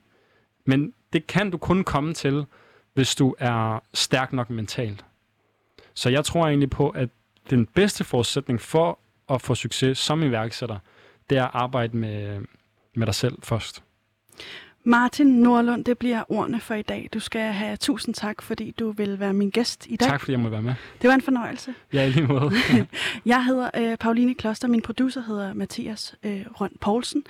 Men 0.66 0.94
det 1.14 1.28
kan 1.28 1.52
du 1.52 1.58
kun 1.58 1.84
komme 1.84 2.14
til, 2.14 2.46
hvis 2.94 3.16
du 3.16 3.36
er 3.40 3.80
stærk 3.94 4.34
nok 4.34 4.50
mentalt. 4.50 5.06
Så 5.94 6.10
jeg 6.10 6.26
tror 6.26 6.48
egentlig 6.48 6.70
på, 6.70 6.90
at 6.90 7.10
den 7.50 7.66
bedste 7.66 8.04
forudsætning 8.04 8.62
for 8.62 9.00
at 9.30 9.42
få 9.42 9.56
succes 9.56 9.98
som 9.98 10.24
iværksætter, 10.24 10.80
det 11.30 11.38
er 11.38 11.44
at 11.44 11.52
arbejde 11.54 11.98
med, 11.98 12.42
med 12.96 13.06
dig 13.06 13.16
selv 13.16 13.38
først. 13.44 13.84
Martin 14.86 15.28
Nordlund, 15.28 15.86
det 15.86 15.98
bliver 15.98 16.24
ordene 16.30 16.60
for 16.60 16.74
i 16.74 16.82
dag. 16.82 17.10
Du 17.14 17.20
skal 17.20 17.42
have 17.42 17.78
tusind 17.78 18.16
tak, 18.16 18.42
fordi 18.42 18.72
du 18.72 18.92
vil 18.92 19.20
være 19.20 19.34
min 19.34 19.50
gæst 19.50 19.88
i 19.90 19.96
dag. 19.96 20.10
Tak 20.10 20.20
fordi 20.20 20.32
jeg 20.32 20.40
må 20.40 20.50
være 20.50 20.62
med. 20.62 20.74
Det 21.02 21.08
var 21.08 21.14
en 21.14 21.22
fornøjelse. 21.22 21.74
Ja, 21.94 22.06
i 22.06 22.10
lige 22.10 22.28
måde. 22.28 22.52
jeg 23.26 23.46
hedder 23.46 23.70
øh, 23.78 23.98
Pauline 23.98 24.36
Kloster, 24.36 24.68
min 24.68 24.82
producer 24.82 25.22
hedder 25.22 25.54
Mathias 25.54 26.16
øh, 26.24 26.46
Røn 26.52 26.72
Poulsen. 26.82 27.24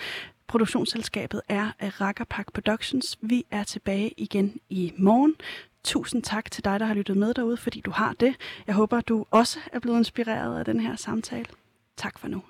Produktionsselskabet 0.48 1.42
er 1.50 1.72
øh, 1.84 2.02
Rakkerpak 2.02 2.54
Productions. 2.54 3.18
Vi 3.22 3.46
er 3.52 3.64
tilbage 3.64 4.14
igen 4.18 4.60
i 4.70 4.94
morgen. 4.98 5.36
Tusind 5.84 6.24
tak 6.24 6.52
til 6.52 6.64
dig, 6.64 6.80
der 6.80 6.86
har 6.86 6.94
lyttet 6.94 7.18
med 7.18 7.34
derude, 7.34 7.58
fordi 7.58 7.82
du 7.82 7.92
har 7.92 8.14
det. 8.20 8.36
Jeg 8.68 8.76
håber, 8.76 9.02
du 9.02 9.26
også 9.32 9.60
er 9.74 9.80
blevet 9.80 9.98
inspireret 9.98 10.60
af 10.60 10.66
den 10.66 10.80
her 10.80 10.96
samtale. 10.96 11.46
Tak 11.98 12.20
for 12.20 12.28
nu. 12.28 12.44